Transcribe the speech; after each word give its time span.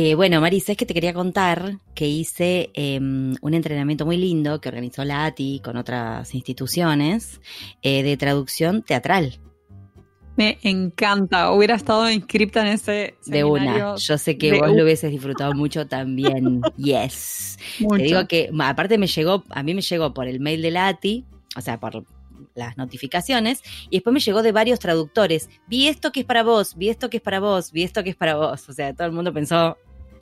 Eh, 0.00 0.14
bueno, 0.14 0.40
Marisa, 0.40 0.70
es 0.70 0.78
que 0.78 0.86
te 0.86 0.94
quería 0.94 1.12
contar 1.12 1.80
que 1.92 2.06
hice 2.06 2.70
em, 2.74 3.34
un 3.40 3.52
entrenamiento 3.52 4.06
muy 4.06 4.16
lindo 4.16 4.60
que 4.60 4.68
organizó 4.68 5.04
la 5.04 5.24
ATI 5.24 5.58
con 5.58 5.76
otras 5.76 6.36
instituciones 6.36 7.40
eh, 7.82 8.04
de 8.04 8.16
traducción 8.16 8.84
teatral. 8.84 9.40
Me 10.36 10.56
encanta. 10.62 11.50
Hubiera 11.50 11.74
estado 11.74 12.08
inscripta 12.08 12.60
en 12.60 12.68
ese 12.68 13.16
De 13.26 13.42
una. 13.42 13.96
Yo 13.96 14.18
sé 14.18 14.38
que 14.38 14.60
vos 14.60 14.70
lo 14.70 14.84
hubieses 14.84 15.10
disfrutado 15.10 15.52
mucho 15.54 15.88
también. 15.88 16.62
Yes. 16.76 17.58
Te 17.80 18.02
digo 18.04 18.28
que, 18.28 18.50
aparte 18.60 18.98
me 18.98 19.08
llegó, 19.08 19.42
a 19.50 19.64
mí 19.64 19.74
me 19.74 19.82
llegó 19.82 20.14
por 20.14 20.28
el 20.28 20.38
mail 20.38 20.62
de 20.62 20.70
la 20.70 20.86
ATI, 20.86 21.26
o 21.56 21.60
sea, 21.60 21.80
por 21.80 22.04
las 22.54 22.76
notificaciones 22.76 23.62
y 23.90 23.96
después 23.96 24.14
me 24.14 24.20
llegó 24.20 24.42
de 24.42 24.52
varios 24.52 24.78
traductores. 24.78 25.50
Vi 25.66 25.88
esto 25.88 26.12
que 26.12 26.20
es 26.20 26.26
para 26.26 26.44
vos, 26.44 26.76
vi 26.76 26.88
esto 26.88 27.10
que 27.10 27.16
es 27.16 27.22
para 27.22 27.40
vos, 27.40 27.72
vi 27.72 27.82
esto 27.82 28.04
que 28.04 28.10
es 28.10 28.16
para 28.16 28.36
vos. 28.36 28.68
O 28.68 28.72
sea, 28.72 28.94
todo 28.94 29.08
el 29.08 29.12
mundo 29.12 29.32
pensó, 29.32 29.76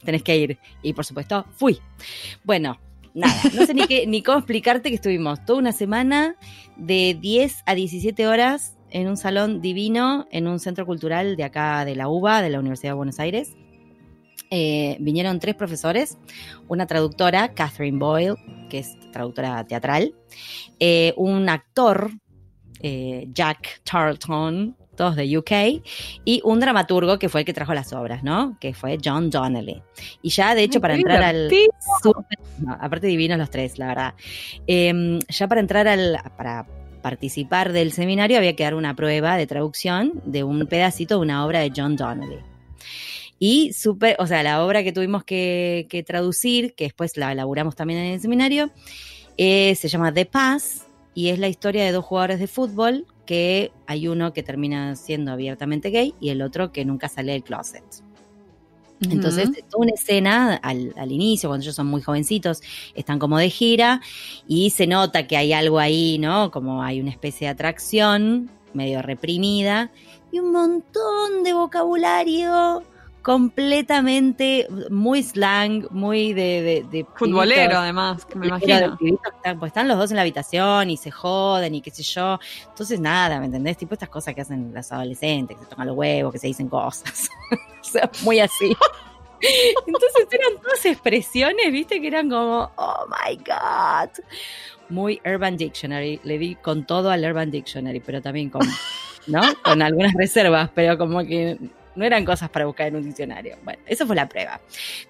tenés 0.07 0.23
que 0.23 0.37
ir. 0.37 0.59
Y 0.83 0.95
por 0.95 1.05
supuesto, 1.05 1.45
fui. 1.53 1.79
Bueno, 2.45 2.81
nada, 3.15 3.35
no 3.55 3.67
sé 3.67 3.75
ni, 3.75 4.23
cómo 4.23 4.39
explicarte 4.39 4.89
que 4.89 4.95
estuvimos 4.95 5.45
toda 5.45 5.59
una 5.59 5.73
semana 5.73 6.37
de 6.77 7.17
10 7.21 7.65
a 7.67 7.75
17 7.75 8.27
horas 8.27 8.77
en 8.91 9.09
un 9.09 9.17
salón 9.17 9.61
divino, 9.61 10.27
en 10.31 10.47
un 10.47 10.59
centro 10.59 10.87
cultural 10.87 11.37
de 11.37 11.45
acá 11.45 11.85
de 11.85 11.97
la 11.97 12.09
UBA, 12.09 12.41
de 12.41 12.51
la 12.51 12.61
Universidad 12.61 12.93
de 12.93 12.97
Buenos 12.97 13.21
Aires. 13.21 13.55
Eh, 14.51 14.97
vinieron 15.01 15.41
tres 15.41 15.57
profesores, 15.57 16.19
una 16.69 16.87
traductora, 16.87 17.53
Catherine 17.53 17.99
Boyle, 17.99 18.37
que 18.71 18.79
es 18.79 18.97
traductora 19.11 19.67
teatral, 19.67 20.15
eh, 20.79 21.13
un 21.17 21.49
actor, 21.49 22.11
eh, 22.81 23.27
Jack 23.33 23.81
Tarleton, 23.83 24.77
todos 24.97 25.17
de 25.17 25.39
UK, 25.39 25.83
y 26.25 26.41
un 26.45 26.61
dramaturgo 26.61 27.19
que 27.19 27.29
fue 27.29 27.43
el 27.43 27.45
que 27.47 27.53
trajo 27.53 27.75
las 27.75 27.93
obras, 27.93 28.23
¿no? 28.23 28.57
Que 28.61 28.75
fue 28.75 28.99
John 29.03 29.31
Donnelly. 29.31 29.83
Y 30.23 30.31
ya, 30.31 30.55
de 30.55 30.63
hecho, 30.63 30.81
para 30.81 30.95
entrar 30.95 31.23
al... 31.23 31.51
aparte 32.81 33.07
divinos 33.07 33.39
los 33.39 33.51
tres, 33.51 33.79
la 33.79 33.87
verdad. 33.87 34.15
Em, 34.67 35.21
ya 35.29 35.47
para 35.49 35.61
entrar 35.61 35.87
al... 35.87 36.19
Para 36.37 36.67
participar 37.03 37.73
del 37.73 37.93
seminario 37.93 38.37
había 38.37 38.57
que 38.57 38.65
dar 38.65 38.75
una 38.75 38.97
prueba 38.97 39.37
de 39.37 39.47
traducción 39.47 40.21
de 40.25 40.43
un 40.43 40.67
pedacito 40.67 41.15
de 41.15 41.21
una 41.21 41.47
obra 41.47 41.61
de 41.61 41.73
John 41.75 41.95
Donnelly. 41.95 42.41
Y 43.39 43.73
súper, 43.75 44.17
o 44.19 44.27
sea, 44.27 44.43
la 44.43 44.65
obra 44.65 44.83
que 44.83 44.93
tuvimos 44.93 45.23
que, 45.23 46.05
traducir, 46.05 46.75
que 46.75 46.85
después 46.85 47.17
la 47.17 47.31
elaboramos 47.31 47.77
también 47.77 48.01
en 48.01 48.15
el 48.15 48.21
seminario, 48.21 48.71
eh, 49.37 49.77
se 49.77 49.87
llama 49.89 50.13
The 50.13 50.27
Pass 50.27 50.86
y 51.17 51.31
es 51.31 51.39
la 51.39 51.49
historia 51.49 51.83
de 51.83 51.93
dos 51.93 52.05
jugadores 52.05 52.39
de 52.39 52.47
fútbol 52.47 53.07
que 53.25 53.73
hay 53.87 54.07
uno 54.07 54.35
que 54.35 54.43
termina 54.43 54.95
siendo 54.97 55.33
abiertamente 55.33 55.89
gay 55.89 56.15
y 56.21 56.29
el 56.29 56.43
otro 56.43 56.73
que 56.73 56.85
nunca 56.85 57.09
sale 57.09 57.33
del 57.33 57.43
closet. 57.43 57.83
Entonces, 59.01 59.51
toda 59.71 59.85
una 59.85 59.93
escena 59.93 60.57
al, 60.57 60.93
al, 60.97 61.13
inicio, 61.13 61.49
cuando 61.49 61.65
ellos 61.65 61.75
son 61.75 61.87
muy 61.87 62.03
jovencitos, 62.03 62.61
están 62.95 63.19
como 63.19 63.39
de 63.39 63.49
gira 63.49 64.03
y 64.47 64.71
se 64.71 64.87
nota 64.87 65.27
que 65.27 65.39
hay 65.39 65.55
algo 65.55 65.79
ahí, 65.79 66.19
¿no? 66.19 66.51
Como 66.51 66.83
hay 66.83 67.01
una 67.01 67.11
especie 67.11 67.47
de 67.47 67.53
atracción 67.53 68.51
medio 68.75 69.01
reprimida 69.01 69.91
y 70.31 70.39
un 70.39 70.53
montón 70.53 71.43
de 71.45 71.55
vocabulario 71.55 72.83
completamente 73.27 74.69
muy 74.89 75.21
slang, 75.21 75.89
muy 75.91 76.33
de... 76.33 76.87
de, 76.89 77.05
Futbolero 77.17 77.79
además, 77.79 78.25
que 78.25 78.39
me 78.39 78.47
imagino. 78.47 78.97
pues 79.59 79.71
están 79.71 79.89
los 79.89 79.99
dos 79.99 80.13
en 80.13 80.17
la 80.17 80.23
habitación 80.23 80.91
y 80.91 80.97
se 80.97 81.11
joden 81.11 81.75
y 81.75 81.81
qué 81.81 81.91
sé 81.91 82.05
yo. 82.05 82.39
Entonces 82.69 83.01
nada, 83.01 83.41
¿me 83.41 83.47
entendés? 83.47 83.79
Tipo 83.79 83.95
estas 83.95 84.11
cosas 84.11 84.33
que 84.33 84.43
hacen 84.43 84.73
las 84.73 84.93
adolescentes, 84.93 85.57
que 85.57 85.65
se 85.65 85.69
tocan 85.69 85.89
los 85.89 85.97
huevos, 85.97 86.33
que 86.35 86.39
se 86.39 86.47
dicen 86.47 86.69
cosas. 86.69 87.29
o 87.81 87.85
sea, 87.85 88.09
muy 88.23 88.39
así. 88.39 88.67
Entonces 89.89 90.29
eran 90.31 90.63
todas 90.63 90.87
expresiones, 90.87 91.73
viste, 91.73 92.01
que 92.01 92.07
eran 92.07 92.31
como, 92.31 92.71
oh 92.77 93.07
my 93.09 93.35
God. 93.39 94.11
Muy 94.89 95.21
Urban 95.27 95.57
Dictionary. 95.57 96.21
Le 96.23 96.39
di 96.39 96.55
con 96.55 96.87
todo 96.87 97.11
al 97.11 97.25
Urban 97.25 97.51
Dictionary, 97.51 97.99
pero 97.99 98.23
también 98.23 98.51
con, 98.51 98.63
¿no? 99.27 99.41
Con 99.65 99.83
algunas 99.83 100.15
reservas, 100.15 100.71
pero 100.73 100.97
como 100.97 101.25
que 101.25 101.59
no 101.97 102.05
eran 102.05 102.25
cosas 102.25 102.51
para 102.51 102.67
buscar 102.67 102.89
en 102.89 102.97
un 102.97 103.03
diccionario. 103.03 103.57
Bueno, 103.65 103.83
eso 103.87 104.07
fue 104.07 104.15
la 104.15 104.29
prueba. 104.29 104.61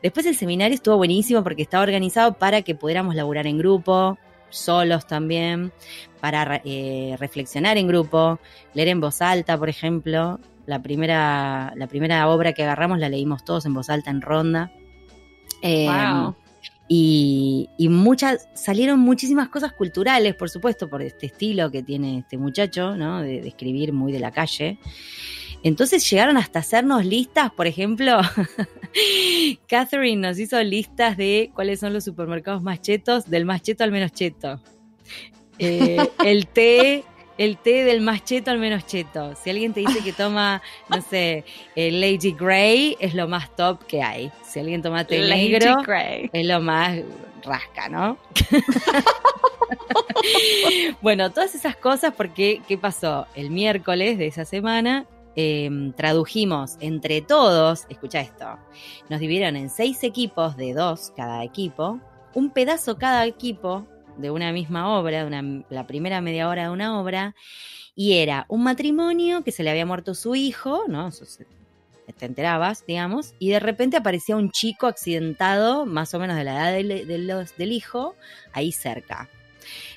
Después 0.03 0.25
el 0.27 0.37
seminario 0.37 0.75
estuvo 0.75 0.97
buenísimo 0.97 1.43
porque 1.43 1.63
estaba 1.63 1.83
organizado 1.83 2.35
para 2.35 2.63
que 2.63 2.75
pudiéramos 2.75 3.15
laburar 3.15 3.47
en 3.47 3.59
grupo, 3.59 4.19
solos 4.51 5.07
también, 5.07 5.73
para 6.21 6.63
eh, 6.65 7.17
reflexionar 7.19 7.77
en 7.77 7.89
grupo, 7.89 8.39
leer 8.75 8.89
en 8.89 9.01
voz 9.01 9.21
alta, 9.21 9.59
por 9.59 9.69
ejemplo. 9.69 10.41
La 10.67 10.83
primera, 10.83 11.73
la 11.77 11.87
primera 11.87 12.29
obra 12.29 12.53
que 12.53 12.65
agarramos 12.65 12.99
la 12.99 13.09
leímos 13.09 13.45
todos 13.45 13.67
en 13.67 13.75
voz 13.75 13.89
alta 13.89 14.11
en 14.11 14.21
ronda. 14.21 14.73
Em, 15.63 16.33
y, 16.89 17.69
muchas, 17.89 18.49
salieron 18.55 19.01
muchísimas 19.01 19.49
cosas 19.49 19.73
culturales, 19.73 20.35
por 20.35 20.51
supuesto, 20.51 20.89
por 20.89 21.03
este 21.03 21.27
estilo 21.27 21.71
que 21.71 21.83
tiene 21.83 22.19
este 22.19 22.37
muchacho, 22.37 22.97
¿no? 22.97 23.23
De, 23.23 23.41
de 23.41 23.49
escribir 23.49 23.93
muy 23.93 24.13
de 24.13 24.21
la 24.21 24.33
calle. 24.33 24.79
Entonces 25.67 26.09
llegaron 26.09 26.37
hasta 26.37 26.61
hacernos 26.61 27.05
listas, 27.05 27.51
por 27.51 27.67
ejemplo, 27.67 28.21
Catherine 29.69 30.29
nos 30.29 30.39
hizo 30.39 30.63
listas 30.63 31.17
de 31.17 31.51
cuáles 31.55 31.81
son 31.81 31.93
los 31.93 32.05
supermercados 32.05 32.63
más 32.63 32.81
chetos, 32.81 33.29
del 33.29 33.47
más 33.47 33.63
cheto 33.63 33.83
al 33.83 33.91
menos 33.91 34.13
cheto. 34.13 34.61
Eh, 35.59 35.99
el 36.25 36.47
té, 36.47 37.03
el 37.37 37.59
té 37.59 37.83
del 37.83 38.01
más 38.01 38.23
cheto 38.23 38.53
al 38.53 38.61
menos 38.61 38.87
cheto. 38.87 39.35
Si 39.43 39.51
alguien 39.51 39.75
te 39.75 39.81
dice 39.81 40.05
que 40.05 40.13
toma, 40.13 40.63
no 40.89 41.01
sé, 41.01 41.45
el 41.75 42.01
Lady 42.01 42.31
Grey, 42.31 42.97
es 43.01 43.15
lo 43.15 43.27
más 43.27 43.57
top 43.57 43.85
que 43.87 44.05
hay. 44.05 44.31
Si 44.49 44.61
alguien 44.61 44.83
toma 44.83 45.05
té 45.05 45.19
negro, 45.19 45.79
es 46.33 46.47
lo 46.47 46.61
más 46.61 47.01
rasca, 47.43 47.89
¿no? 47.89 48.19
bueno, 51.03 51.33
todas 51.33 51.57
esas 51.57 51.75
cosas 51.75 52.15
porque, 52.17 52.61
¿qué 52.69 52.79
pasó? 52.79 53.27
El 53.35 53.51
miércoles 53.51 54.17
de 54.17 54.29
esa 54.29 54.45
semana 54.45 55.07
Em, 55.39 55.93
tradujimos 55.93 56.77
entre 56.81 57.21
todos, 57.21 57.85
escucha 57.91 58.23
esto, 58.23 58.59
nos 59.11 59.21
dividieron 59.21 59.57
en 59.57 59.69
seis 59.69 60.03
equipos 60.03 60.57
de 60.57 60.73
dos 60.73 61.13
cada 61.15 61.45
equipo, 61.45 62.01
un 62.33 62.49
pedazo 62.49 62.97
cada 62.97 63.27
equipo 63.27 63.87
de 64.17 64.31
una 64.31 64.51
misma 64.53 64.99
obra, 64.99 65.27
de 65.27 65.65
la 65.69 65.87
primera 65.87 66.23
media 66.23 66.49
hora 66.49 66.65
de 66.65 66.71
una 66.71 66.99
obra, 66.99 67.35
y 67.95 68.15
era 68.15 68.47
un 68.49 68.63
matrimonio 68.63 69.45
que 69.45 69.53
se 69.53 69.63
le 69.63 69.69
había 69.69 69.85
muerto 69.85 70.15
su 70.15 70.35
hijo, 70.35 70.85
¿no? 70.89 71.11
te 72.17 72.25
enterabas, 72.25 72.87
digamos, 72.87 73.35
y 73.39 73.51
de 73.51 73.61
repente 73.61 73.99
aparecía 73.99 74.37
un 74.37 74.51
chico 74.51 74.87
accidentado, 74.87 75.85
más 75.85 76.15
o 76.15 76.19
menos 76.19 76.37
de 76.37 76.45
la 76.45 76.71
edad 76.71 76.73
del, 76.73 77.73
hijo, 77.73 78.15
ahí 78.53 78.73
cerca. 78.73 79.29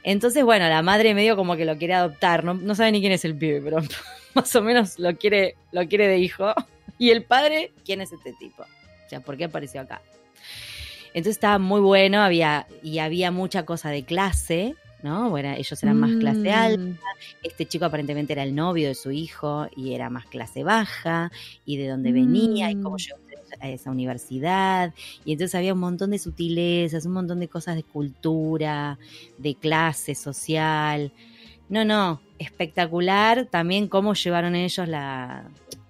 Entonces, 0.04 0.44
bueno, 0.44 0.68
la 0.68 0.82
madre 0.82 1.14
medio 1.14 1.38
como 1.38 1.56
que 1.56 1.64
lo 1.64 1.78
quiere 1.78 1.94
adoptar, 1.94 2.44
no, 2.44 2.56
no 2.56 2.76
sabe 2.76 2.92
ni 2.92 3.00
quién 3.00 3.14
es 3.14 3.24
el 3.24 3.38
pibe, 3.38 3.62
pero 3.62 3.78
más 4.36 4.56
o 4.56 4.62
menos 4.62 5.00
lo 5.00 5.16
quiere, 5.18 5.56
lo 5.72 5.88
quiere 5.88 6.08
de 6.08 6.18
hijo. 6.20 6.54
Y 7.02 7.12
el 7.12 7.24
padre, 7.24 7.72
¿quién 7.86 8.02
es 8.02 8.12
este 8.12 8.34
tipo? 8.34 8.64
O 8.64 9.10
sea, 9.10 9.22
¿por 9.22 9.38
qué 9.38 9.46
apareció 9.46 9.80
acá? 9.80 10.02
Entonces 11.14 11.38
estaba 11.38 11.58
muy 11.58 11.80
bueno, 11.80 12.22
había, 12.22 12.68
y 12.84 13.00
había 13.00 13.32
mucha 13.32 13.64
cosa 13.66 13.90
de 13.90 14.04
clase, 14.04 14.76
¿no? 15.02 15.30
Bueno, 15.30 15.54
ellos 15.54 15.82
eran 15.82 15.98
más 15.98 16.12
clase 16.20 16.50
mm. 16.50 16.54
alta, 16.54 17.08
este 17.42 17.66
chico 17.66 17.86
aparentemente 17.86 18.34
era 18.34 18.44
el 18.44 18.54
novio 18.54 18.90
de 18.90 18.96
su 18.96 19.12
hijo 19.12 19.68
y 19.78 19.94
era 19.94 20.10
más 20.10 20.26
clase 20.26 20.64
baja, 20.64 21.32
y 21.66 21.78
de 21.78 21.88
dónde 21.88 22.12
venía, 22.12 22.70
y 22.70 22.76
cómo 22.76 22.96
mm. 22.96 23.00
llegó 23.00 23.20
a 23.62 23.70
esa 23.70 23.92
universidad, 23.92 24.94
y 25.26 25.32
entonces 25.32 25.56
había 25.56 25.74
un 25.74 25.80
montón 25.80 26.12
de 26.12 26.20
sutilezas, 26.20 27.06
un 27.06 27.14
montón 27.14 27.40
de 27.40 27.48
cosas 27.48 27.76
de 27.76 27.84
cultura, 27.84 29.00
de 29.38 29.56
clase 29.56 30.16
social. 30.16 31.12
No, 31.70 31.86
no, 31.86 32.22
espectacular 32.40 33.46
también 33.46 33.88
cómo 33.88 34.14
llevaron 34.14 34.56
ellos 34.56 34.88
la, 34.88 35.46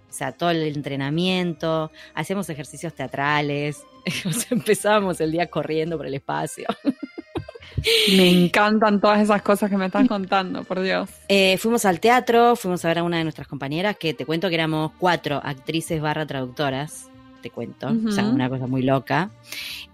o 0.09 0.13
sea, 0.13 0.33
todo 0.33 0.51
el 0.51 0.63
entrenamiento, 0.63 1.91
hacíamos 2.13 2.49
ejercicios 2.49 2.93
teatrales, 2.93 3.83
empezábamos 4.51 5.21
el 5.21 5.31
día 5.31 5.47
corriendo 5.47 5.97
por 5.97 6.05
el 6.05 6.15
espacio. 6.15 6.67
Me 8.17 8.29
encantan 8.29 8.99
todas 8.99 9.21
esas 9.21 9.41
cosas 9.41 9.69
que 9.69 9.77
me 9.77 9.85
están 9.85 10.05
contando, 10.05 10.65
por 10.65 10.81
Dios. 10.81 11.09
Eh, 11.29 11.57
fuimos 11.57 11.85
al 11.85 12.01
teatro, 12.01 12.57
fuimos 12.57 12.83
a 12.83 12.89
ver 12.89 12.99
a 12.99 13.03
una 13.03 13.17
de 13.19 13.23
nuestras 13.23 13.47
compañeras, 13.47 13.95
que 13.97 14.13
te 14.13 14.25
cuento 14.25 14.49
que 14.49 14.55
éramos 14.55 14.91
cuatro 14.97 15.39
actrices 15.41 16.01
barra 16.01 16.25
traductoras 16.25 17.08
te 17.39 17.49
cuento. 17.49 17.87
O 18.07 18.11
sea, 18.11 18.25
una 18.25 18.49
cosa 18.49 18.67
muy 18.67 18.83
loca. 18.83 19.31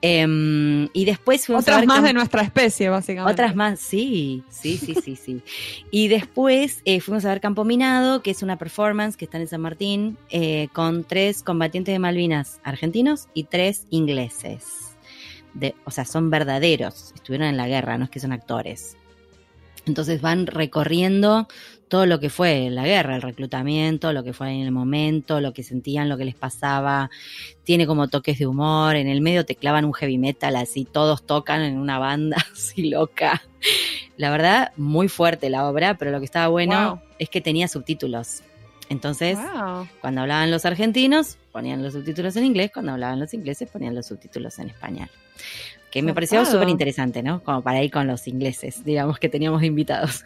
Em, 0.01 0.87
y 0.93 1.05
después 1.05 1.45
fuimos 1.45 1.63
Otras 1.63 1.85
más 1.85 2.03
de 2.03 2.13
nuestra 2.13 2.41
especie, 2.41 2.89
básicamente. 2.89 3.31
Otras 3.31 3.55
más, 3.55 3.79
sí, 3.79 4.43
sí, 4.49 4.77
sí, 4.77 4.93
sí, 4.95 5.15
sí. 5.15 5.41
y 5.89 6.09
después 6.09 6.81
eh, 6.85 6.99
fuimos 6.99 7.25
a 7.25 7.29
ver 7.29 7.41
Campo 7.41 7.63
Minado, 7.63 8.21
que 8.21 8.31
es 8.31 8.43
una 8.43 8.57
performance 8.57 9.17
que 9.17 9.25
está 9.25 9.39
en 9.39 9.47
San 9.47 9.61
Martín, 9.61 10.17
eh, 10.29 10.67
con 10.73 11.03
tres 11.03 11.41
combatientes 11.41 11.93
de 11.93 11.99
Malvinas 11.99 12.59
argentinos 12.63 13.29
y 13.33 13.45
tres 13.45 13.87
ingleses. 13.89 14.95
De, 15.53 15.73
o 15.85 15.91
sea, 15.91 16.05
son 16.05 16.29
verdaderos, 16.29 17.13
estuvieron 17.15 17.47
en 17.47 17.57
la 17.57 17.67
guerra, 17.67 17.97
no 17.97 18.05
es 18.05 18.09
que 18.09 18.19
son 18.19 18.33
actores. 18.33 18.97
Entonces 19.85 20.21
van 20.21 20.47
recorriendo 20.47 21.47
todo 21.87 22.05
lo 22.05 22.19
que 22.19 22.29
fue 22.29 22.69
la 22.71 22.85
guerra, 22.85 23.15
el 23.15 23.21
reclutamiento, 23.21 24.11
lo 24.11 24.23
que 24.23 24.33
fue 24.33 24.51
en 24.51 24.61
el 24.61 24.71
momento, 24.71 25.39
lo 25.39 25.53
que 25.53 25.63
sentían, 25.63 26.09
lo 26.09 26.17
que 26.17 26.25
les 26.25 26.35
pasaba. 26.35 27.09
Tiene 27.63 27.85
como 27.85 28.07
toques 28.07 28.39
de 28.39 28.47
humor. 28.47 28.95
En 28.95 29.07
el 29.07 29.21
medio 29.21 29.45
te 29.45 29.55
clavan 29.55 29.85
un 29.85 29.93
heavy 29.93 30.17
metal 30.17 30.55
así, 30.55 30.85
todos 30.85 31.25
tocan 31.25 31.61
en 31.61 31.77
una 31.77 31.99
banda 31.99 32.37
así 32.53 32.89
loca. 32.89 33.43
La 34.17 34.29
verdad, 34.29 34.71
muy 34.77 35.07
fuerte 35.07 35.49
la 35.49 35.67
obra, 35.67 35.97
pero 35.97 36.11
lo 36.11 36.19
que 36.19 36.25
estaba 36.25 36.47
bueno 36.47 37.01
es 37.19 37.29
que 37.29 37.41
tenía 37.41 37.67
subtítulos. 37.67 38.41
Entonces, 38.89 39.37
cuando 39.99 40.21
hablaban 40.21 40.51
los 40.51 40.65
argentinos, 40.65 41.37
ponían 41.51 41.81
los 41.81 41.93
subtítulos 41.93 42.35
en 42.35 42.45
inglés, 42.45 42.71
cuando 42.71 42.91
hablaban 42.91 43.19
los 43.19 43.33
ingleses, 43.33 43.69
ponían 43.69 43.95
los 43.95 44.05
subtítulos 44.05 44.59
en 44.59 44.69
español. 44.69 45.09
Que 45.95 46.03
me 46.03 46.13
pareció 46.13 46.45
súper 46.45 46.69
interesante, 46.69 47.23
¿no? 47.23 47.41
Como 47.41 47.61
para 47.61 47.81
ir 47.81 47.89
con 47.89 48.05
los 48.05 48.27
ingleses, 48.27 48.83
digamos 48.83 49.17
que 49.17 49.29
teníamos 49.29 49.63
invitados. 49.63 50.25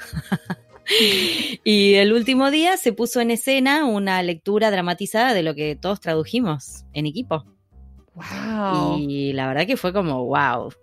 y 1.63 1.93
el 1.93 2.11
último 2.11 2.49
día 2.49 2.75
se 2.77 2.91
puso 2.91 3.21
en 3.21 3.31
escena 3.31 3.85
una 3.85 4.21
lectura 4.23 4.71
dramatizada 4.71 5.33
de 5.33 5.43
lo 5.43 5.53
que 5.53 5.75
todos 5.75 5.99
tradujimos 5.99 6.85
en 6.93 7.05
equipo. 7.05 7.45
Wow. 8.15 8.97
Y 8.97 9.33
la 9.33 9.47
verdad 9.47 9.67
que 9.67 9.77
fue 9.77 9.93
como 9.93 10.25
wow. 10.25 10.73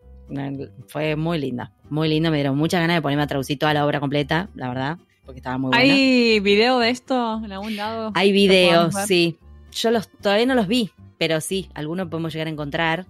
Fue 0.86 1.16
muy 1.16 1.38
linda, 1.38 1.72
muy 1.90 2.08
lindo. 2.08 2.30
Me 2.30 2.36
dieron 2.36 2.56
muchas 2.56 2.80
ganas 2.80 2.96
de 2.96 3.02
ponerme 3.02 3.24
a 3.24 3.26
traducir 3.26 3.58
toda 3.58 3.74
la 3.74 3.84
obra 3.84 4.00
completa, 4.00 4.48
la 4.54 4.68
verdad 4.68 4.98
porque 5.26 5.40
estaba 5.40 5.58
muy 5.58 5.72
¿Hay 5.74 6.40
video 6.40 6.78
de 6.78 6.90
esto 6.90 7.42
en 7.44 7.52
algún 7.52 7.76
lado? 7.76 8.12
Hay 8.14 8.30
videos, 8.32 8.94
sí. 9.06 9.38
Yo 9.72 9.90
los 9.90 10.08
todavía 10.08 10.46
no 10.46 10.54
los 10.54 10.68
vi, 10.68 10.92
pero 11.18 11.40
sí, 11.40 11.68
algunos 11.74 12.08
podemos 12.08 12.32
llegar 12.32 12.46
a 12.46 12.50
encontrar. 12.50 13.06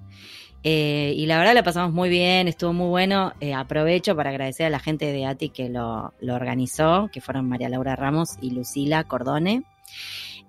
Eh, 0.68 1.14
y 1.16 1.26
la 1.26 1.38
verdad 1.38 1.54
la 1.54 1.62
pasamos 1.62 1.92
muy 1.92 2.08
bien, 2.08 2.48
estuvo 2.48 2.72
muy 2.72 2.88
bueno. 2.88 3.32
Eh, 3.38 3.54
aprovecho 3.54 4.16
para 4.16 4.30
agradecer 4.30 4.66
a 4.66 4.70
la 4.70 4.80
gente 4.80 5.12
de 5.12 5.24
ATI 5.24 5.50
que 5.50 5.68
lo, 5.68 6.12
organizó, 6.28 7.08
que 7.12 7.20
fueron 7.20 7.48
María 7.48 7.68
Laura 7.68 7.94
Ramos 7.94 8.30
y 8.40 8.50
Lucila 8.50 9.04
Cordone. 9.04 9.62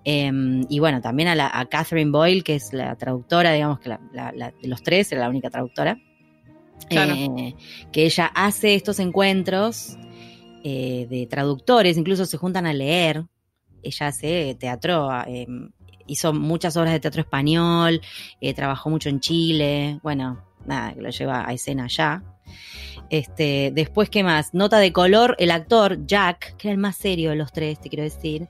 Em, 0.05 0.65
y 0.69 0.79
bueno, 0.79 1.01
también 1.01 1.29
a, 1.29 1.35
la, 1.35 1.51
a 1.53 1.67
Catherine 1.67 2.09
Boyle, 2.09 2.43
que 2.43 2.55
es 2.55 2.73
la 2.73 2.95
traductora, 2.95 3.53
digamos 3.53 3.79
que 3.79 3.91
de 3.91 4.67
los 4.67 4.81
tres, 4.81 5.11
era 5.11 5.21
la 5.21 5.29
única 5.29 5.51
traductora. 5.51 5.99
Eh, 6.89 7.53
que 7.91 8.05
ella 8.05 8.31
hace 8.33 8.73
estos 8.73 8.97
encuentros 8.99 9.99
de 10.63 11.27
traductores, 11.29 11.95
incluso 11.95 12.25
se 12.25 12.37
juntan 12.37 12.65
a 12.65 12.73
leer. 12.73 13.23
Ella 13.83 14.07
hace 14.07 14.57
teatro, 14.59 15.11
eh, 15.27 15.45
hizo 16.07 16.33
muchas 16.33 16.75
obras 16.77 16.93
de 16.93 16.99
teatro 16.99 17.21
español, 17.21 18.01
eh, 18.41 18.53
trabajó 18.53 18.89
mucho 18.89 19.09
en 19.09 19.19
Chile, 19.19 19.99
bueno, 20.03 20.43
nada, 20.65 20.93
que 20.93 21.01
lo 21.01 21.09
lleva 21.09 21.47
a 21.47 21.53
escena 21.53 21.85
allá. 21.85 22.23
Este, 23.09 23.71
después, 23.73 24.09
¿qué 24.09 24.23
más? 24.23 24.53
Nota 24.53 24.79
de 24.79 24.91
color, 24.91 25.35
el 25.39 25.51
actor 25.51 26.05
Jack, 26.05 26.57
que 26.57 26.67
era 26.67 26.73
el 26.73 26.77
más 26.77 26.97
serio 26.97 27.29
de 27.29 27.37
los 27.37 27.53
tres, 27.53 27.79
te 27.79 27.89
quiero 27.89 28.03
decir, 28.03 28.49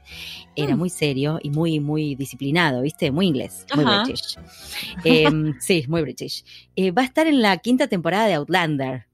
era 0.55 0.75
mm. 0.75 0.79
muy 0.79 0.89
serio 0.89 1.39
y 1.43 1.51
muy, 1.51 1.79
muy 1.79 2.15
disciplinado, 2.15 2.81
¿viste? 2.81 3.11
Muy 3.11 3.27
inglés, 3.27 3.65
muy 3.75 3.85
british. 3.85 4.39
Em, 5.03 5.53
sí, 5.59 5.85
muy 5.87 6.01
british. 6.01 6.43
va 6.97 7.03
a 7.03 7.05
estar 7.05 7.27
en 7.27 7.41
la 7.41 7.57
quinta 7.57 7.87
temporada 7.87 8.25
de 8.25 8.33
Outlander. 8.33 9.05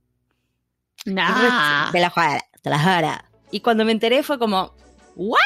Nah. 1.06 1.92
De 1.92 2.00
la 2.00 2.14
la 2.64 3.26
Y 3.52 3.60
cuando 3.60 3.84
me 3.84 3.92
enteré 3.92 4.24
fue 4.24 4.40
como, 4.40 4.74
¿what? 5.16 5.38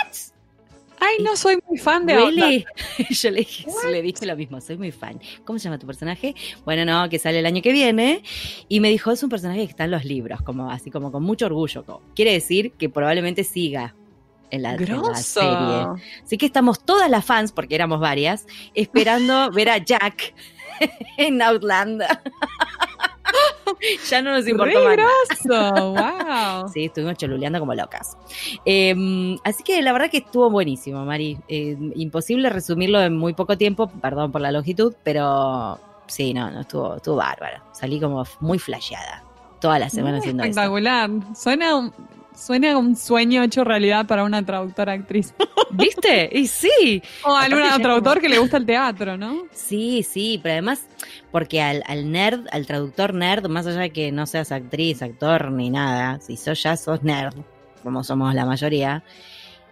Ay, 0.99 1.23
no 1.23 1.35
soy 1.35 1.59
muy 1.67 1.77
fan 1.77 2.05
de 2.05 2.15
really? 2.15 2.65
Yo 3.09 3.31
le 3.31 3.39
dije, 3.39 3.67
le 3.89 4.01
dije 4.01 4.25
lo 4.25 4.35
mismo, 4.35 4.59
soy 4.61 4.77
muy 4.77 4.91
fan. 4.91 5.19
¿Cómo 5.45 5.59
se 5.59 5.65
llama 5.65 5.77
tu 5.77 5.85
personaje? 5.85 6.35
Bueno, 6.65 6.85
no, 6.85 7.09
que 7.09 7.19
sale 7.19 7.39
el 7.39 7.45
año 7.45 7.61
que 7.61 7.71
viene. 7.71 8.23
Y 8.67 8.79
me 8.79 8.89
dijo, 8.89 9.11
es 9.11 9.21
un 9.23 9.29
personaje 9.29 9.59
que 9.59 9.71
está 9.71 9.83
en 9.83 9.91
los 9.91 10.05
libros, 10.05 10.41
como 10.41 10.71
así 10.71 10.89
como 10.89 11.11
con 11.11 11.23
mucho 11.23 11.45
orgullo. 11.45 11.83
Quiere 12.15 12.33
decir 12.33 12.71
que 12.73 12.89
probablemente 12.89 13.43
siga 13.43 13.95
en 14.49 14.63
la, 14.63 14.75
en 14.75 15.01
la, 15.01 15.15
serie. 15.15 15.87
Así 16.23 16.37
que 16.37 16.45
estamos 16.45 16.83
todas 16.83 17.09
las 17.09 17.25
fans, 17.25 17.51
porque 17.51 17.75
éramos 17.75 17.99
varias, 17.99 18.45
esperando 18.73 19.51
ver 19.51 19.69
a 19.69 19.77
Jack 19.77 20.33
en 21.17 21.41
Outlander. 21.41 22.07
ya 24.09 24.21
no 24.21 24.31
nos 24.31 24.47
importó 24.47 24.79
más. 24.83 25.43
wow. 26.63 26.69
Sí, 26.71 26.85
estuvimos 26.85 27.15
choluleando 27.17 27.59
como 27.59 27.73
locas. 27.73 28.17
Em, 28.65 29.37
así 29.43 29.63
que 29.63 29.81
la 29.81 29.93
verdad 29.93 30.09
que 30.09 30.17
estuvo 30.17 30.49
buenísimo, 30.49 31.05
Mari. 31.05 31.37
Em, 31.47 31.91
imposible 31.95 32.49
resumirlo 32.49 33.01
en 33.01 33.17
muy 33.17 33.33
poco 33.33 33.57
tiempo, 33.57 33.87
perdón 33.87 34.31
por 34.31 34.41
la 34.41 34.51
longitud, 34.51 34.93
pero 35.03 35.79
sí, 36.07 36.33
no, 36.33 36.49
no 36.51 36.61
estuvo, 36.61 36.95
estuvo 36.95 37.15
bárbaro. 37.15 37.61
Salí 37.71 37.99
como 37.99 38.23
muy 38.39 38.59
flasheada 38.59 39.23
toda 39.59 39.79
la 39.79 39.89
semana 39.89 40.19
haciendo 40.19 40.43
espectacular. 40.43 41.09
Suena 41.35 41.91
Suena 42.37 42.77
un 42.77 42.95
sueño 42.95 43.41
hecho 43.41 43.63
realidad 43.63 44.05
para 44.05 44.23
una 44.23 44.45
traductora 44.45 44.93
actriz. 44.93 45.33
¿Viste? 45.71 46.29
Y 46.31 46.47
sí. 46.47 47.01
O 47.23 47.35
a 47.35 47.43
algún 47.43 47.81
traductor 47.81 48.21
que 48.21 48.29
le 48.29 48.37
gusta 48.37 48.57
el 48.57 48.65
teatro, 48.65 49.17
¿no? 49.17 49.43
Sí, 49.51 50.03
sí, 50.03 50.39
pero 50.41 50.53
además, 50.53 50.85
porque 51.31 51.61
al, 51.61 51.83
nerd, 52.11 52.45
al 52.51 52.67
traductor 52.67 53.15
nerd, 53.15 53.47
más 53.47 53.65
allá 53.65 53.79
de 53.79 53.89
que 53.89 54.11
no 54.11 54.27
seas 54.27 54.51
actriz, 54.51 55.01
actor 55.01 55.51
ni 55.51 55.71
nada, 55.71 56.19
si 56.21 56.37
sos 56.37 56.61
ya 56.61 56.77
sos 56.77 57.01
nerd, 57.01 57.33
como 57.81 58.03
somos 58.03 58.35
la 58.35 58.45
mayoría, 58.45 59.03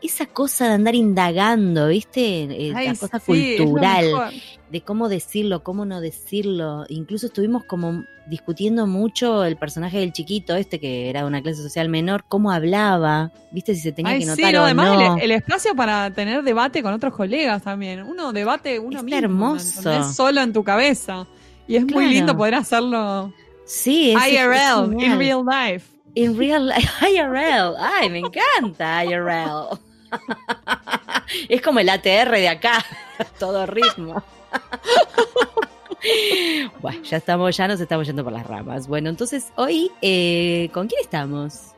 esa 0.05 0.25
cosa 0.25 0.67
de 0.67 0.73
andar 0.73 0.95
indagando, 0.95 1.87
¿viste? 1.87 2.43
Eh, 2.43 2.71
la 2.71 2.95
cosa 2.95 3.19
cultural, 3.19 4.31
de 4.69 4.81
cómo 4.81 5.09
decirlo, 5.09 5.63
cómo 5.63 5.85
no 5.85 6.01
decirlo. 6.01 6.85
Incluso 6.89 7.27
estuvimos 7.27 7.63
como 7.65 8.05
discutiendo 8.27 8.87
mucho 8.87 9.43
el 9.43 9.57
personaje 9.57 9.99
del 9.99 10.11
chiquito, 10.11 10.55
este 10.55 10.79
que 10.79 11.09
era 11.09 11.21
de 11.21 11.27
una 11.27 11.41
clase 11.41 11.61
social 11.61 11.89
menor, 11.89 12.25
cómo 12.27 12.51
hablaba, 12.51 13.31
¿viste? 13.51 13.75
Si 13.75 13.81
se 13.81 13.91
tenía 13.91 14.17
que 14.17 14.25
notar 14.25 14.45
sí, 14.47 14.53
no, 14.53 14.63
además 14.63 15.17
El, 15.21 15.31
espacio 15.31 15.75
para 15.75 16.11
tener 16.11 16.43
debate 16.43 16.81
con 16.81 16.93
otros 16.93 17.13
colegas 17.13 17.63
también. 17.63 18.03
Uno 18.03 18.33
debate 18.33 18.79
uno 18.79 19.03
mismo. 19.03 19.17
hermoso. 19.17 20.13
Solo 20.13 20.41
en 20.41 20.53
tu 20.53 20.63
cabeza. 20.63 21.27
Y 21.67 21.75
es 21.75 21.85
muy 21.85 22.07
lindo 22.07 22.35
poder 22.35 22.55
hacerlo. 22.55 23.33
Sí, 23.65 24.11
es 24.11 24.27
IRL, 24.27 25.01
in 25.01 25.17
real 25.17 25.43
life. 25.43 25.87
In 26.13 26.37
real 26.37 26.67
life, 26.67 26.87
IRL. 27.01 27.75
Ay, 27.79 28.09
me 28.09 28.19
encanta 28.19 29.03
IRL. 29.03 29.77
es 31.49 31.61
como 31.61 31.79
el 31.79 31.89
ATR 31.89 32.31
de 32.31 32.49
acá, 32.49 32.83
todo 33.39 33.65
ritmo. 33.65 34.23
bueno, 36.81 37.01
ya 37.03 37.17
estamos, 37.17 37.55
ya 37.55 37.67
nos 37.67 37.79
estamos 37.79 38.07
yendo 38.07 38.23
por 38.23 38.33
las 38.33 38.45
ramas. 38.45 38.87
Bueno, 38.87 39.09
entonces 39.09 39.51
hoy, 39.55 39.91
eh, 40.01 40.69
¿con 40.73 40.87
quién 40.87 41.01
estamos? 41.01 41.71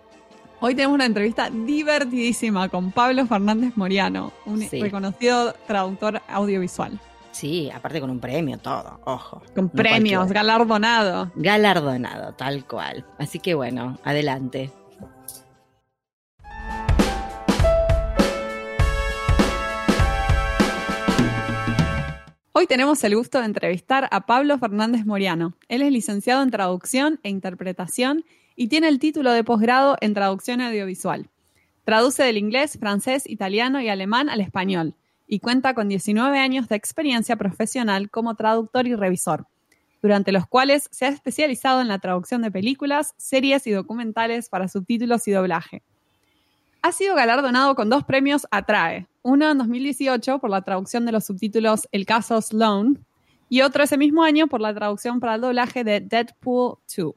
Hoy 0.59 0.73
tenemos 0.73 0.95
una 0.95 1.05
entrevista 1.05 1.51
divertidísima 1.51 2.67
con 2.69 2.91
Pablo 2.91 3.27
Fernández 3.27 3.73
Moriano, 3.75 4.33
un 4.45 4.67
reconocido 4.69 5.53
traductor 5.67 6.21
audiovisual. 6.27 6.99
Sí, 7.31 7.69
aparte 7.69 8.01
con 8.01 8.09
un 8.09 8.19
premio, 8.19 8.57
todo, 8.57 8.99
ojo. 9.03 9.43
Con 9.53 9.69
premios, 9.69 10.31
galardonado. 10.31 11.31
Galardonado, 11.35 12.33
tal 12.33 12.65
cual. 12.65 13.05
Así 13.19 13.37
que 13.37 13.53
bueno, 13.53 13.99
adelante. 14.03 14.71
Hoy 22.59 22.65
tenemos 22.65 23.03
el 23.03 23.15
gusto 23.15 23.37
de 23.37 23.45
entrevistar 23.45 24.09
a 24.09 24.25
Pablo 24.25 24.57
Fernández 24.57 25.05
Moriano. 25.05 25.53
Él 25.67 25.83
es 25.83 25.91
licenciado 25.91 26.41
en 26.41 26.49
traducción 26.49 27.19
e 27.21 27.29
interpretación 27.29 28.25
y 28.55 28.67
tiene 28.67 28.87
el 28.87 28.97
título 28.97 29.31
de 29.31 29.43
posgrado 29.43 29.95
en 30.01 30.15
traducción 30.15 30.61
audiovisual. 30.61 31.29
Traduce 31.83 32.23
del 32.23 32.35
inglés, 32.35 32.79
francés, 32.79 33.29
italiano 33.29 33.79
y 33.79 33.89
alemán 33.89 34.27
al 34.27 34.41
español 34.41 34.95
y 35.27 35.37
cuenta 35.37 35.75
con 35.75 35.87
19 35.87 36.39
años 36.39 36.67
de 36.67 36.77
experiencia 36.77 37.35
profesional 37.35 38.09
como 38.09 38.33
traductor 38.33 38.87
y 38.87 38.95
revisor, 38.95 39.45
durante 40.01 40.31
los 40.31 40.47
cuales 40.47 40.87
se 40.89 41.05
ha 41.05 41.09
especializado 41.09 41.79
en 41.79 41.87
la 41.87 41.99
traducción 41.99 42.41
de 42.41 42.49
películas, 42.49 43.13
series 43.17 43.67
y 43.67 43.71
documentales 43.71 44.49
para 44.49 44.67
subtítulos 44.67 45.27
y 45.27 45.31
doblaje. 45.31 45.83
Ha 46.81 46.91
sido 46.91 47.13
galardonado 47.13 47.75
con 47.75 47.91
dos 47.91 48.03
premios 48.03 48.47
Atrae, 48.49 49.05
uno 49.27 49.51
en 49.51 49.57
2018 49.57 50.39
por 50.39 50.49
la 50.49 50.61
traducción 50.61 51.05
de 51.05 51.11
los 51.11 51.25
subtítulos 51.25 51.89
El 51.91 52.05
caso 52.05 52.41
Sloan 52.41 53.05
y 53.49 53.59
otro 53.59 53.83
ese 53.83 53.97
mismo 53.97 54.23
año 54.23 54.47
por 54.47 54.61
la 54.61 54.73
traducción 54.73 55.19
para 55.19 55.35
el 55.35 55.41
doblaje 55.41 55.83
de 55.83 55.99
Deadpool 55.99 56.77
2. 56.95 57.13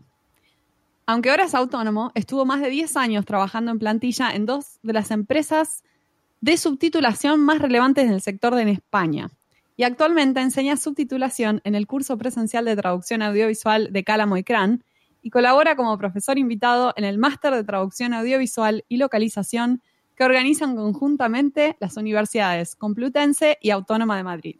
Aunque 1.06 1.30
ahora 1.30 1.44
es 1.44 1.54
autónomo, 1.54 2.10
estuvo 2.16 2.44
más 2.44 2.62
de 2.62 2.68
10 2.68 2.96
años 2.96 3.24
trabajando 3.24 3.70
en 3.70 3.78
plantilla 3.78 4.32
en 4.32 4.44
dos 4.44 4.80
de 4.82 4.92
las 4.92 5.12
empresas 5.12 5.84
de 6.40 6.56
subtitulación 6.56 7.38
más 7.40 7.60
relevantes 7.60 8.10
del 8.10 8.20
sector 8.20 8.58
en 8.58 8.68
España. 8.68 9.30
Y 9.76 9.84
actualmente 9.84 10.40
enseña 10.40 10.76
subtitulación 10.76 11.60
en 11.62 11.76
el 11.76 11.86
curso 11.86 12.18
presencial 12.18 12.64
de 12.64 12.74
traducción 12.74 13.22
audiovisual 13.22 13.92
de 13.92 14.02
Cálamo 14.02 14.36
y 14.36 14.42
Cran 14.42 14.82
y 15.22 15.30
colabora 15.30 15.76
como 15.76 15.96
profesor 15.96 16.38
invitado 16.38 16.92
en 16.96 17.04
el 17.04 17.18
máster 17.18 17.54
de 17.54 17.62
traducción 17.62 18.14
audiovisual 18.14 18.84
y 18.88 18.96
localización 18.96 19.80
que 20.20 20.24
organizan 20.24 20.76
conjuntamente 20.76 21.78
las 21.80 21.96
universidades 21.96 22.76
Complutense 22.76 23.56
y 23.62 23.70
Autónoma 23.70 24.18
de 24.18 24.22
Madrid. 24.22 24.56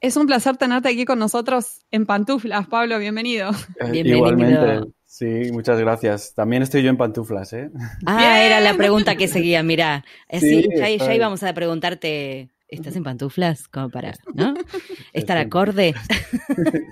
Es 0.00 0.16
un 0.16 0.28
placer 0.28 0.56
tenerte 0.56 0.90
aquí 0.90 1.04
con 1.04 1.18
nosotros 1.18 1.80
en 1.90 2.06
pantuflas, 2.06 2.68
Pablo, 2.68 3.00
bienvenido. 3.00 3.50
Eh, 3.80 4.02
igualmente, 4.04 4.92
Sí, 5.06 5.50
muchas 5.50 5.80
gracias. 5.80 6.34
También 6.34 6.62
estoy 6.62 6.84
yo 6.84 6.90
en 6.90 6.96
pantuflas, 6.96 7.52
¿eh? 7.52 7.70
Ah, 8.06 8.42
era 8.44 8.60
la 8.60 8.76
pregunta 8.76 9.16
que 9.16 9.26
seguía, 9.26 9.64
mira. 9.64 10.04
Sí, 10.30 10.68
ya, 10.76 10.88
ya, 10.88 11.14
íbamos 11.14 11.42
a 11.42 11.52
preguntarte, 11.52 12.48
¿estás 12.74 12.96
en 12.96 13.04
pantuflas? 13.04 13.68
Como 13.68 13.90
para, 13.90 14.14
¿no? 14.34 14.54
¿Estar 15.12 15.38
acorde? 15.38 15.94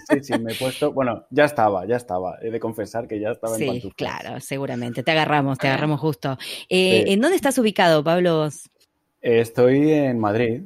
Sí, 0.09 0.23
sí, 0.23 0.39
me 0.39 0.53
he 0.53 0.55
puesto, 0.55 0.93
bueno, 0.93 1.27
ya 1.31 1.45
estaba, 1.45 1.87
ya 1.87 1.97
estaba. 1.97 2.39
He 2.41 2.51
de 2.51 2.61
confesar 2.61 3.07
que 3.07 3.21
ya 3.21 3.31
estaba 3.31 3.57
en 3.57 3.67
pantuflas. 3.67 3.83
Sí, 3.83 3.95
claro, 3.97 4.41
seguramente. 4.41 5.03
Te 5.03 5.11
agarramos, 5.11 5.59
te 5.59 5.69
agarramos 5.69 6.01
justo. 6.01 6.39
Eh, 6.69 7.05
¿En 7.09 7.21
dónde 7.21 7.37
estás 7.37 7.59
ubicado, 7.59 8.03
Pablo? 8.03 8.49
Estoy 9.21 9.91
en 9.93 10.19
Madrid. 10.19 10.63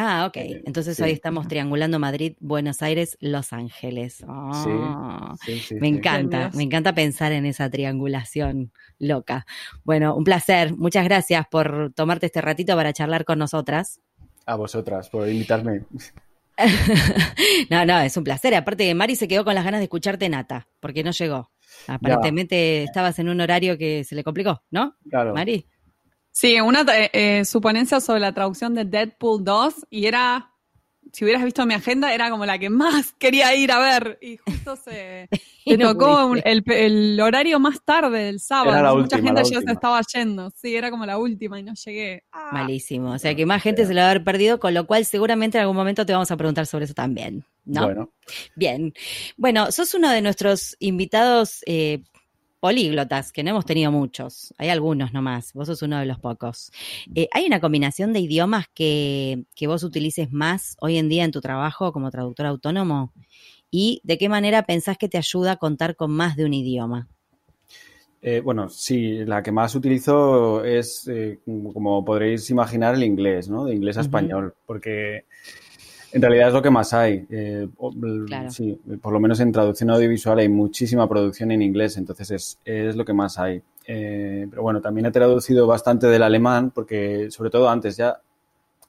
Ah, 0.00 0.26
ok. 0.28 0.36
Eh, 0.36 0.62
Entonces 0.64 1.00
hoy 1.00 1.10
estamos 1.10 1.48
triangulando 1.48 1.98
Madrid, 1.98 2.36
Buenos 2.38 2.82
Aires, 2.82 3.16
Los 3.20 3.52
Ángeles. 3.52 4.24
Oh, 4.28 5.34
sí, 5.44 5.58
sí, 5.58 5.74
me 5.74 5.88
encanta, 5.88 6.50
me 6.54 6.62
encanta 6.62 6.94
pensar 6.94 7.32
en 7.32 7.46
esa 7.46 7.68
triangulación 7.68 8.70
loca. 9.00 9.44
Bueno, 9.82 10.14
un 10.14 10.22
placer. 10.22 10.76
Muchas 10.76 11.02
gracias 11.02 11.46
por 11.50 11.92
tomarte 11.94 12.26
este 12.26 12.40
ratito 12.40 12.76
para 12.76 12.92
charlar 12.92 13.24
con 13.24 13.40
nosotras. 13.40 14.00
A 14.48 14.56
vosotras, 14.56 15.10
por 15.10 15.28
invitarme. 15.28 15.82
no, 17.70 17.84
no, 17.84 18.00
es 18.00 18.16
un 18.16 18.24
placer. 18.24 18.54
Aparte, 18.54 18.94
Mari 18.94 19.14
se 19.14 19.28
quedó 19.28 19.44
con 19.44 19.54
las 19.54 19.62
ganas 19.62 19.80
de 19.80 19.84
escucharte 19.84 20.26
Nata, 20.30 20.66
porque 20.80 21.04
no 21.04 21.10
llegó. 21.10 21.50
Aparentemente 21.86 22.82
estabas 22.82 23.18
en 23.18 23.28
un 23.28 23.42
horario 23.42 23.76
que 23.76 24.04
se 24.04 24.14
le 24.14 24.24
complicó, 24.24 24.62
¿no? 24.70 24.96
Claro. 25.10 25.34
Mari. 25.34 25.66
Sí, 26.30 26.58
una 26.62 26.80
eh, 26.96 27.10
eh, 27.12 27.44
su 27.44 27.60
ponencia 27.60 28.00
sobre 28.00 28.20
la 28.20 28.32
traducción 28.32 28.74
de 28.74 28.86
Deadpool 28.86 29.44
2 29.44 29.86
y 29.90 30.06
era, 30.06 30.54
si 31.12 31.24
hubieras 31.24 31.44
visto 31.44 31.64
mi 31.66 31.74
agenda, 31.74 32.12
era 32.12 32.30
como 32.30 32.46
la 32.46 32.58
que 32.58 32.70
más 32.70 33.12
quería 33.18 33.54
ir 33.54 33.72
a 33.72 33.78
ver 33.78 34.18
y 34.20 34.36
justo 34.36 34.76
se 34.76 35.28
tocó 35.80 36.34
el, 36.44 37.20
horario 37.20 37.60
más 37.60 37.82
tarde 37.84 38.24
del 38.24 38.40
sábado. 38.40 38.96
Mucha 38.96 39.18
gente 39.18 39.42
ya 39.44 39.60
se 39.60 39.72
estaba 39.72 40.00
yendo, 40.12 40.50
sí, 40.50 40.76
era 40.76 40.90
como 40.90 41.06
la 41.06 41.18
última 41.18 41.58
y 41.58 41.62
no 41.62 41.74
llegué. 41.74 42.24
Ah. 42.32 42.50
Malísimo, 42.52 43.12
o 43.12 43.18
sea 43.18 43.34
que 43.34 43.46
más 43.46 43.62
gente 43.62 43.86
se 43.86 43.94
lo 43.94 44.00
va 44.00 44.08
a 44.08 44.10
haber 44.10 44.24
perdido, 44.24 44.58
con 44.58 44.74
lo 44.74 44.86
cual 44.86 45.04
seguramente 45.04 45.58
en 45.58 45.62
algún 45.62 45.76
momento 45.76 46.06
te 46.06 46.12
vamos 46.12 46.30
a 46.30 46.36
preguntar 46.36 46.66
sobre 46.66 46.84
eso 46.84 46.94
también. 46.94 47.44
¿no? 47.68 47.84
Bueno. 47.84 48.12
Bien. 48.56 48.94
Bueno, 49.36 49.70
sos 49.70 49.94
uno 49.94 50.10
de 50.10 50.22
nuestros 50.22 50.76
invitados 50.80 51.62
eh, 51.66 52.02
políglotas, 52.60 53.32
que 53.32 53.42
no 53.42 53.50
hemos 53.50 53.64
tenido 53.64 53.92
muchos, 53.92 54.54
hay 54.58 54.68
algunos 54.68 55.12
nomás, 55.12 55.52
vos 55.52 55.66
sos 55.66 55.82
uno 55.82 55.98
de 55.98 56.06
los 56.06 56.18
pocos. 56.18 56.70
Eh, 57.14 57.28
¿Hay 57.32 57.46
una 57.46 57.60
combinación 57.60 58.12
de 58.12 58.20
idiomas 58.20 58.66
que, 58.74 59.44
vos 59.66 59.82
utilices 59.82 60.32
más 60.32 60.76
hoy 60.80 60.96
en 60.98 61.08
día 61.08 61.24
en 61.24 61.32
tu 61.32 61.40
trabajo 61.40 61.92
como 61.92 62.10
traductor 62.10 62.46
autónomo? 62.46 63.12
¿Y 63.70 64.00
de 64.04 64.18
qué 64.18 64.28
manera 64.28 64.62
pensás 64.62 64.96
que 64.96 65.08
te 65.08 65.18
ayuda 65.18 65.52
a 65.52 65.56
contar 65.56 65.94
con 65.94 66.10
más 66.10 66.36
de 66.36 66.44
un 66.44 66.54
idioma? 66.54 67.08
Eh, 68.20 68.40
bueno, 68.40 68.68
sí, 68.68 69.24
la 69.24 69.42
que 69.42 69.52
más 69.52 69.74
utilizo 69.74 70.64
es, 70.64 71.06
eh, 71.06 71.38
como 71.44 72.04
podréis 72.04 72.50
imaginar, 72.50 72.96
el 72.96 73.04
inglés, 73.04 73.48
¿no? 73.48 73.66
De 73.66 73.74
inglés 73.74 73.96
a 73.98 74.00
español, 74.00 74.54
porque 74.66 75.26
en 76.12 76.22
realidad 76.22 76.48
es 76.48 76.54
lo 76.54 76.62
que 76.62 76.70
más 76.70 76.92
hay. 76.94 77.26
Eh, 77.30 77.68
sí, 78.48 78.80
por 79.00 79.12
lo 79.12 79.20
menos 79.20 79.40
en 79.40 79.52
traducción 79.52 79.90
audiovisual 79.90 80.38
hay 80.38 80.48
muchísima 80.48 81.08
producción 81.08 81.50
en 81.50 81.62
inglés, 81.62 81.96
entonces 81.96 82.58
es, 82.64 82.96
lo 82.96 83.04
que 83.04 83.12
más 83.12 83.38
hay. 83.38 83.62
Eh, 83.86 84.46
pero 84.48 84.62
bueno, 84.62 84.80
también 84.80 85.06
he 85.06 85.10
traducido 85.10 85.66
bastante 85.66 86.06
del 86.06 86.22
alemán, 86.22 86.70
porque 86.70 87.30
sobre 87.30 87.50
todo 87.50 87.68
antes 87.68 87.96
ya, 87.96 88.20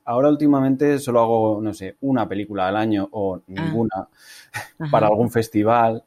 ahora 0.06 0.30
últimamente 0.30 1.00
solo 1.00 1.20
hago, 1.20 1.60
no 1.62 1.74
sé, 1.74 1.98
una 2.02 2.28
película 2.28 2.68
al 2.68 2.78
año 2.78 3.08
o 3.12 3.36
ah. 3.36 3.42
ninguna 3.48 4.08
para 4.92 5.08
algún 5.08 5.30
festival, 5.30 6.04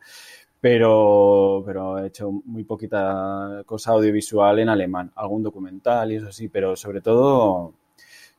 pero, 0.60 1.62
pero 1.66 1.98
he 1.98 2.06
hecho 2.06 2.30
muy 2.30 2.64
poquita 2.64 3.62
cosa 3.66 3.92
audiovisual 3.92 4.60
en 4.60 4.68
alemán, 4.68 5.10
algún 5.16 5.42
documental 5.42 6.12
y 6.12 6.16
eso 6.16 6.32
sí, 6.32 6.48
pero 6.48 6.76
sobre 6.76 7.00
todo 7.00 7.74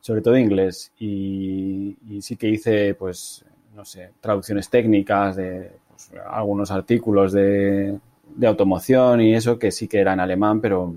sobre 0.04 0.20
todo 0.20 0.36
inglés. 0.36 0.92
Y, 0.98 1.96
sí 2.20 2.36
que 2.36 2.50
hice, 2.50 2.94
pues, 2.94 3.42
no 3.74 3.86
sé, 3.86 4.10
traducciones 4.20 4.68
técnicas 4.68 5.36
de 5.36 5.70
pues, 5.88 6.10
algunos 6.30 6.70
artículos 6.70 7.32
de, 7.32 7.98
automoción 8.46 9.22
y 9.22 9.34
eso, 9.34 9.58
que 9.58 9.70
sí 9.70 9.88
que 9.88 10.00
era 10.00 10.12
en 10.12 10.20
alemán, 10.20 10.60
pero... 10.60 10.94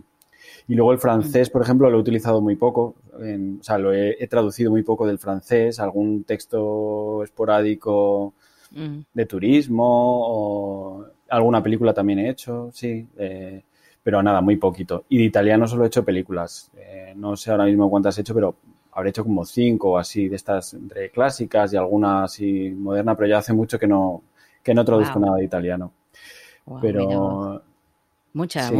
Y 0.68 0.76
luego 0.76 0.92
el 0.92 1.00
francés, 1.00 1.50
por 1.50 1.62
ejemplo, 1.62 1.90
lo 1.90 1.98
he 1.98 2.02
utilizado 2.02 2.42
muy 2.42 2.58
poco, 2.58 2.96
o 3.14 3.64
sea, 3.64 3.78
lo 3.78 3.94
he, 3.94 4.28
traducido 4.28 4.72
muy 4.72 4.84
poco 4.84 5.08
del 5.08 5.20
francés, 5.20 5.80
algún 5.80 6.26
texto 6.26 7.24
esporádico 7.24 8.34
mm. 8.72 9.00
de 9.14 9.26
turismo 9.26 9.86
o 9.88 11.06
alguna 11.30 11.64
película 11.64 11.94
también 11.94 12.20
he 12.20 12.30
hecho, 12.30 12.70
sí, 12.74 13.08
eh, 13.18 13.64
pero 14.04 14.22
nada, 14.22 14.42
muy 14.42 14.58
poquito. 14.58 15.06
Y 15.08 15.20
de 15.20 15.24
italiano 15.24 15.66
solo 15.66 15.86
he 15.86 15.88
hecho 15.88 16.04
películas, 16.04 16.70
eh, 16.76 17.14
no 17.16 17.38
sé 17.38 17.52
ahora 17.52 17.64
mismo 17.64 17.90
cuántas 17.90 18.18
he 18.18 18.22
hecho, 18.22 18.34
pero 18.34 18.58
habré 18.98 19.12
hecho 19.12 19.24
como 19.24 19.46
cinco 19.46 19.92
o 19.92 19.98
así 20.00 20.28
de 20.28 20.36
estas 20.36 20.74
entre 20.74 21.12
clásicas 21.12 21.72
y 21.72 21.78
alguna 21.78 22.24
así 22.24 22.72
moderna, 22.72 23.14
pero 23.16 23.28
ya 23.28 23.38
hace 23.38 23.54
mucho 23.54 23.78
que 23.78 23.86
no, 23.86 24.24
que 24.64 24.74
no 24.74 24.84
traduzco 24.84 25.20
nada 25.20 25.38
de 25.38 25.44
italiano. 25.44 25.92
pero 26.82 27.62
mucha, 28.34 28.72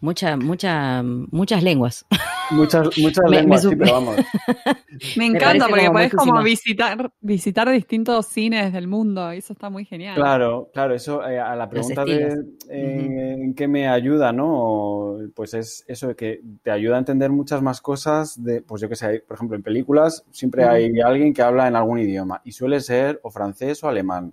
mucha, 0.00 0.36
mucha, 0.38 1.02
muchas 1.02 1.62
lenguas. 1.62 2.06
Muchas, 2.52 2.98
muchas 2.98 3.30
lenguas, 3.30 3.62
sí, 3.62 3.76
pero 3.76 3.92
vamos. 3.92 4.16
Me 5.16 5.26
encanta 5.26 5.68
porque 5.68 5.90
puedes 5.90 6.12
como 6.12 6.42
visitar, 6.42 7.10
visitar 7.20 7.70
distintos 7.70 8.26
cines 8.26 8.72
del 8.72 8.88
mundo 8.88 9.32
y 9.32 9.38
eso 9.38 9.52
está 9.52 9.70
muy 9.70 9.84
genial. 9.84 10.14
Claro, 10.14 10.70
claro, 10.72 10.94
eso 10.94 11.26
eh, 11.26 11.38
a 11.38 11.56
la 11.56 11.68
pregunta 11.68 12.04
de 12.04 12.44
eh, 12.68 13.36
en 13.38 13.54
qué 13.54 13.68
me 13.68 13.88
ayuda, 13.88 14.32
¿no? 14.32 15.16
Pues 15.34 15.54
es 15.54 15.84
eso 15.88 16.08
de 16.08 16.16
que 16.16 16.42
te 16.62 16.70
ayuda 16.70 16.96
a 16.96 16.98
entender 16.98 17.30
muchas 17.30 17.62
más 17.62 17.80
cosas 17.80 18.42
de, 18.42 18.62
pues 18.62 18.82
yo 18.82 18.88
que 18.88 18.96
sé, 18.96 19.24
por 19.26 19.36
ejemplo, 19.36 19.56
en 19.56 19.62
películas 19.62 20.24
siempre 20.30 20.64
hay 20.64 21.00
alguien 21.00 21.32
que 21.32 21.42
habla 21.42 21.68
en 21.68 21.76
algún 21.76 21.98
idioma 21.98 22.40
y 22.44 22.52
suele 22.52 22.80
ser 22.80 23.20
o 23.22 23.30
francés 23.30 23.82
o 23.84 23.88
alemán. 23.88 24.32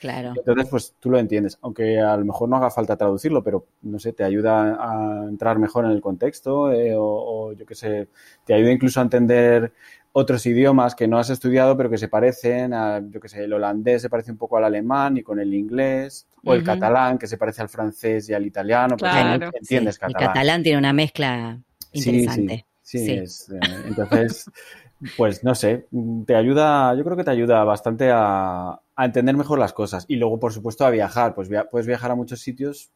Claro. 0.00 0.34
Entonces, 0.36 0.68
pues 0.68 0.94
tú 1.00 1.10
lo 1.10 1.18
entiendes, 1.18 1.58
aunque 1.62 1.98
a 1.98 2.16
lo 2.16 2.24
mejor 2.24 2.48
no 2.48 2.56
haga 2.56 2.70
falta 2.70 2.96
traducirlo, 2.96 3.42
pero 3.42 3.66
no 3.82 3.98
sé, 3.98 4.12
te 4.12 4.24
ayuda 4.24 4.76
a 4.78 5.24
entrar 5.28 5.58
mejor 5.58 5.84
en 5.86 5.92
el 5.92 6.00
contexto 6.00 6.70
eh, 6.70 6.94
o, 6.96 7.52
yo 7.52 7.64
qué 7.64 7.74
sé, 7.74 8.08
te 8.44 8.54
ayuda 8.54 8.72
incluso 8.72 9.00
a 9.00 9.04
entender 9.04 9.72
otros 10.12 10.44
idiomas 10.46 10.94
que 10.94 11.08
no 11.08 11.18
has 11.18 11.30
estudiado 11.30 11.76
pero 11.76 11.90
que 11.90 11.98
se 11.98 12.08
parecen, 12.08 12.74
a, 12.74 13.00
yo 13.10 13.20
qué 13.20 13.28
sé, 13.28 13.44
el 13.44 13.52
holandés 13.52 14.02
se 14.02 14.10
parece 14.10 14.30
un 14.30 14.38
poco 14.38 14.58
al 14.58 14.64
alemán 14.64 15.16
y 15.16 15.22
con 15.22 15.40
el 15.40 15.52
inglés, 15.54 16.26
o 16.44 16.54
el 16.54 16.62
catalán 16.62 17.18
que 17.18 17.26
se 17.26 17.38
parece 17.38 17.62
al 17.62 17.68
francés 17.68 18.28
y 18.28 18.34
al 18.34 18.46
italiano, 18.46 18.96
porque 18.96 19.12
claro. 19.12 19.50
entiendes 19.52 19.98
catalán. 19.98 20.22
El 20.22 20.28
catalán 20.28 20.62
tiene 20.62 20.78
una 20.78 20.92
mezcla 20.92 21.58
interesante. 21.92 22.66
Sí, 22.82 23.04
sí, 23.04 23.12
Es, 23.14 23.48
eh, 23.50 23.58
entonces, 23.88 24.48
pues 25.16 25.44
no 25.44 25.54
sé, 25.54 25.86
te 26.26 26.34
ayuda, 26.34 26.94
yo 26.94 27.04
creo 27.04 27.16
que 27.16 27.24
te 27.24 27.30
ayuda 27.30 27.64
bastante 27.64 28.10
a, 28.12 28.80
a 28.96 29.04
entender 29.04 29.36
mejor 29.36 29.58
las 29.58 29.72
cosas. 29.72 30.06
Y 30.08 30.16
luego, 30.16 30.40
por 30.40 30.52
supuesto, 30.52 30.84
a 30.84 30.90
viajar. 30.90 31.34
Pues 31.34 31.48
puedes 31.70 31.86
viajar 31.86 32.10
a 32.10 32.14
muchos 32.14 32.40
sitios. 32.40 32.90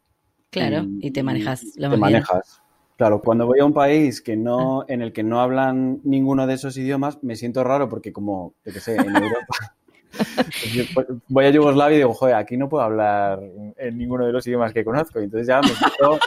Claro, 0.51 0.85
y, 1.01 1.11
te 1.13 1.23
manejas. 1.23 1.65
te 1.75 1.97
manejas. 1.97 2.63
Claro, 2.97 3.23
cuando 3.23 3.47
voy 3.47 3.61
a 3.61 3.65
un 3.65 3.73
país 3.73 4.21
que 4.21 4.37
no, 4.37 4.85
en 4.89 5.01
el 5.01 5.13
que 5.13 5.23
no 5.23 5.41
hablan 5.41 6.01
ninguno 6.05 6.47
de 6.47 6.55
esos 6.55 6.77
idiomas, 6.77 7.23
me 7.23 7.37
siento 7.37 7.63
raro 7.65 7.89
porque 7.89 8.13
como, 8.13 8.55
yo 8.65 8.73
qué 8.73 8.81
sé, 8.81 8.97
en 8.97 9.17
Europa... 9.17 9.77
Voy 11.29 11.45
a 11.45 11.51
Yugoslavia 11.51 11.95
y 11.95 11.99
digo, 11.99 12.13
joder, 12.15 12.35
aquí 12.35 12.57
no 12.57 12.69
puedo 12.69 12.83
hablar 12.83 13.41
en 13.77 13.97
ninguno 13.97 14.27
de 14.27 14.33
los 14.33 14.45
idiomas 14.45 14.73
que 14.73 14.85
conozco. 14.85 15.21
Entonces 15.21 15.47
ya 15.47 15.61
me 15.63 15.69
siento 15.69 16.19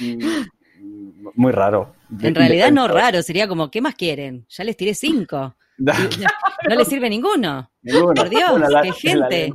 mm, 0.00 1.28
muy 1.34 1.52
raro. 1.52 1.92
En 2.20 2.34
realidad 2.34 2.72
no 2.72 2.88
raro, 2.88 3.22
sería 3.22 3.46
como, 3.46 3.70
¿qué 3.70 3.80
más 3.80 3.94
quieren? 3.94 4.44
Ya 4.48 4.64
les 4.64 4.76
tiré 4.76 4.94
cinco. 4.94 5.54
No, 6.68 6.76
le 6.76 6.84
sirve 6.84 7.08
ninguno. 7.08 7.72
Por 7.90 8.28
Dios, 8.28 8.60
qué 8.82 8.92
gente. 8.92 9.46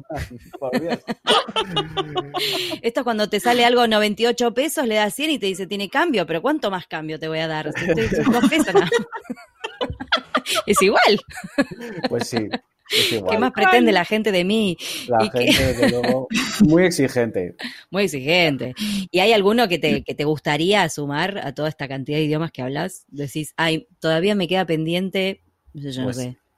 Esto 2.81 2.99
es 2.99 3.03
cuando 3.03 3.29
te 3.29 3.39
sale 3.39 3.63
algo 3.63 3.87
98 3.87 4.55
pesos, 4.55 4.87
le 4.87 4.95
das 4.95 5.13
100 5.13 5.29
y 5.29 5.37
te 5.37 5.45
dice, 5.45 5.67
tiene 5.67 5.87
cambio, 5.87 6.25
pero 6.25 6.41
¿cuánto 6.41 6.71
más 6.71 6.87
cambio 6.87 7.19
te 7.19 7.27
voy 7.27 7.37
a 7.39 7.47
dar? 7.47 7.71
es 10.65 10.81
igual. 10.81 11.19
Pues 12.09 12.27
sí. 12.27 12.49
¿Qué 12.87 13.37
más 13.37 13.51
pretende 13.51 13.91
la 13.91 14.05
gente 14.05 14.31
de 14.31 14.43
mí? 14.43 14.77
La 15.07 15.29
gente, 15.29 15.89
luego, 15.89 16.27
muy 16.65 16.83
exigente. 16.83 17.55
Muy 17.89 18.03
exigente. 18.03 18.75
¿Y 19.11 19.19
hay 19.19 19.33
alguno 19.33 19.67
que 19.67 19.79
te, 19.79 20.03
que 20.03 20.13
te 20.13 20.23
gustaría 20.23 20.87
sumar 20.89 21.39
a 21.39 21.53
toda 21.53 21.69
esta 21.69 21.87
cantidad 21.87 22.17
de 22.17 22.25
idiomas 22.25 22.51
que 22.51 22.61
hablas? 22.61 23.05
Decís, 23.07 23.53
ay, 23.57 23.87
todavía 23.99 24.35
me 24.35 24.47
queda 24.47 24.65
pendiente 24.65 25.41
pues 25.73 25.99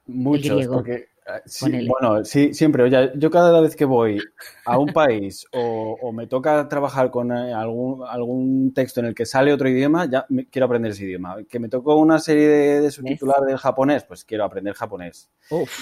muchos, 0.06 0.68
porque 0.68 1.08
ah, 1.28 1.42
bueno, 1.88 2.24
sí, 2.26 2.54
siempre. 2.54 2.84
Oye, 2.84 3.12
yo 3.16 3.30
cada 3.30 3.60
vez 3.62 3.76
que 3.76 3.86
voy 3.86 4.20
a 4.66 4.78
un 4.78 4.94
país 4.94 5.46
o, 5.54 6.12
me 6.12 6.28
toca 6.28 6.68
trabajar 6.68 7.12
con 7.12 7.32
eh, 7.32 7.54
algún, 7.54 8.04
algún 8.08 8.74
texto 8.74 9.00
en 9.00 9.08
el 9.08 9.16
que 9.16 9.26
sale 9.26 9.54
otro 9.54 9.70
idioma, 9.70 10.06
ya 10.06 10.26
quiero 10.52 10.66
aprender 10.66 10.92
ese 10.92 11.06
idioma. 11.06 11.38
Que 11.50 11.60
me 11.60 11.70
tocó 11.70 11.96
una 11.96 12.20
serie 12.20 12.48
de, 12.48 12.92
subtitulares 12.92 13.48
del 13.48 13.58
japonés, 13.58 14.04
pues 14.04 14.24
quiero 14.24 14.44
aprender 14.44 14.74
japonés. 14.74 15.30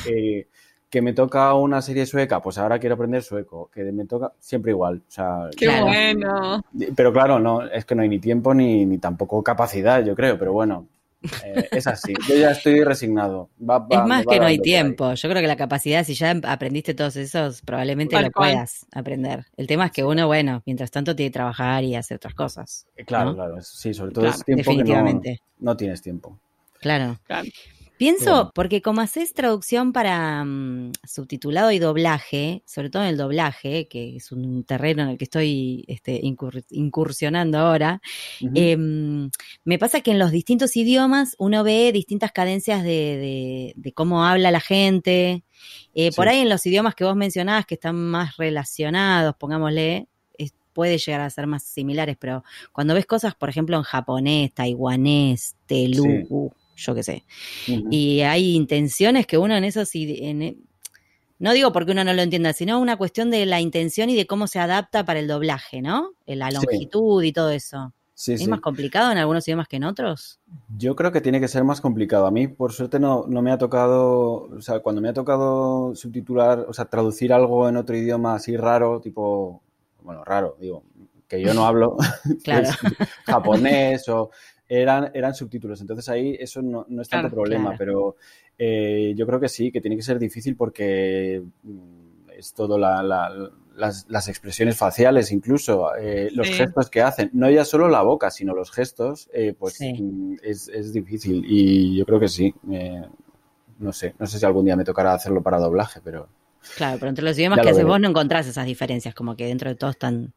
Eh, 0.09 0.47
que 0.89 1.01
me 1.01 1.13
toca 1.13 1.53
una 1.55 1.81
serie 1.81 2.05
sueca, 2.05 2.41
pues 2.41 2.57
ahora 2.57 2.79
quiero 2.79 2.95
aprender 2.95 3.21
sueco, 3.21 3.69
que 3.73 3.83
me 3.91 4.05
toca 4.05 4.31
siempre 4.39 4.71
igual. 4.71 5.01
O 5.05 5.11
sea, 5.11 5.49
¡Qué 5.57 5.67
bueno! 5.81 6.63
Pero 6.95 7.11
claro, 7.11 7.39
no, 7.39 7.63
es 7.63 7.85
que 7.85 7.95
no 7.95 8.01
hay 8.01 8.09
ni 8.09 8.19
tiempo 8.19 8.53
ni, 8.53 8.85
ni 8.85 8.97
tampoco 8.97 9.43
capacidad, 9.43 10.03
yo 10.05 10.15
creo, 10.15 10.39
pero 10.39 10.53
bueno, 10.53 10.87
eh, 11.45 11.67
es 11.71 11.87
así. 11.87 12.13
Yo 12.27 12.35
ya 12.35 12.51
estoy 12.51 12.83
resignado. 12.83 13.49
es 13.89 14.03
más 14.05 14.25
que 14.25 14.39
no 14.39 14.45
hay 14.45 14.59
tiempo. 14.59 15.13
Yo 15.13 15.29
creo 15.29 15.41
que 15.41 15.47
la 15.47 15.55
capacidad, 15.55 16.03
si 16.03 16.13
ya 16.13 16.31
aprendiste 16.43 16.93
todos 16.93 17.15
esos, 17.15 17.61
probablemente 17.61 18.19
lo 18.21 18.31
puedas 18.31 18.85
aprender. 18.91 19.45
El 19.57 19.67
tema 19.67 19.87
es 19.87 19.91
que 19.91 20.03
uno, 20.03 20.27
bueno, 20.27 20.63
mientras 20.65 20.91
tanto 20.91 21.15
tiene 21.15 21.29
que 21.29 21.33
trabajar 21.33 21.83
y 21.83 21.95
hacer 21.95 22.17
otras 22.17 22.33
cosas. 22.33 22.87
Eh, 22.95 23.05
claro, 23.05 23.35
claro. 23.35 23.61
Sí, 23.61 23.93
sobre 23.93 24.11
todo 24.11 24.27
es 24.27 24.43
tiempo 24.43 24.63
definitivamente. 24.63 25.41
no, 25.59 25.71
no 25.71 25.77
tienes 25.77 26.01
tiempo. 26.01 26.37
Claro. 26.79 27.19
claro. 27.25 27.47
Pienso, 27.97 28.51
porque 28.53 28.81
como 28.81 28.99
haces 28.99 29.33
traducción 29.33 29.93
para 29.93 30.43
mm, 30.43 30.91
subtitulado 31.07 31.71
y 31.71 31.79
doblaje, 31.79 32.61
sobre 32.65 32.89
todo 32.89 33.03
en 33.03 33.09
el 33.09 33.17
doblaje, 33.17 33.87
que 33.87 34.17
es 34.17 34.33
un 34.33 34.65
terreno 34.65 35.03
en 35.03 35.09
el 35.09 35.17
que 35.17 35.23
estoy 35.23 35.85
este, 35.87 36.19
incursionando 36.21 37.57
ahora, 37.57 38.01
em, 38.53 39.29
me 39.63 39.79
pasa 39.79 40.01
que 40.01 40.11
en 40.11 40.19
los 40.19 40.31
distintos 40.31 40.75
idiomas 40.75 41.35
uno 41.39 41.63
ve 41.63 41.91
distintas 41.93 42.33
cadencias 42.33 42.83
de, 42.83 43.73
cómo 43.93 44.25
habla 44.25 44.51
la 44.51 44.59
gente. 44.59 45.45
Eh, 45.93 46.11
por 46.13 46.27
ahí 46.27 46.39
en 46.39 46.49
los 46.49 46.65
idiomas 46.65 46.95
que 46.95 47.05
vos 47.05 47.15
mencionabas, 47.15 47.65
que 47.65 47.75
están 47.75 47.95
más 47.95 48.35
relacionados, 48.35 49.35
pongámosle, 49.37 50.09
puede 50.73 50.97
llegar 50.97 51.21
a 51.21 51.29
ser 51.29 51.47
más 51.47 51.63
similares, 51.63 52.17
pero 52.19 52.43
cuando 52.73 52.93
ves 52.93 53.05
cosas, 53.05 53.33
por 53.33 53.47
ejemplo, 53.47 53.77
en 53.77 53.83
japonés, 53.83 54.53
taiwanés, 54.53 55.55
telugu 55.65 56.51
yo 56.75 56.95
qué 56.95 57.03
sé. 57.03 57.25
Y 57.67 58.21
hay 58.21 58.55
intenciones 58.55 59.25
que 59.27 59.37
uno 59.37 59.55
en 59.55 59.63
eso 59.63 59.85
sí, 59.85 60.17
e, 60.21 60.57
no 61.37 61.53
digo 61.53 61.71
porque 61.71 61.91
uno 61.91 62.03
no 62.03 62.13
lo 62.13 62.21
entienda, 62.21 62.53
sino 62.53 62.79
una 62.79 62.97
cuestión 62.97 63.29
de 63.29 63.45
la 63.45 63.59
intención 63.59 64.09
y 64.09 64.15
de 64.15 64.25
cómo 64.25 64.47
se 64.47 64.59
adapta 64.59 65.05
para 65.05 65.19
el 65.19 65.27
doblaje, 65.27 65.81
¿no? 65.81 66.11
La 66.25 66.51
longitud 66.51 67.23
y 67.23 67.33
todo 67.33 67.49
eso. 67.49 67.93
¿Es 68.15 68.47
más 68.47 68.61
complicado 68.61 69.11
en 69.11 69.17
algunos 69.17 69.45
idiomas 69.45 69.67
que 69.67 69.75
en 69.75 69.83
otros? 69.83 70.39
Yo 70.77 70.95
creo 70.95 71.11
que 71.11 71.19
tiene 71.19 71.41
que 71.41 71.49
ser 71.49 71.65
más 71.65 71.81
complicado. 71.81 72.25
A 72.25 72.31
mí, 72.31 72.47
por 72.47 72.71
suerte, 72.71 72.97
no, 72.97 73.25
no 73.27 73.41
me 73.41 73.51
ha 73.51 73.57
tocado, 73.57 74.47
o 74.55 74.61
sea, 74.61 74.79
cuando 74.79 75.01
me 75.01 75.09
ha 75.09 75.13
tocado 75.13 75.93
subtitular, 75.95 76.65
o 76.69 76.73
sea, 76.73 76.85
traducir 76.85 77.33
algo 77.33 77.67
en 77.67 77.75
otro 77.75 77.97
idioma 77.97 78.35
así 78.35 78.55
raro, 78.55 79.01
tipo, 79.01 79.61
bueno, 80.01 80.23
raro, 80.23 80.55
digo, 80.61 80.83
que 81.27 81.41
yo 81.41 81.53
no 81.53 81.65
hablo, 81.65 81.97
claro. 82.43 82.69
japonés 83.25 84.07
o 84.07 84.31
eran, 84.67 85.11
eran 85.13 85.33
subtítulos. 85.33 85.81
Entonces 85.81 86.07
ahí 86.09 86.35
eso 86.39 86.61
no, 86.61 86.85
es 87.01 87.09
tanto 87.09 87.29
problema, 87.29 87.75
pero 87.77 88.15
eh, 88.57 89.13
yo 89.15 89.25
creo 89.25 89.39
que 89.39 89.49
sí, 89.49 89.71
que 89.71 89.81
tiene 89.81 89.95
que 89.95 90.01
ser 90.01 90.19
difícil 90.19 90.55
porque 90.55 91.43
mm, 91.63 92.29
es 92.37 92.53
todo 92.53 92.77
las, 92.77 94.27
expresiones 94.27 94.77
faciales, 94.77 95.31
incluso 95.31 95.95
eh, 95.95 96.29
los 96.33 96.49
gestos 96.49 96.89
que 96.89 97.01
hacen, 97.01 97.29
no 97.33 97.49
ya 97.49 97.65
solo 97.65 97.87
la 97.87 98.01
boca, 98.01 98.31
sino 98.31 98.53
los 98.53 98.71
gestos, 98.71 99.29
eh, 99.33 99.53
pues 99.57 99.79
mm, 99.79 100.35
es, 100.41 100.67
es, 100.67 100.93
difícil 100.93 101.43
y 101.47 101.97
yo 101.97 102.05
creo 102.05 102.19
que 102.19 102.27
sí. 102.27 102.53
no 103.79 103.93
sé, 103.93 104.15
no 104.19 104.25
sé 104.25 104.39
si 104.39 104.45
algún 104.45 104.65
día 104.65 104.75
me 104.75 104.83
tocará 104.83 105.13
hacerlo 105.13 105.41
para 105.41 105.59
doblaje, 105.59 106.01
pero... 106.03 106.27
Claro, 106.77 106.97
pero 106.97 107.09
entre 107.09 107.23
los 107.23 107.37
idiomas 107.37 107.59
que 107.61 107.69
haces 107.69 107.85
vos 107.85 107.99
no 107.99 108.09
encontrás 108.09 108.47
esas 108.47 108.65
diferencias, 108.65 109.13
como 109.13 109.35
que 109.35 109.45
dentro 109.45 109.69
de 109.69 109.75
todo 109.75 109.91
están 109.91 110.33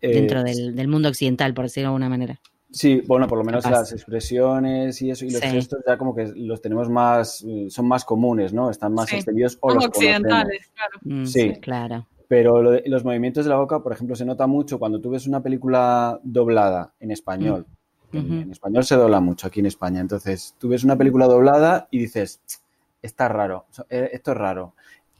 dentro 0.00 0.44
del, 0.44 0.76
del 0.76 0.86
mundo 0.86 1.08
occidental, 1.08 1.52
por 1.52 1.64
decirlo 1.64 1.88
de 1.88 1.88
alguna 1.88 2.08
manera. 2.08 2.40
Sí, 2.70 3.02
bueno, 3.06 3.26
por 3.26 3.38
lo 3.38 3.44
menos 3.44 3.64
las 3.68 3.92
expresiones 3.92 5.00
y 5.00 5.10
eso 5.10 5.24
y 5.24 5.30
los 5.30 5.40
gestos 5.40 5.80
ya 5.86 5.96
como 5.96 6.14
que 6.14 6.26
los 6.36 6.60
tenemos 6.60 6.90
más, 6.90 7.44
son 7.68 7.88
más 7.88 8.04
comunes, 8.04 8.52
¿no? 8.52 8.70
Están 8.70 8.92
más 8.92 9.10
extendidos 9.12 9.56
o 9.60 9.72
los 9.72 9.86
occidentales, 9.86 10.70
claro. 10.74 10.98
Mm, 11.02 11.24
sí, 11.24 11.52
claro. 11.60 12.06
Pero 12.28 12.62
los 12.62 13.04
movimientos 13.04 13.46
de 13.46 13.50
la 13.50 13.56
boca, 13.56 13.82
por 13.82 13.92
ejemplo, 13.92 14.14
se 14.14 14.26
nota 14.26 14.46
mucho 14.46 14.78
cuando 14.78 15.00
tú 15.00 15.10
ves 15.10 15.26
una 15.26 15.42
película 15.42 16.20
doblada 16.22 16.92
en 17.00 17.10
español. 17.10 17.66
Mm. 18.12 18.18
En, 18.18 18.52
español 18.52 18.84
se 18.84 18.96
dobla 18.96 19.20
mucho 19.20 19.46
aquí 19.46 19.60
en 19.60 19.66
España. 19.66 20.00
Entonces, 20.00 20.54
tú 20.58 20.68
ves 20.68 20.84
una 20.84 20.96
película 20.96 21.26
doblada 21.26 21.88
y 21.90 21.98
dices, 21.98 22.42
está 23.00 23.28
raro, 23.28 23.64
eh, 23.88 24.10
esto 24.12 24.32
es 24.32 24.36
raro 24.36 24.74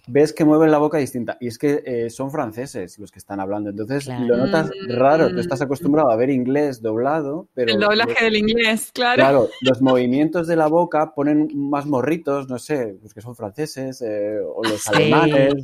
ves 0.09 0.33
que 0.33 0.45
mueven 0.45 0.71
la 0.71 0.79
boca 0.79 0.99
distinta. 0.99 1.37
Y 1.41 1.49
es 1.49 1.59
que 1.59 1.83
eh, 1.85 2.11
son 2.11 2.31
franceses 2.31 2.99
los 2.99 3.11
que 3.11 3.19
están 3.19 3.41
hablando. 3.41 3.71
Entonces 3.71 4.07
lo 4.07 4.37
notas 4.37 4.71
raro. 4.89 5.29
Tú 5.31 5.41
estás 5.41 5.61
acostumbrado 5.63 6.11
a 6.11 6.17
ver 6.17 6.31
inglés 6.31 6.83
doblado, 6.83 7.49
pero. 7.55 7.73
El 7.73 7.81
doblaje 7.81 8.25
del 8.25 8.37
inglés, 8.37 8.91
claro. 8.93 9.17
Claro, 9.17 9.49
los 9.61 9.81
movimientos 9.83 10.47
de 10.47 10.57
la 10.57 10.67
boca 10.67 11.15
ponen 11.15 11.49
más 11.55 11.87
morritos, 11.87 12.49
no 12.49 12.59
sé, 12.59 12.97
los 13.03 13.15
que 13.15 13.21
son 13.21 13.37
franceses 13.37 14.03
eh, 14.03 14.39
o 14.43 14.63
los 14.65 14.87
alemanes. 14.89 15.55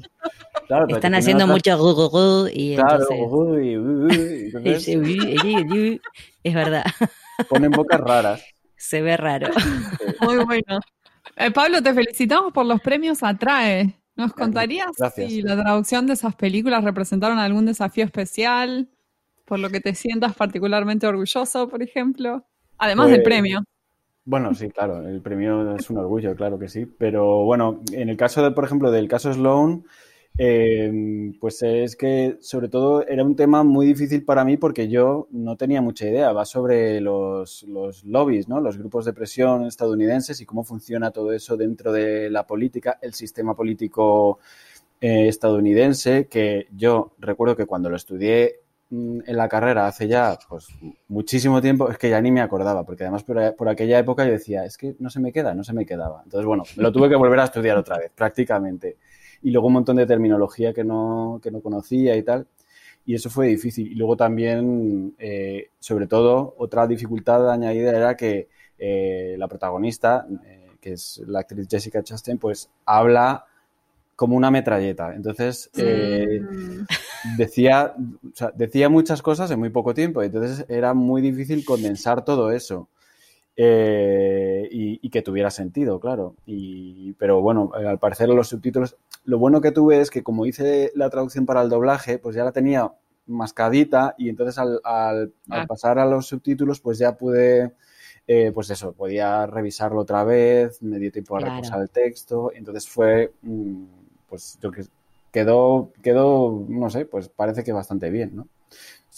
Están 0.88 1.14
haciendo 1.14 1.46
mucho 1.46 1.76
gu, 1.78 2.48
y 2.52 2.76
claro, 2.76 3.06
es 6.44 6.54
verdad. 6.54 6.84
Ponen 7.48 7.70
bocas 7.70 8.00
raras. 8.00 8.44
Se 8.76 9.02
ve 9.02 9.16
raro. 9.16 9.48
Muy 10.20 10.44
bueno. 10.44 10.80
Eh, 11.36 11.50
Pablo, 11.50 11.82
te 11.82 11.92
felicitamos 11.92 12.52
por 12.52 12.66
los 12.66 12.80
premios 12.80 13.22
Atrae. 13.22 13.94
¿Nos 14.16 14.32
contarías 14.32 14.90
si 15.14 15.42
la 15.42 15.60
traducción 15.60 16.06
de 16.06 16.12
esas 16.12 16.36
películas 16.36 16.84
representaron 16.84 17.38
algún 17.38 17.66
desafío 17.66 18.04
especial, 18.04 18.88
por 19.44 19.58
lo 19.58 19.70
que 19.70 19.80
te 19.80 19.94
sientas 19.94 20.34
particularmente 20.34 21.06
orgulloso, 21.06 21.68
por 21.68 21.82
ejemplo? 21.82 22.44
Además 22.78 23.08
del 23.08 23.22
pues, 23.22 23.24
premio. 23.24 23.64
Bueno, 24.24 24.54
sí, 24.54 24.70
claro, 24.70 25.06
el 25.06 25.20
premio 25.20 25.76
es 25.76 25.90
un 25.90 25.98
orgullo, 25.98 26.34
claro 26.34 26.58
que 26.58 26.68
sí. 26.68 26.86
Pero 26.86 27.44
bueno, 27.44 27.82
en 27.92 28.08
el 28.08 28.16
caso 28.16 28.42
de, 28.42 28.52
por 28.52 28.64
ejemplo, 28.64 28.90
del 28.90 29.08
caso 29.08 29.32
Sloan, 29.32 29.84
eh, 30.36 31.32
pues 31.40 31.62
es 31.62 31.94
que 31.94 32.38
sobre 32.40 32.68
todo 32.68 33.06
era 33.06 33.22
un 33.22 33.36
tema 33.36 33.62
muy 33.62 33.86
difícil 33.86 34.24
para 34.24 34.44
mí 34.44 34.56
porque 34.56 34.88
yo 34.88 35.28
no 35.30 35.56
tenía 35.56 35.80
mucha 35.80 36.06
idea. 36.06 36.32
Va 36.32 36.44
sobre 36.44 37.00
los, 37.00 37.62
los 37.64 38.04
lobbies, 38.04 38.48
¿no? 38.48 38.60
los 38.60 38.76
grupos 38.76 39.04
de 39.04 39.12
presión 39.12 39.66
estadounidenses 39.66 40.40
y 40.40 40.46
cómo 40.46 40.64
funciona 40.64 41.12
todo 41.12 41.32
eso 41.32 41.56
dentro 41.56 41.92
de 41.92 42.30
la 42.30 42.46
política, 42.46 42.98
el 43.00 43.14
sistema 43.14 43.54
político 43.54 44.40
eh, 45.00 45.28
estadounidense, 45.28 46.26
que 46.26 46.66
yo 46.74 47.12
recuerdo 47.18 47.56
que 47.56 47.66
cuando 47.66 47.88
lo 47.88 47.96
estudié 47.96 48.60
mm, 48.90 49.20
en 49.26 49.36
la 49.36 49.48
carrera 49.48 49.86
hace 49.86 50.08
ya 50.08 50.36
pues 50.48 50.66
muchísimo 51.08 51.60
tiempo, 51.62 51.90
es 51.90 51.98
que 51.98 52.10
ya 52.10 52.20
ni 52.20 52.32
me 52.32 52.40
acordaba, 52.40 52.84
porque 52.84 53.04
además 53.04 53.22
por, 53.22 53.54
por, 53.54 53.68
aquella 53.68 53.98
época 54.00 54.24
yo 54.24 54.32
decía, 54.32 54.64
es 54.64 54.76
que 54.78 54.96
no 54.98 55.10
se 55.10 55.20
me 55.20 55.32
queda, 55.32 55.54
no 55.54 55.62
se 55.62 55.74
me 55.74 55.86
quedaba. 55.86 56.22
Entonces, 56.24 56.46
bueno, 56.46 56.64
lo 56.76 56.90
tuve 56.90 57.08
que 57.08 57.16
volver 57.16 57.38
a 57.38 57.44
estudiar 57.44 57.76
otra 57.76 57.98
vez, 57.98 58.10
prácticamente 58.14 58.96
y 59.44 59.50
luego 59.50 59.68
un 59.68 59.74
montón 59.74 59.96
de 59.96 60.06
terminología 60.06 60.72
que 60.72 60.82
no, 60.84 61.38
que 61.42 61.50
no 61.50 61.60
conocía 61.60 62.16
y 62.16 62.22
tal. 62.22 62.46
Y 63.04 63.14
eso 63.14 63.28
fue 63.28 63.46
difícil. 63.48 63.86
Y 63.92 63.94
luego 63.94 64.16
también, 64.16 65.14
eh, 65.18 65.68
sobre 65.78 66.06
todo, 66.06 66.54
otra 66.56 66.86
dificultad 66.86 67.52
añadida 67.52 67.94
era 67.94 68.16
que 68.16 68.48
eh, 68.78 69.36
la 69.38 69.46
protagonista, 69.46 70.26
eh, 70.46 70.70
que 70.80 70.94
es 70.94 71.22
la 71.26 71.40
actriz 71.40 71.68
Jessica 71.70 72.02
Chastain, 72.02 72.38
pues 72.38 72.70
habla 72.86 73.44
como 74.16 74.34
una 74.34 74.50
metralleta. 74.50 75.14
Entonces, 75.14 75.70
mm. 75.74 77.36
decía, 77.36 77.94
decía 78.54 78.88
muchas 78.88 79.20
cosas 79.20 79.50
en 79.50 79.58
muy 79.58 79.68
poco 79.68 79.92
tiempo. 79.92 80.22
Entonces, 80.22 80.64
era 80.70 80.94
muy 80.94 81.20
difícil 81.20 81.66
condensar 81.66 82.24
todo 82.24 82.50
eso. 82.50 82.88
Eh, 83.56 84.68
y, 84.70 85.10
que 85.10 85.22
tuviera 85.22 85.50
sentido, 85.50 86.00
claro. 86.00 86.34
Y, 86.44 87.12
pero 87.12 87.40
bueno, 87.40 87.70
eh, 87.78 87.86
al 87.86 88.00
parecer 88.00 88.28
los 88.28 88.48
subtítulos, 88.48 88.96
lo 89.24 89.38
bueno 89.38 89.60
que 89.60 89.70
tuve 89.70 90.00
es 90.00 90.10
que 90.10 90.24
como 90.24 90.44
hice 90.44 90.90
la 90.96 91.08
traducción 91.08 91.46
para 91.46 91.62
el 91.62 91.68
doblaje, 91.68 92.18
pues 92.18 92.34
ya 92.34 92.42
la 92.42 92.50
tenía 92.50 92.92
mascadita 93.26 94.14
y 94.18 94.28
entonces 94.28 94.58
al, 94.58 94.80
al, 94.82 95.32
ah. 95.50 95.66
pasar 95.68 96.00
a 96.00 96.04
los 96.06 96.26
subtítulos, 96.26 96.80
pues 96.80 96.98
ya 96.98 97.16
pude, 97.16 97.72
eh, 98.26 98.50
pues 98.52 98.70
eso, 98.70 98.92
podía 98.92 99.46
revisarlo 99.46 100.00
otra 100.00 100.24
vez, 100.24 100.82
me 100.82 100.98
dio 100.98 101.12
tiempo 101.12 101.36
a 101.36 101.40
reposar 101.40 101.80
el 101.80 101.90
texto, 101.90 102.50
entonces 102.54 102.88
fue, 102.88 103.32
mm, 103.42 103.84
pues 104.28 104.58
yo 104.60 104.72
que 104.72 104.82
quedó, 105.30 105.92
quedó, 106.02 106.64
no 106.68 106.90
sé, 106.90 107.06
pues 107.06 107.28
parece 107.28 107.62
que 107.62 107.72
bastante 107.72 108.10
bien, 108.10 108.34
¿no? 108.34 108.48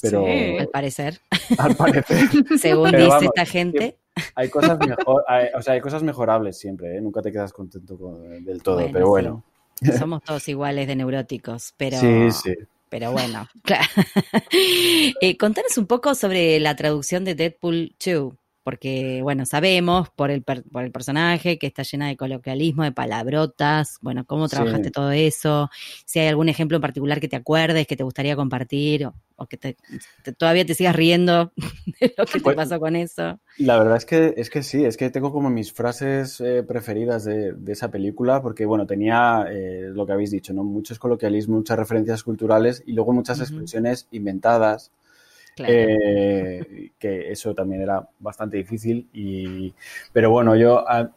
Pero, 0.03 0.27
al 0.27 0.69
parecer. 0.69 1.21
Al 1.57 1.75
parecer. 1.75 2.19
Según 2.59 2.93
dice 2.93 3.25
esta 3.25 3.47
gente. 3.47 3.97
Hay 4.35 4.49
cosas, 4.49 4.79
mejor, 4.79 5.25
o 5.55 5.63
sea, 5.63 5.75
hay 5.75 5.81
cosas 5.81 6.03
mejorables 6.03 6.59
siempre, 6.59 6.97
¿eh? 6.97 7.01
nunca 7.01 7.23
te 7.23 7.33
quedas 7.33 7.53
contento 7.53 7.97
del 8.41 8.63
todo, 8.63 8.89
pero 8.93 9.09
bueno. 9.09 9.45
Somos 9.99 10.23
todos 10.23 10.49
iguales 10.49 10.87
de 10.87 10.97
neuróticos, 10.97 11.75
pero... 11.77 11.99
Sí, 11.99 12.31
sí. 12.31 12.55
Pero 12.89 13.13
bueno, 13.13 13.49
claro. 13.63 13.85
Eh, 15.21 15.37
contanos 15.37 15.77
un 15.77 15.87
poco 15.87 16.15
sobre 16.15 16.61
la 16.61 16.77
traducción 16.77 17.25
de 17.25 17.35
Deadpool 17.35 17.95
2. 18.05 18.33
Porque, 18.67 19.21
bueno, 19.23 19.47
sabemos 19.47 20.11
por 20.11 20.33
el, 20.33 20.43
por 20.43 20.83
el 20.83 20.91
personaje 20.91 21.57
que 21.57 21.69
está 21.69 21.85
llena 21.85 22.09
de 22.09 22.17
coloquialismo, 22.17 22.83
de 22.83 22.91
palabrotas, 22.91 23.99
bueno, 24.01 24.25
cómo 24.25 24.49
trabajaste 24.49 24.91
todo 24.91 25.13
eso, 25.13 25.71
si 26.05 26.19
hay 26.19 26.27
algún 26.27 26.49
ejemplo 26.49 26.75
en 26.75 26.81
particular 26.81 27.21
que 27.21 27.29
te 27.29 27.37
acuerdes, 27.37 27.87
que 27.87 27.95
te 27.95 28.03
gustaría 28.03 28.35
compartir, 28.35 29.09
o, 29.37 29.47
que 29.47 29.57
te, 29.57 29.77
todavía 30.37 30.67
te 30.67 30.75
sigas 30.75 30.97
riendo 30.97 31.53
de 32.01 32.13
lo 32.19 32.27
que 32.27 32.33
te 32.33 32.41
pues, 32.41 32.57
pasó 32.57 32.81
con 32.81 32.97
eso. 32.97 33.39
La 33.59 33.79
verdad 33.79 33.99
es 33.99 34.05
que, 34.05 34.35
es 34.37 34.51
que 34.51 34.65
sí, 34.65 34.85
es 34.85 34.97
que 34.97 35.11
tengo 35.11 35.31
como 35.31 35.49
mis 35.49 35.73
frases 35.73 36.41
eh, 36.41 36.65
preferidas 36.65 37.25
de, 37.25 37.55
esa 37.69 37.93
película, 37.93 38.43
porque, 38.43 38.67
bueno, 38.67 38.85
tenía 38.85 39.47
eh, 39.49 39.93
lo 39.95 40.07
que 40.07 40.13
habéis 40.13 40.33
dicho, 40.33 40.53
¿no? 40.53 40.65
Muchos 40.65 40.99
coloquialismos, 40.99 41.59
muchas 41.59 41.79
referencias 41.79 42.25
culturales 42.25 42.83
y 42.85 42.95
luego 42.95 43.13
muchas 43.13 43.39
expresiones 43.39 44.09
inventadas 44.11 44.91
eh, 45.59 46.91
que 46.99 47.31
eso 47.31 47.55
también 47.55 47.83
era 47.83 48.09
bastante 48.19 48.57
difícil. 48.57 49.09
Y, 49.13 49.75
pero 50.13 50.31
bueno, 50.31 50.57
yo 50.57 50.85
ah, 50.89 51.11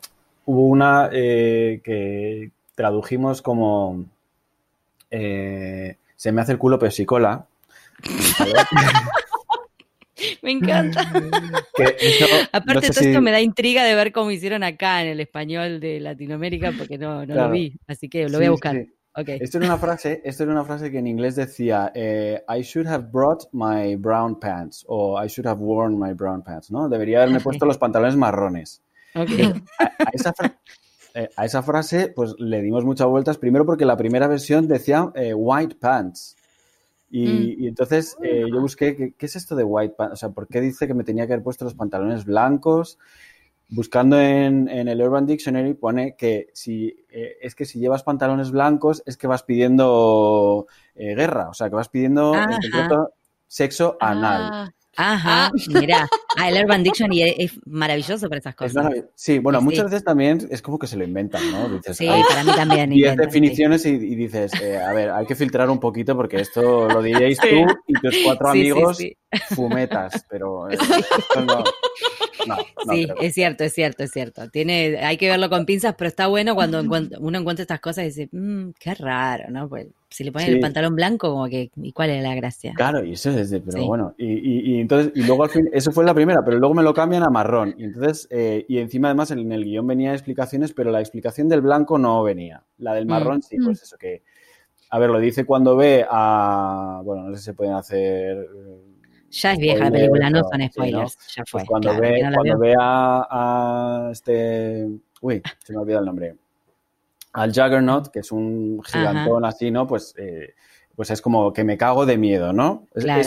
hubo 0.45 0.67
una 0.67 1.09
eh, 1.11 1.81
que 1.83 2.51
tradujimos 2.75 3.41
como 3.41 4.05
eh, 5.11 5.97
se 6.15 6.31
me 6.31 6.41
hace 6.41 6.53
el 6.53 6.57
culo 6.57 6.79
pesicola. 6.79 7.45
Me 10.41 10.51
encanta. 10.51 11.01
Aparte, 12.51 12.89
todo 12.89 13.05
esto 13.05 13.21
me 13.21 13.31
da 13.31 13.39
intriga 13.39 13.85
de 13.85 13.95
ver 13.95 14.11
cómo 14.11 14.31
hicieron 14.31 14.63
acá 14.63 15.01
en 15.01 15.07
el 15.09 15.19
español 15.21 15.79
de 15.79 16.01
Latinoamérica, 16.01 16.73
porque 16.77 16.97
no, 16.97 17.25
no 17.25 17.35
lo 17.35 17.49
vi, 17.49 17.73
así 17.87 18.09
que 18.09 18.27
lo 18.27 18.37
voy 18.37 18.47
a 18.47 18.51
buscar. 18.51 18.85
Esto 19.15 19.57
era 19.57 19.67
una 19.67 19.77
frase, 19.77 20.21
esto 20.23 20.43
era 20.43 20.51
una 20.51 20.63
frase 20.63 20.91
que 20.91 20.99
en 20.99 21.07
inglés 21.07 21.35
decía 21.35 21.91
eh, 21.93 22.43
I 22.47 22.61
should 22.61 22.87
have 22.87 23.07
brought 23.11 23.45
my 23.51 23.95
brown 23.95 24.39
pants 24.39 24.85
o 24.87 25.21
I 25.21 25.27
should 25.27 25.47
have 25.47 25.59
worn 25.59 25.97
my 25.99 26.13
brown 26.13 26.43
pants, 26.43 26.71
¿no? 26.71 26.87
Debería 26.87 27.21
haberme 27.23 27.39
puesto 27.39 27.65
los 27.65 27.77
pantalones 27.77 28.15
marrones. 28.15 28.81
Eh, 31.15 31.27
a, 31.35 31.43
esa 31.43 31.63
frase, 31.63 32.13
pues 32.15 32.35
le 32.37 32.61
dimos 32.61 32.85
muchas 32.85 33.07
vueltas, 33.07 33.39
primero 33.39 33.65
porque 33.65 33.83
la 33.83 33.97
primera 33.97 34.27
versión 34.27 34.67
decía 34.67 35.11
eh, 35.15 35.33
white 35.33 35.75
pants. 35.75 36.35
Y, 37.09 37.57
mm. 37.57 37.67
entonces 37.69 38.15
yo 38.21 38.61
busqué, 38.61 38.95
¿qué, 38.95 39.13
¿qué, 39.17 39.25
es 39.25 39.35
esto 39.35 39.55
de 39.55 39.63
white 39.63 39.95
pants? 39.97 40.13
O 40.13 40.15
sea, 40.15 40.29
¿por 40.29 40.47
qué 40.47 40.61
dice 40.61 40.85
que 40.85 40.93
me 40.93 41.03
tenía 41.03 41.25
que 41.25 41.33
haber 41.33 41.43
puesto 41.43 41.65
los 41.65 41.73
pantalones 41.73 42.25
blancos? 42.25 42.99
Buscando 43.69 44.19
en, 44.19 44.67
el 44.67 45.01
Urban 45.01 45.25
Dictionary 45.25 45.73
pone 45.73 46.15
que 46.15 46.49
si 46.53 47.05
eh, 47.09 47.37
es 47.41 47.55
que 47.55 47.65
si 47.65 47.79
llevas 47.79 48.03
pantalones 48.03 48.51
blancos 48.51 49.03
es 49.05 49.15
que 49.15 49.27
vas 49.27 49.43
pidiendo 49.43 50.67
eh, 50.95 51.15
guerra, 51.15 51.49
o 51.49 51.53
sea, 51.53 51.69
que 51.69 51.75
vas 51.75 51.89
pidiendo 51.89 52.33
sexo 53.47 53.97
anal. 53.99 54.49
Ah. 54.51 54.69
Ajá, 55.01 55.45
ah. 55.45 55.51
mira, 55.79 56.09
ah, 56.37 56.49
el 56.49 56.61
Urban 56.61 56.83
Dictionary 56.83 57.21
es 57.37 57.57
maravilloso 57.65 58.27
para 58.27 58.39
esas 58.39 58.55
cosas. 58.55 58.91
sí, 59.15 59.39
bueno, 59.39 59.61
muchas 59.61 59.85
veces 59.85 60.03
también 60.03 60.45
es 60.51 60.61
como 60.61 60.77
que 60.77 60.87
se 60.87 60.97
lo 60.97 61.05
inventan, 61.05 61.41
¿no? 61.51 61.81
sí, 61.93 62.09
para 62.27 62.43
mí 62.43 62.51
también. 62.53 62.89
Diez 62.89 63.15
definiciones 63.15 63.85
y, 63.85 63.97
dices, 63.97 64.51
eh, 64.61 64.77
a 64.77 64.91
ver, 64.91 65.11
hay 65.11 65.25
que 65.25 65.35
filtrar 65.35 65.69
un 65.69 65.79
poquito 65.79 66.17
porque 66.17 66.41
esto 66.41 66.89
lo 66.89 67.01
diréis 67.01 67.39
tú 67.39 67.65
y 67.87 67.93
tus 67.93 68.17
cuatro 68.25 68.49
amigos 68.49 68.97
fumetas, 69.55 70.25
pero 70.29 70.67
no, 71.47 71.63
sí, 72.91 73.07
es 73.21 73.33
cierto, 73.33 73.63
es 73.63 73.73
cierto, 73.73 74.03
es 74.03 74.11
cierto. 74.11 74.49
Tiene, 74.49 74.97
hay 74.97 75.17
que 75.17 75.29
verlo 75.29 75.49
con 75.49 75.65
pinzas, 75.65 75.95
pero 75.97 76.07
está 76.07 76.27
bueno 76.27 76.55
cuando 76.55 76.81
uno 77.19 77.39
encuentra 77.39 77.63
estas 77.63 77.79
cosas 77.79 78.03
y 78.03 78.07
dice, 78.07 78.29
mmm, 78.31 78.69
qué 78.79 78.93
raro, 78.95 79.49
¿no? 79.49 79.67
Pues 79.69 79.87
si 80.09 80.23
le 80.23 80.31
ponen 80.31 80.55
el 80.55 80.59
pantalón 80.59 80.95
blanco, 80.95 81.29
como 81.29 81.47
que, 81.47 81.69
¿y 81.75 81.91
cuál 81.91 82.09
es 82.09 82.23
la 82.23 82.33
gracia? 82.33 82.73
Claro, 82.75 83.03
y 83.03 83.13
eso 83.13 83.29
es 83.29 83.51
de, 83.51 83.61
pero 83.61 83.85
bueno, 83.85 84.15
y, 84.17 84.73
y, 84.73 84.79
entonces, 84.81 85.11
y 85.15 85.21
luego 85.23 85.43
al 85.43 85.51
fin, 85.51 85.69
eso 85.71 85.91
fue 85.91 86.03
la 86.03 86.15
primera, 86.15 86.41
pero 86.43 86.57
luego 86.57 86.73
me 86.73 86.81
lo 86.81 86.93
cambian 86.93 87.23
a 87.23 87.29
marrón. 87.29 87.75
Y 87.77 87.83
entonces, 87.83 88.27
eh, 88.31 88.65
y 88.67 88.79
encima 88.79 89.09
además 89.09 89.29
en 89.31 89.51
el 89.51 89.63
guion 89.63 89.85
venía 89.85 90.13
explicaciones, 90.13 90.73
pero 90.73 90.91
la 90.91 90.99
explicación 90.99 91.47
del 91.47 91.61
blanco 91.61 91.99
no 91.99 92.23
venía. 92.23 92.63
La 92.77 92.95
del 92.95 93.05
mm. 93.05 93.09
marrón 93.09 93.41
sí, 93.43 93.57
pues 93.57 93.81
mm. 93.81 93.83
eso 93.83 93.97
que, 93.97 94.23
a 94.89 94.97
ver, 94.97 95.11
lo 95.11 95.19
dice 95.19 95.45
cuando 95.45 95.75
ve 95.75 96.05
a, 96.09 97.01
bueno, 97.03 97.23
no 97.23 97.31
sé 97.33 97.39
si 97.39 97.45
se 97.45 97.53
pueden 97.53 97.73
hacer... 97.73 98.47
Ya 99.31 99.53
es 99.53 99.59
vieja 99.59 99.85
la 99.85 99.91
película, 99.91 100.29
no 100.29 100.41
son 100.43 100.69
spoilers, 100.69 101.17
ya 101.35 101.43
fue. 101.45 101.59
Pues 101.59 101.69
cuando 101.69 101.99
ve, 101.99 102.29
cuando 102.33 102.59
ve 102.59 102.75
a, 102.79 103.27
a 103.29 104.11
este, 104.11 104.87
uy, 105.21 105.41
se 105.63 105.73
me 105.73 105.79
olvida 105.79 105.99
el 105.99 106.05
nombre 106.05 106.35
al 107.33 107.49
Juggernaut, 107.53 108.07
que 108.09 108.19
es 108.19 108.31
un 108.31 108.81
gigantón 108.83 109.45
así, 109.45 109.71
¿no? 109.71 109.85
Pues, 109.85 110.13
eh, 110.17 110.55
pues 110.99 111.11
es 111.11 111.21
como 111.21 111.53
que 111.53 111.63
me 111.63 111.77
cago 111.77 112.05
de 112.05 112.17
miedo, 112.17 112.51
¿no? 112.51 112.89
Claro. 112.93 113.21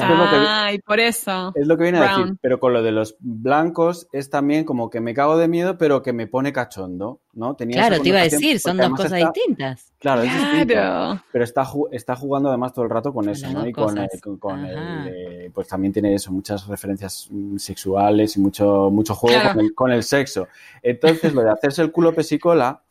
Es, 0.68 0.82
por 0.82 1.00
eso. 1.00 1.52
Es 1.54 1.66
lo 1.66 1.78
que 1.78 1.84
viene 1.84 2.00
a 2.00 2.18
decir. 2.18 2.36
Pero 2.42 2.60
con 2.60 2.74
lo 2.74 2.82
de 2.82 2.92
los 2.92 3.16
blancos 3.18 4.08
es 4.12 4.28
también 4.28 4.64
como 4.64 4.90
que 4.90 5.00
me 5.00 5.14
cago 5.14 5.38
de 5.38 5.48
miedo, 5.48 5.78
pero 5.78 6.02
que 6.02 6.12
me 6.12 6.26
pone 6.26 6.52
cachondo, 6.52 7.22
¿no? 7.32 7.56
Tenía 7.56 7.78
claro, 7.78 8.02
te 8.02 8.10
iba 8.10 8.18
a 8.18 8.24
decir, 8.24 8.60
son 8.60 8.76
dos 8.76 8.90
cosas 8.90 9.12
distintas. 9.12 9.90
Claro, 9.98 10.20
es 10.20 10.34
distinto. 10.34 11.22
Pero 11.32 11.44
está, 11.44 11.66
está 11.92 12.14
jugando 12.14 12.50
además 12.50 12.74
todo 12.74 12.84
el 12.84 12.90
rato 12.90 13.10
con 13.10 13.26
eso, 13.30 13.50
¿no? 13.50 13.66
Y 13.66 13.72
con, 13.72 13.96
el, 13.96 14.10
con, 14.38 14.66
el, 14.66 15.08
eh, 15.08 15.50
pues 15.54 15.66
también 15.66 15.94
tiene 15.94 16.14
eso, 16.14 16.30
muchas 16.30 16.66
referencias 16.66 17.28
mm, 17.30 17.56
sexuales 17.56 18.36
y 18.36 18.40
mucho, 18.40 18.90
mucho 18.90 19.14
juego 19.14 19.40
con, 19.50 19.60
el, 19.60 19.74
con 19.74 19.92
el 19.92 20.02
sexo. 20.02 20.46
Entonces, 20.82 21.32
lo 21.32 21.40
de 21.40 21.52
hacerse 21.52 21.80
el 21.80 21.90
culo 21.90 22.14
pesicola 22.14 22.82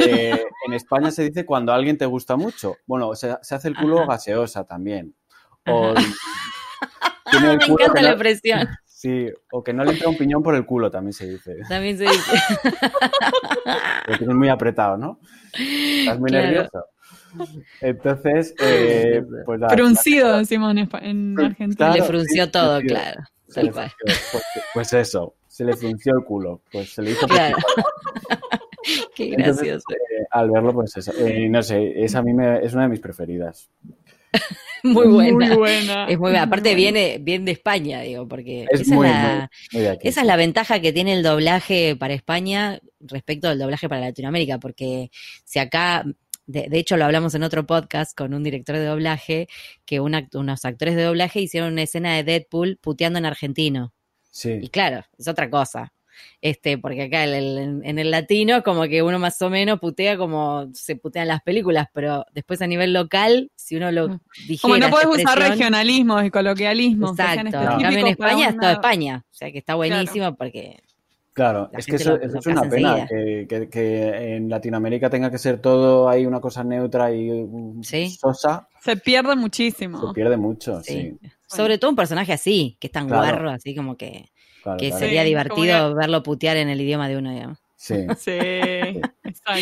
eh, 0.00 0.44
en 0.66 0.72
España 0.72 1.10
se 1.10 1.24
dice 1.24 1.44
cuando 1.44 1.72
alguien 1.72 1.98
te 1.98 2.06
gusta 2.06 2.36
mucho. 2.36 2.76
Bueno, 2.86 3.14
se, 3.14 3.30
hace 3.30 3.68
el 3.68 3.76
culo 3.76 4.06
gaseosa 4.06 4.64
también. 4.64 5.14
O, 5.66 5.94
Me 7.40 7.52
encanta 7.52 8.02
la 8.02 8.16
presión. 8.16 8.68
Sí, 8.84 9.28
o 9.52 9.62
que 9.62 9.72
no 9.72 9.84
le 9.84 9.92
entra 9.92 10.08
un 10.08 10.16
piñón 10.16 10.42
por 10.42 10.54
el 10.54 10.64
culo, 10.64 10.90
también 10.90 11.12
se 11.12 11.28
dice. 11.28 11.56
También 11.68 11.98
se 11.98 12.04
dice. 12.04 12.32
Lo 14.06 14.18
tienes 14.18 14.36
muy 14.36 14.48
apretado, 14.48 14.96
¿no? 14.96 15.20
Estás 15.52 16.18
muy 16.18 16.30
nervioso. 16.30 16.86
Entonces, 17.80 18.54
eh, 18.58 19.22
pues 19.44 19.60
Fruncido, 19.70 20.38
decimos 20.38 20.74
en, 21.02 21.38
Argentina. 21.38 21.92
le 21.92 22.02
frunció 22.02 22.50
todo, 22.50 22.80
claro. 22.80 23.22
Pues, 23.52 23.92
pues, 24.74 24.92
eso, 24.92 25.34
se 25.46 25.64
le 25.64 25.76
frunció 25.76 26.16
el 26.16 26.24
culo. 26.24 26.62
Pues 26.72 26.94
se 26.94 27.02
le 27.02 27.10
hizo 27.12 27.26
claro. 27.26 27.56
Qué 29.16 29.30
gracioso. 29.30 29.86
Eh, 29.90 30.26
al 30.30 30.50
verlo, 30.50 30.74
pues 30.74 30.94
eso. 30.98 31.10
Eh, 31.18 31.48
no 31.48 31.62
sé, 31.62 32.04
esa 32.04 32.18
a 32.18 32.22
mí 32.22 32.34
me, 32.34 32.62
es 32.62 32.74
una 32.74 32.82
de 32.82 32.90
mis 32.90 33.00
preferidas. 33.00 33.70
muy 34.82 35.06
buena. 35.08 35.46
Muy 35.46 35.56
buena. 35.56 36.04
Es 36.04 36.18
muy 36.18 36.30
buena. 36.30 36.42
Aparte 36.42 36.74
viene 36.74 37.16
bien 37.18 37.46
de 37.46 37.52
España, 37.52 38.02
digo, 38.02 38.28
porque 38.28 38.66
esa, 38.70 38.82
es 38.82 38.88
la, 38.90 39.50
esa 39.72 40.20
es 40.20 40.26
la 40.26 40.36
ventaja 40.36 40.80
que 40.80 40.92
tiene 40.92 41.14
el 41.14 41.22
doblaje 41.22 41.96
para 41.96 42.12
España 42.12 42.78
respecto 43.00 43.48
al 43.48 43.58
doblaje 43.58 43.88
para 43.88 44.02
Latinoamérica, 44.02 44.58
porque 44.58 45.10
si 45.44 45.60
acá 45.60 46.04
de, 46.44 46.68
hecho, 46.72 46.98
lo 46.98 47.06
hablamos 47.06 47.34
en 47.34 47.42
otro 47.42 47.66
podcast 47.66 48.14
con 48.14 48.34
un 48.34 48.44
director 48.44 48.76
de 48.76 48.84
doblaje, 48.84 49.48
que 49.86 49.98
unos 49.98 50.64
actores 50.64 50.94
de 50.94 51.04
doblaje 51.04 51.40
hicieron 51.40 51.72
una 51.72 51.82
escena 51.82 52.14
de 52.14 52.22
Deadpool 52.22 52.78
puteando 52.82 53.18
en 53.18 53.24
argentino. 53.24 53.94
Sí. 54.30 54.58
Y 54.60 54.68
claro, 54.68 55.04
es 55.18 55.26
otra 55.26 55.48
cosa 55.48 55.94
este, 56.40 56.78
porque 56.78 57.04
acá 57.04 57.24
en 57.24 57.98
el 57.98 58.10
latino 58.10 58.62
como 58.62 58.84
que 58.84 59.02
uno 59.02 59.18
más 59.18 59.40
o 59.42 59.50
menos 59.50 59.80
putea 59.80 60.16
como 60.16 60.68
se 60.72 60.96
putean 60.96 61.28
las 61.28 61.42
películas, 61.42 61.88
pero 61.92 62.24
después 62.32 62.62
a 62.62 62.66
nivel 62.66 62.92
local, 62.92 63.50
si 63.54 63.76
uno 63.76 63.90
lo 63.90 64.20
dijera... 64.46 64.60
Como 64.62 64.78
no 64.78 64.90
puedes 64.90 65.08
usar 65.08 65.38
regionalismos 65.38 66.24
y 66.24 66.30
coloquialismos. 66.30 67.18
Exacto, 67.18 67.58
en 67.80 68.06
España 68.06 68.48
es 68.48 68.56
toda 68.56 68.72
España, 68.72 69.24
o 69.30 69.34
sea 69.34 69.50
que 69.52 69.58
está 69.58 69.74
buenísimo 69.74 70.34
porque... 70.36 70.80
Claro, 71.36 71.68
es 71.74 71.84
que 71.84 71.96
eso, 71.96 72.18
es 72.18 72.46
una 72.46 72.62
pena, 72.62 73.06
que, 73.06 74.36
en 74.36 74.48
Latinoamérica 74.48 75.10
tenga 75.10 75.30
que 75.30 75.36
ser 75.36 75.60
todo 75.60 76.08
ahí 76.08 76.24
una 76.24 76.40
cosa 76.40 76.64
neutra 76.64 77.12
y 77.12 77.28
mm, 77.30 77.82
sosa. 78.18 78.66
Se 78.80 78.96
pierde 78.96 79.36
muchísimo. 79.36 80.08
Se 80.08 80.14
pierde 80.14 80.38
mucho, 80.38 80.82
sí. 80.82 81.18
Sobre 81.46 81.76
todo 81.76 81.90
un 81.90 81.96
personaje 81.96 82.32
así, 82.32 82.78
que 82.80 82.86
es 82.86 82.92
tan 82.92 83.06
guarro, 83.06 83.50
así 83.50 83.74
como 83.74 83.98
que 83.98 84.30
que 84.78 84.92
sería 84.92 85.22
divertido 85.24 85.94
verlo 85.94 86.22
putear 86.22 86.56
en 86.56 86.68
el 86.68 86.80
idioma 86.80 87.08
de 87.08 87.16
uno, 87.16 87.30
digamos. 87.30 87.58
Sí. 87.76 88.06
sí, 88.18 88.30
exacto. 89.24 89.60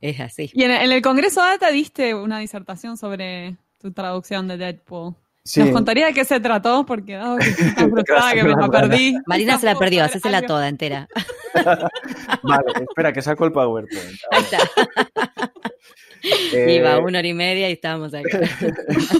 Es 0.00 0.20
así. 0.20 0.50
Y 0.52 0.64
en, 0.64 0.72
el 0.72 1.02
Congreso 1.02 1.40
Data 1.40 1.70
diste 1.70 2.14
una 2.14 2.38
disertación 2.38 2.96
sobre 2.96 3.56
tu 3.80 3.92
traducción 3.92 4.48
de 4.48 4.56
Deadpool. 4.56 5.14
Sí. 5.44 5.60
¿Nos 5.60 5.70
contaría 5.70 6.06
de 6.06 6.14
qué 6.14 6.24
se 6.24 6.40
trató? 6.40 6.86
Porque 6.86 7.14
dado 7.14 7.36
que 7.36 7.44
frustrada 7.90 8.32
que 8.32 8.44
me 8.44 8.50
la 8.50 8.68
perdí. 8.68 9.14
Marina 9.26 9.58
se 9.58 9.66
la 9.66 9.74
perdió, 9.74 10.02
hacésela 10.04 10.42
toda 10.42 10.68
entera. 10.68 11.06
vale, 12.42 12.72
espera, 12.80 13.12
que 13.12 13.20
saco 13.20 13.44
el 13.44 13.52
PowerPoint. 13.52 14.20
Ahí 14.30 14.42
está. 14.42 14.58
Iba 16.66 16.98
una 16.98 17.18
hora 17.18 17.28
y 17.28 17.34
media 17.34 17.68
y 17.68 17.72
estábamos 17.74 18.14
aquí. 18.14 18.26
pues, 18.30 19.12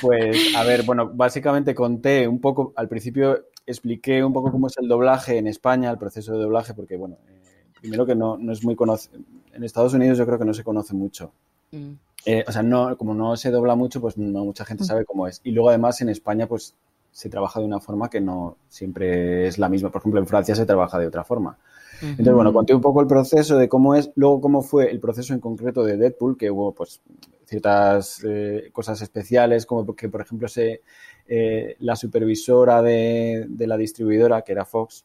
pues, 0.00 0.54
a 0.56 0.64
ver, 0.64 0.82
bueno, 0.84 1.10
básicamente 1.12 1.74
conté 1.74 2.26
un 2.26 2.40
poco, 2.40 2.72
al 2.76 2.88
principio 2.88 3.46
expliqué 3.66 4.24
un 4.24 4.32
poco 4.32 4.50
cómo 4.50 4.66
es 4.66 4.76
el 4.78 4.88
doblaje 4.88 5.38
en 5.38 5.46
España, 5.46 5.90
el 5.90 5.98
proceso 5.98 6.32
de 6.32 6.38
doblaje, 6.38 6.74
porque, 6.74 6.96
bueno, 6.96 7.18
eh, 7.28 7.40
primero 7.80 8.06
que 8.06 8.14
no, 8.14 8.36
no 8.38 8.52
es 8.52 8.64
muy 8.64 8.74
conocido. 8.74 9.20
En 9.52 9.64
Estados 9.64 9.94
Unidos 9.94 10.18
yo 10.18 10.26
creo 10.26 10.38
que 10.38 10.44
no 10.44 10.54
se 10.54 10.64
conoce 10.64 10.94
mucho. 10.94 11.32
Mm. 11.72 11.92
Eh, 12.24 12.44
o 12.46 12.52
sea, 12.52 12.62
no, 12.62 12.96
como 12.96 13.14
no 13.14 13.36
se 13.36 13.50
dobla 13.50 13.74
mucho, 13.74 14.00
pues 14.00 14.16
no 14.16 14.44
mucha 14.44 14.64
gente 14.64 14.84
mm. 14.84 14.86
sabe 14.86 15.04
cómo 15.04 15.26
es. 15.26 15.40
Y 15.44 15.52
luego, 15.52 15.68
además, 15.68 16.00
en 16.00 16.08
España, 16.08 16.46
pues 16.46 16.74
se 17.12 17.28
trabaja 17.28 17.60
de 17.60 17.66
una 17.66 17.80
forma 17.80 18.08
que 18.08 18.20
no 18.20 18.56
siempre 18.68 19.46
es 19.46 19.58
la 19.58 19.68
misma. 19.68 19.90
Por 19.90 20.00
ejemplo, 20.00 20.20
en 20.20 20.26
Francia 20.26 20.54
se 20.54 20.66
trabaja 20.66 20.98
de 20.98 21.06
otra 21.06 21.24
forma. 21.24 21.58
Entonces, 22.02 22.34
bueno, 22.34 22.52
conté 22.52 22.74
un 22.74 22.80
poco 22.80 23.00
el 23.00 23.06
proceso 23.06 23.56
de 23.56 23.68
cómo 23.68 23.94
es, 23.94 24.10
luego 24.14 24.40
cómo 24.40 24.62
fue 24.62 24.90
el 24.90 25.00
proceso 25.00 25.34
en 25.34 25.40
concreto 25.40 25.84
de 25.84 25.96
Deadpool, 25.96 26.36
que 26.36 26.50
hubo 26.50 26.72
pues 26.72 27.00
ciertas 27.44 28.22
eh, 28.24 28.70
cosas 28.72 29.00
especiales, 29.02 29.66
como 29.66 29.94
que, 29.94 30.08
por 30.08 30.20
ejemplo, 30.20 30.48
se, 30.48 30.82
eh, 31.26 31.76
la 31.80 31.96
supervisora 31.96 32.82
de, 32.82 33.46
de, 33.48 33.66
la 33.66 33.76
distribuidora, 33.76 34.42
que 34.42 34.52
era 34.52 34.64
Fox, 34.64 35.04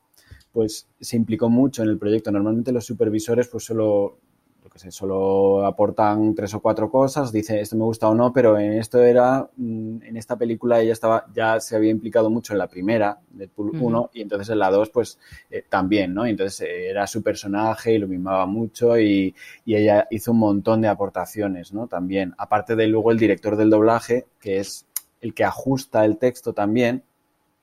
pues 0.51 0.87
se 0.99 1.15
implicó 1.15 1.49
mucho 1.49 1.83
en 1.83 1.89
el 1.89 1.97
proyecto. 1.97 2.31
Normalmente 2.31 2.71
los 2.71 2.85
supervisores 2.85 3.47
pues 3.47 3.63
solo 3.63 4.19
que 4.73 4.79
sé, 4.79 4.91
solo 4.91 5.63
aportan 5.65 6.33
tres 6.33 6.55
o 6.55 6.59
cuatro 6.59 6.89
cosas, 6.89 7.31
dice 7.31 7.61
esto 7.61 7.75
me 7.75 7.83
gusta 7.83 8.09
o 8.09 8.15
no, 8.15 8.33
pero 8.33 8.57
en 8.57 8.73
esto 8.73 9.03
era, 9.03 9.47
mm, 9.55 10.01
en 10.01 10.17
esta 10.17 10.35
película 10.35 10.81
ella 10.81 10.93
estaba, 10.93 11.27
ya 11.31 11.59
se 11.59 11.75
había 11.75 11.91
implicado 11.91 12.31
mucho 12.31 12.53
en 12.53 12.59
la 12.59 12.67
primera, 12.67 13.19
Deadpool 13.29 13.79
1, 13.79 14.09
y 14.13 14.21
entonces 14.21 14.49
en 14.49 14.59
la 14.59 14.71
2 14.71 14.89
pues 14.89 15.19
eh, 15.51 15.63
también, 15.69 16.13
¿no? 16.15 16.25
Y 16.25 16.31
entonces 16.31 16.61
eh, 16.61 16.89
era 16.89 17.05
su 17.05 17.21
personaje 17.21 17.93
y 17.93 17.99
lo 17.99 18.07
mimaba 18.07 18.47
mucho 18.47 18.97
y, 18.97 19.35
y, 19.63 19.75
ella 19.75 20.07
hizo 20.09 20.31
un 20.31 20.39
montón 20.39 20.81
de 20.81 20.87
aportaciones, 20.87 21.71
¿no? 21.71 21.87
También, 21.87 22.33
aparte 22.39 22.75
de 22.75 22.87
luego 22.87 23.11
el 23.11 23.19
director 23.19 23.55
del 23.55 23.69
doblaje, 23.69 24.25
que 24.39 24.57
es 24.57 24.87
el 25.21 25.35
que 25.35 25.43
ajusta 25.43 26.03
el 26.03 26.17
texto 26.17 26.53
también, 26.53 27.03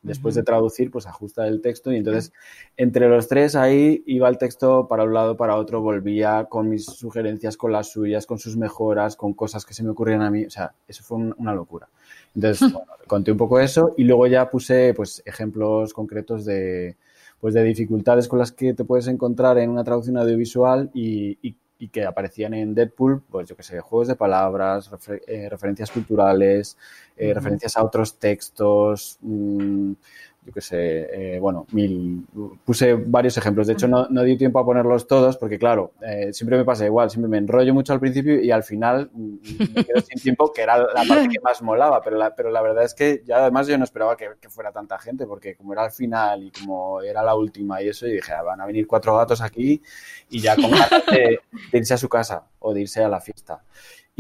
Después 0.03 0.35
de 0.35 0.43
traducir, 0.43 0.91
pues 0.91 1.07
ajusta 1.07 1.47
el 1.47 1.61
texto 1.61 1.93
y 1.93 1.97
entonces 1.97 2.33
entre 2.79 3.07
los 3.09 3.29
tres 3.29 3.55
ahí 3.55 4.03
iba 4.07 4.31
el 4.31 4.39
texto 4.39 4.89
para 4.89 5.05
un 5.05 5.13
lado, 5.13 5.37
para 5.37 5.57
otro, 5.57 5.83
volvía 5.83 6.47
con 6.49 6.71
mis 6.71 6.87
sugerencias, 6.87 7.59
con 7.59 7.71
las 7.71 7.91
suyas, 7.91 8.25
con 8.25 8.39
sus 8.39 8.57
mejoras, 8.57 9.15
con 9.15 9.35
cosas 9.35 9.67
que 9.67 9.75
se 9.75 9.83
me 9.83 9.91
ocurrían 9.91 10.23
a 10.23 10.31
mí. 10.31 10.47
O 10.47 10.51
sea, 10.51 10.73
eso 10.89 11.03
fue 11.05 11.19
una 11.37 11.53
locura. 11.53 11.89
Entonces, 12.35 12.61
bueno, 12.73 12.93
conté 13.07 13.33
un 13.33 13.39
poco 13.39 13.61
eso 13.61 13.95
y 13.99 14.05
luego 14.05 14.27
ya 14.27 14.49
puse 14.49 14.95
pues 14.95 15.23
ejemplos 15.27 15.93
concretos 15.93 16.47
de, 16.47 16.97
pues, 17.39 17.53
de 17.53 17.63
dificultades 17.63 18.27
con 18.27 18.39
las 18.39 18.53
que 18.53 18.73
te 18.73 18.85
puedes 18.85 19.07
encontrar 19.07 19.59
en 19.59 19.69
una 19.69 19.85
traducción 19.85 20.17
audiovisual 20.17 20.91
y, 20.95 21.39
y 21.43 21.57
y 21.81 21.89
que 21.89 22.05
aparecían 22.05 22.53
en 22.53 22.75
Deadpool, 22.75 23.23
pues 23.31 23.49
yo 23.49 23.57
que 23.57 23.63
sé, 23.63 23.81
juegos 23.81 24.07
de 24.07 24.15
palabras, 24.15 24.91
eh, 25.27 25.49
referencias 25.49 25.91
culturales, 25.91 26.77
eh, 27.17 27.33
referencias 27.33 27.75
a 27.79 27.83
otros 27.83 28.19
textos, 28.19 29.19
mmm, 29.23 29.93
yo 30.43 30.53
qué 30.53 30.61
sé, 30.63 31.35
eh, 31.35 31.39
bueno, 31.39 31.67
mil, 31.73 32.27
puse 32.65 32.95
varios 32.95 33.37
ejemplos. 33.37 33.67
De 33.67 33.75
hecho, 33.75 33.87
no, 33.87 34.07
no 34.09 34.23
di 34.23 34.39
tiempo 34.39 34.59
a 34.59 34.65
ponerlos 34.65 35.07
todos 35.07 35.37
porque, 35.37 35.59
claro, 35.59 35.93
eh, 36.01 36.33
siempre 36.33 36.57
me 36.57 36.65
pasa 36.65 36.87
igual, 36.87 37.11
siempre 37.11 37.29
me 37.29 37.39
enrollo 37.39 37.75
mucho 37.75 37.93
al 37.93 38.01
principio 38.01 38.41
y 38.41 38.51
al 38.51 38.63
final 38.63 39.11
mm, 39.13 39.35
me 39.75 39.85
quedo 39.85 40.01
sin 40.01 40.21
tiempo, 40.21 40.51
que 40.53 40.63
era 40.63 40.79
la 40.79 41.05
parte 41.07 41.29
que 41.29 41.41
más 41.41 41.61
molaba, 41.63 42.01
pero 42.03 42.17
la, 42.17 42.35
pero 42.35 42.51
la 42.51 42.63
verdad 42.63 42.85
es 42.85 42.95
que 42.95 43.23
ya 43.27 43.37
además 43.37 43.67
yo 43.67 43.77
no 43.77 43.85
esperaba 43.85 44.17
que, 44.17 44.31
fuera 44.49 44.73
tanta 44.73 44.99
gente 44.99 45.27
porque 45.27 45.55
como 45.55 45.73
era 45.73 45.85
al 45.85 45.93
final 45.93 46.43
y 46.43 46.51
como 46.51 47.03
era 47.03 47.23
la 47.23 47.37
última 47.37 47.81
y 47.83 47.89
eso, 47.89 48.07
y 48.07 48.15
dije, 48.15 48.33
ah, 48.33 48.43
van 48.43 48.61
a 48.61 48.67
venir 48.67 48.87
cuatro 48.87 49.17
gatos 49.17 49.41
aquí 49.43 49.81
y 50.29 50.41
ya 50.41 50.57
con 50.57 50.71
de, 50.71 51.39
de 51.71 51.79
irse 51.79 51.95
a 51.95 51.99
su 51.99 52.09
casa 52.09 52.47
o 52.59 52.75
de 52.75 52.81
irse 52.81 53.05
a 53.05 53.09
la 53.09 53.21
fiesta. 53.21 53.63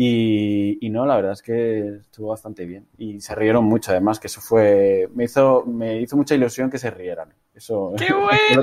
Y, 0.03 0.89
no, 0.89 1.05
la 1.05 1.17
verdad 1.17 1.33
es 1.33 1.43
que 1.43 1.97
estuvo 2.01 2.29
bastante 2.29 2.65
bien. 2.65 2.87
Y 2.97 3.21
se 3.21 3.35
rieron 3.35 3.67
mucho, 3.67 3.91
además, 3.91 4.19
que 4.19 4.29
eso 4.29 4.41
fue. 4.41 5.11
Me 5.15 5.25
hizo, 5.25 5.63
me 5.67 6.01
hizo 6.01 6.17
mucha 6.17 6.35
ilusión 6.35 6.71
que 6.71 6.79
se 6.79 6.91
rieran. 6.91 7.35
Eso. 7.55 7.93
¡Qué 7.99 8.11
bueno! 8.15 8.63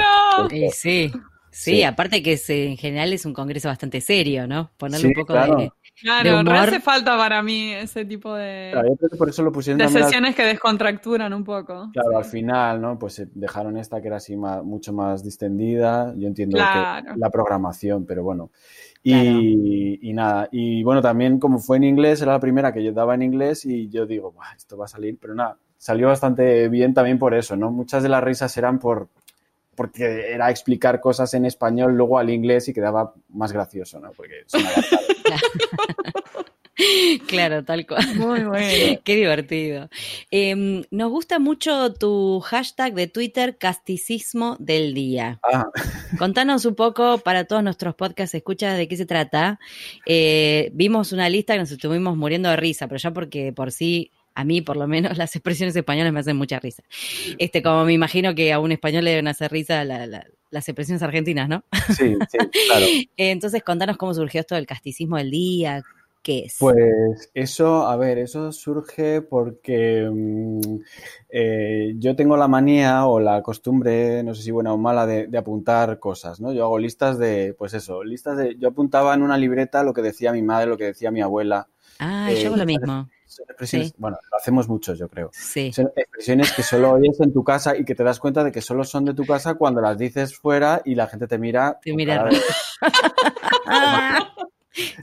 sí, 0.71 1.12
sí. 1.58 1.72
Sí, 1.72 1.84
aparte 1.84 2.22
que 2.22 2.34
es, 2.34 2.50
en 2.50 2.78
general 2.78 3.12
es 3.13 3.26
un 3.26 3.34
congreso 3.34 3.67
bastante 3.67 4.02
serio, 4.02 4.48
¿no? 4.48 4.72
Ponerle 4.78 5.08
un 5.08 5.13
poco 5.13 5.34
de. 5.34 5.72
Claro, 6.00 6.43
no 6.43 6.52
hace 6.52 6.80
falta 6.80 7.17
para 7.17 7.41
mí 7.41 7.74
ese 7.74 8.06
tipo 8.06 8.36
de, 8.36 8.70
claro, 8.72 8.89
yo 8.89 8.96
creo 8.98 9.10
que 9.10 9.17
por 9.17 9.30
eso 9.30 9.41
lo 9.41 9.52
pusieron 9.52 9.80
de 9.80 9.89
sesiones 9.89 10.36
que 10.36 10.43
descontracturan 10.43 11.34
un 11.34 11.43
poco. 11.43 11.89
Claro, 11.91 12.20
al 12.20 12.26
final, 12.26 12.80
¿no? 12.80 13.00
Pues 13.00 13.26
dejaron 13.34 13.78
esta 13.78 14.00
que 14.00 14.08
era 14.08 14.17
así 14.17 14.38
más, 14.38 14.63
mucho 14.63 14.93
más 14.93 15.24
distendida. 15.24 16.13
Yo 16.15 16.28
entiendo 16.28 16.58
que 16.58 17.17
la 17.17 17.30
programación, 17.32 18.06
pero 18.06 18.22
bueno. 18.24 18.52
Y, 19.04 20.12
nada, 20.13 20.50
y 20.52 20.84
bueno, 20.84 21.02
también 21.02 21.39
como 21.39 21.60
fue 21.60 21.78
en 21.78 21.86
inglés, 21.86 22.22
era 22.22 22.34
la 22.34 22.39
primera 22.39 22.74
que 22.74 22.84
yo 22.84 22.91
daba 22.91 23.15
en 23.15 23.24
inglés 23.24 23.65
y 23.65 23.89
yo 23.89 24.06
digo, 24.06 24.34
esto 24.56 24.78
va 24.78 24.86
a 24.86 24.89
salir, 24.89 25.17
pero 25.20 25.34
nada, 25.34 25.58
salió 25.78 26.08
bastante 26.08 26.67
bien 26.67 26.93
también 26.93 27.17
por 27.17 27.34
eso, 27.34 27.56
¿no? 27.56 27.72
Muchas 27.72 28.04
de 28.04 28.10
las 28.10 28.24
risas 28.24 28.56
eran 28.58 28.80
por 28.80 29.08
porque 29.78 30.34
era 30.34 30.50
explicar 30.50 31.00
cosas 31.00 31.34
en 31.36 31.46
español 31.46 31.96
luego 31.96 32.18
al 32.18 32.32
inglés 32.32 32.68
y 32.68 32.74
quedaba 32.74 33.13
más 33.30 33.54
gracioso, 33.54 34.00
¿no? 34.00 34.12
Porque 34.12 34.44
son 34.48 34.62
Claro, 37.28 37.63
tal 37.63 37.86
cual. 37.86 38.16
Muy 38.16 38.44
bueno. 38.44 39.00
Qué 39.04 39.16
divertido. 39.16 39.90
Em, 40.32 40.84
nos 40.92 41.10
gusta 41.10 41.40
mucho 41.40 41.94
tu 41.94 42.40
hashtag 42.42 42.94
de 42.94 43.08
Twitter, 43.08 43.58
casticismo 43.58 44.56
del 44.60 44.94
día. 44.94 45.40
Ah. 45.52 45.66
Contanos 46.18 46.66
un 46.66 46.76
poco 46.76 47.18
para 47.20 47.46
todos 47.46 47.63
nuestros 47.63 47.96
podcasts, 47.96 48.36
escuchas 48.36 48.78
de 48.78 48.88
qué 48.88 48.98
se 48.98 49.06
trata. 49.06 49.60
Eh, 50.06 50.70
vimos 50.74 51.12
una 51.12 51.30
lista 51.30 51.54
que 51.54 51.60
nos 51.60 51.72
estuvimos 51.72 52.16
muriendo 52.16 52.50
de 52.50 52.58
risa, 52.58 52.88
pero 52.88 53.00
ya 53.00 53.12
porque 53.12 53.54
por 53.54 53.72
sí 53.72 54.12
a 54.38 54.43
mí 54.43 54.62
por 54.62 54.78
lo 54.78 54.88
menos 54.88 55.17
las 55.17 55.36
expresiones 55.36 55.76
españolas 55.76 56.13
me 56.13 56.19
hacen 56.19 56.38
mucha 56.38 56.60
risa. 56.60 56.84
Este, 57.38 57.62
como 57.62 57.86
me 57.86 57.93
imagino 57.93 58.36
que 58.36 58.54
a 58.54 58.60
un 58.60 58.71
español 58.71 59.04
le 59.04 59.12
deben 59.12 59.28
hacer 59.28 59.52
risa 59.52 59.84
las 59.86 60.69
expresiones 60.69 61.04
argentinas, 61.04 61.50
¿no? 61.50 61.63
Sí, 61.95 62.15
sí, 62.30 62.38
claro. 62.67 62.86
Entonces, 63.17 63.63
contanos 63.63 63.97
cómo 63.97 64.13
surgió 64.13 64.41
esto 64.41 64.56
del 64.56 64.65
casticismo 64.65 65.17
del 65.17 65.32
día, 65.32 65.84
pues 66.60 67.30
eso, 67.34 67.88
a 67.88 67.95
ver, 67.95 68.17
eso 68.17 68.52
surge 68.52 69.21
porque 69.21 70.10
mm, 70.12 70.80
eh, 71.30 71.93
yo 71.97 72.15
tengo 72.15 72.36
la 72.36 72.50
manía 72.50 73.06
o 73.06 73.19
la 73.19 73.41
costumbre, 73.41 74.23
no 74.23 74.36
sé 74.36 74.43
si 74.43 74.52
buena 74.52 74.73
o 74.73 74.78
mala, 74.78 75.06
de, 75.06 75.38
apuntar 75.38 76.00
cosas, 76.00 76.41
¿no? 76.41 76.52
Yo 76.52 76.65
hago 76.65 76.80
listas 76.80 77.17
de, 77.17 77.56
pues 77.58 77.73
eso, 77.73 78.04
listas 78.04 78.38
de, 78.38 78.58
yo 78.58 78.69
apuntaba 78.69 79.13
en 79.13 79.21
una 79.21 79.38
libreta 79.38 79.84
lo 79.84 79.93
que 79.93 80.02
decía 80.02 80.34
mi 80.34 80.41
madre, 80.41 80.67
lo 80.67 80.78
que 80.78 80.86
decía 80.86 81.12
mi 81.12 81.21
abuela. 81.21 81.67
Ah, 82.00 82.30
yo 82.32 82.47
hago 82.47 82.58
lo 82.58 82.65
mismo. 82.65 83.10
Bueno, 83.98 84.18
lo 84.32 84.38
hacemos 84.38 84.68
muchos, 84.68 84.98
yo 84.98 85.10
creo. 85.10 85.30
Sí. 85.34 85.72
Son 85.72 85.92
expresiones 85.96 86.52
que 86.54 86.63
solo 86.63 86.94
oyes 86.94 87.20
en 87.20 87.34
tu 87.34 87.44
casa 87.44 87.76
y 87.76 87.86
que 87.86 87.96
te 87.96 88.04
das 88.04 88.20
cuenta 88.20 88.44
de 88.44 88.52
que 88.52 88.62
solo 88.62 88.84
son 88.84 89.06
de 89.06 89.13
tu 89.13 89.26
casa 89.26 89.56
cuando 89.56 89.82
las 89.82 89.98
dices 89.98 90.38
fuera 90.38 90.82
y 90.86 90.96
la 90.96 91.08
gente 91.08 91.28
te 91.28 91.38
mira. 91.38 91.80
Te 91.82 91.94
mira. 91.94 92.30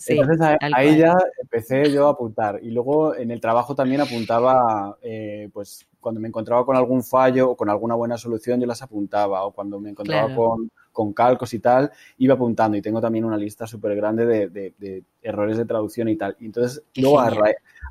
Entonces 0.06 0.38
ahí 0.72 0.98
ya 0.98 1.16
empecé 1.40 1.90
yo 1.90 2.06
a 2.06 2.12
apuntar 2.12 2.60
y 2.62 2.70
luego 2.70 3.14
en 3.16 3.30
el 3.30 3.40
trabajo 3.40 3.74
también 3.74 4.00
apuntaba, 4.00 4.96
eh, 5.02 5.50
pues 5.52 5.86
cuando 6.00 6.20
me 6.20 6.28
encontraba 6.28 6.64
con 6.64 6.76
algún 6.76 7.02
fallo 7.02 7.50
o 7.50 7.56
con 7.56 7.68
alguna 7.68 7.94
buena 7.94 8.16
solución 8.16 8.60
yo 8.60 8.66
las 8.66 8.82
apuntaba 8.82 9.44
o 9.44 9.52
cuando 9.52 9.80
me 9.80 9.90
encontraba 9.90 10.34
con, 10.34 10.70
con, 10.92 11.12
calcos 11.12 11.54
y 11.54 11.58
tal, 11.58 11.90
iba 12.18 12.34
apuntando 12.34 12.76
y 12.76 12.82
tengo 12.82 13.00
también 13.00 13.24
una 13.24 13.36
lista 13.36 13.66
súper 13.66 13.96
grande 13.96 14.26
de, 14.26 14.48
de, 14.48 15.02
errores 15.22 15.56
de 15.56 15.64
traducción 15.64 16.08
y 16.08 16.16
tal. 16.16 16.36
Y 16.38 16.46
entonces 16.46 16.82
luego 16.94 17.18
a, 17.18 17.30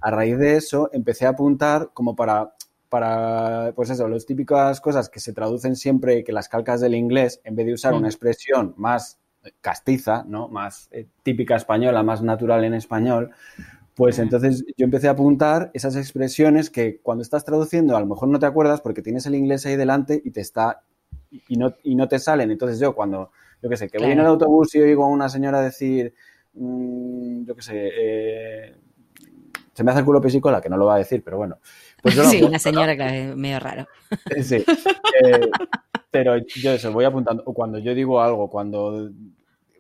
a 0.04 0.12
raíz 0.12 0.38
de 0.38 0.58
eso 0.58 0.90
empecé 0.94 1.26
a 1.26 1.30
apuntar 1.30 1.92
como 1.94 2.16
para 2.16 2.54
para, 2.90 3.74
pues 3.76 3.90
eso, 3.90 4.08
las 4.08 4.28
típicas 4.28 4.80
cosas 4.80 5.10
que 5.10 5.20
se 5.20 5.34
traducen 5.34 5.76
siempre, 5.76 6.24
que 6.24 6.32
las 6.32 6.48
calcas 6.48 6.80
del 6.80 6.94
inglés, 6.94 7.42
en 7.44 7.56
vez 7.56 7.66
de 7.66 7.74
usar 7.74 7.94
una 7.94 8.04
mm. 8.04 8.12
expresión 8.12 8.76
más 8.78 9.18
castiza, 9.62 10.24
¿no? 10.28 10.48
Más 10.48 10.90
eh, 10.92 11.08
típica 11.24 11.56
española, 11.56 12.04
más 12.04 12.22
natural 12.22 12.64
en 12.66 12.76
español, 12.76 13.32
pues 13.96 14.20
entonces 14.20 14.64
yo 14.78 14.86
empecé 14.86 15.08
a 15.08 15.12
apuntar 15.12 15.72
esas 15.74 15.96
expresiones 15.96 16.70
que 16.70 17.00
cuando 17.02 17.24
estás 17.24 17.44
traduciendo 17.44 17.98
a 17.98 18.00
lo 18.00 18.06
mejor 18.06 18.28
no 18.28 18.38
te 18.38 18.46
acuerdas 18.46 18.82
porque 18.82 19.02
tienes 19.02 19.26
el 19.26 19.34
inglés 19.34 19.66
ahí 19.66 19.76
delante 19.76 20.22
y 20.24 20.30
te 20.30 20.42
está 20.42 20.84
y 21.32 21.56
no, 21.58 21.74
y 21.82 21.96
no 21.96 22.08
te 22.08 22.20
salen. 22.20 22.52
Entonces 22.52 22.80
yo 22.80 22.94
cuando, 22.94 23.32
yo 23.62 23.70
qué 23.70 23.78
sé, 23.78 23.90
que 23.90 23.98
voy 23.98 24.12
en 24.12 24.20
el 24.20 24.28
autobús 24.28 24.76
y 24.76 24.82
oigo 24.82 25.04
a 25.04 25.08
una 25.08 25.30
señora 25.30 25.62
decir, 25.62 26.14
mm, 26.54 27.46
yo 27.46 27.56
qué 27.56 27.62
sé, 27.64 27.74
eh, 27.76 28.76
se 29.74 29.84
me 29.84 29.92
hace 29.92 30.02
el 30.02 30.06
culo 30.06 30.22
pesicola, 30.22 30.62
que 30.62 30.70
no 30.70 30.78
lo 30.78 30.86
va 30.86 30.96
a 30.96 31.00
decir, 31.00 31.24
pero 31.24 31.38
bueno. 31.38 31.58
Pues 32.02 32.16
sí, 32.30 32.44
una 32.44 32.60
señora 32.60 32.96
que 32.96 33.30
es 33.30 33.36
medio 33.36 33.60
raro. 33.60 33.88
Sí. 34.44 34.56
Eh, 34.56 35.50
pero 36.12 36.38
yo 36.38 36.72
eso, 36.72 36.92
voy 36.92 37.06
apuntando. 37.06 37.44
Cuando 37.44 37.80
yo 37.80 37.96
digo 37.96 38.22
algo, 38.22 38.50
cuando 38.50 39.10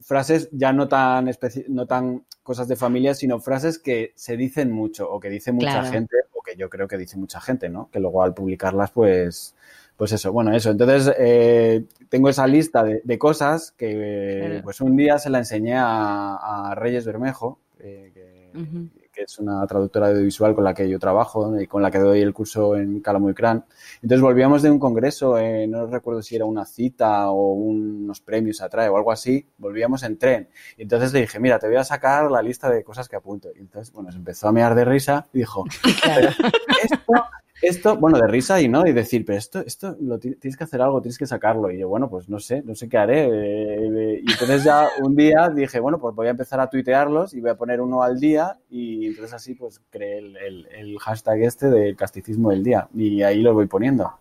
frases 0.02 0.50
ya 0.52 0.74
no 0.74 0.88
tan, 0.88 1.30
no 1.70 1.86
tan 1.86 2.24
cosas 2.42 2.68
de 2.68 2.76
familia, 2.76 3.14
sino 3.14 3.40
frases 3.40 3.80
que 3.80 4.14
se 4.16 4.36
dicen 4.36 4.72
mucho 4.72 5.10
o 5.10 5.20
que 5.20 5.30
dice 5.30 5.52
mucha 5.52 5.84
gente 5.86 6.16
o 6.34 6.42
que 6.42 6.56
yo 6.56 6.70
creo 6.70 6.88
que 6.88 6.98
dice 6.98 7.18
mucha 7.18 7.40
gente, 7.40 7.70
¿no? 7.70 7.90
Que 7.92 8.00
luego 8.00 8.24
al 8.24 8.34
publicarlas, 8.34 8.92
pues, 8.92 9.56
pues 9.96 10.12
eso, 10.12 10.32
bueno, 10.34 10.54
eso. 10.54 10.72
Entonces, 10.72 11.16
eh, 11.20 11.86
tengo 12.10 12.30
esa 12.30 12.48
lista 12.48 12.84
de, 12.84 13.18
cosas 13.18 13.72
que, 13.72 14.60
pues 14.64 14.82
un 14.82 14.98
día 14.98 15.20
se 15.20 15.30
la 15.30 15.38
enseñé 15.38 15.76
a, 15.78 16.74
Reyes 16.76 17.06
Bermejo, 17.06 17.60
eh, 17.80 18.12
que, 18.14 19.03
que 19.24 19.32
es 19.32 19.40
una 19.40 19.66
traductora 19.66 20.08
audiovisual 20.08 20.54
con 20.54 20.64
la 20.66 20.74
que 20.74 20.90
yo 20.90 21.00
trabajo 21.00 21.60
y 21.60 21.66
con 21.66 21.82
la 21.82 21.90
que 21.90 22.00
doy 22.00 22.22
el 22.22 22.34
curso 22.34 22.76
en 22.76 23.00
Calamuicrán. 23.00 23.66
Entonces 24.02 24.22
volvíamos 24.22 24.62
de 24.62 24.70
un 24.70 24.80
congreso, 24.80 25.38
eh, 25.38 25.66
no 25.66 25.88
recuerdo 25.88 26.22
si 26.22 26.36
era 26.36 26.46
una 26.46 26.66
cita 26.66 27.30
o 27.32 27.54
unos 27.54 28.20
premios 28.20 28.62
atrae 28.62 28.90
o 28.90 28.98
algo 28.98 29.12
así, 29.12 29.48
volvíamos 29.58 30.04
en 30.04 30.18
tren. 30.18 30.50
Y 30.78 30.84
entonces 30.84 31.14
le 31.14 31.22
dije, 31.22 31.40
mira, 31.40 31.58
te 31.58 31.68
voy 31.68 31.78
a 31.78 31.84
sacar 31.84 32.30
la 32.30 32.42
lista 32.42 32.70
de 32.70 32.84
cosas 32.84 33.08
que 33.08 33.16
apunto. 33.16 33.50
Y 33.56 33.60
entonces, 33.60 33.94
bueno, 33.94 34.12
se 34.12 34.18
empezó 34.18 34.50
a 34.50 34.52
mear 34.52 34.76
de 34.76 34.86
risa 34.86 35.28
y 35.32 35.40
dijo, 35.40 35.64
esto 36.84 37.26
Esto, 37.63 37.95
bueno, 37.95 38.19
de 38.19 38.28
risa 38.28 38.60
y 38.60 38.67
no, 38.67 38.86
y 38.86 38.91
decir, 38.91 39.23
pero 39.23 39.38
esto, 39.38 39.63
esto 39.65 39.95
lo 40.02 40.19
tienes 40.19 40.58
que 40.58 40.65
hacer 40.65 40.82
algo, 40.82 41.02
tienes 41.02 41.17
que 41.17 41.26
sacarlo. 41.26 41.71
Y 41.71 41.80
yo, 41.80 41.88
bueno, 41.88 42.10
pues 42.10 42.28
no 42.28 42.38
sé, 42.38 42.62
no 42.62 42.76
sé 42.76 42.89
qué 42.89 42.97
haré. 42.97 43.30
Eh, 43.32 44.21
y 44.21 44.30
entonces 44.30 44.65
ya 44.65 44.89
un 45.02 45.15
día 45.15 45.49
dije, 45.49 45.80
bueno, 45.80 45.97
pues 45.97 46.13
voy 46.13 46.28
a 46.28 46.32
empezar 46.32 46.60
a 46.60 46.69
tuitearlos 46.69 47.34
y 47.34 47.39
voy 47.39 47.52
a 47.52 47.56
poner 47.56 47.80
uno 47.80 48.04
al 48.04 48.19
día. 48.19 48.58
Y 48.69 49.08
entonces 49.08 49.34
así 49.34 49.56
pues 49.56 49.80
creé 49.89 50.17
el, 50.17 50.67
el, 50.76 50.99
hashtag 50.99 51.43
este 51.43 51.69
de 51.69 51.95
casticismo 51.95 52.49
del 52.49 52.65
día. 52.65 52.89
Y 52.93 53.21
ahí 53.21 53.41
lo 53.41 53.54
voy 53.54 53.67
poniendo. 53.67 54.12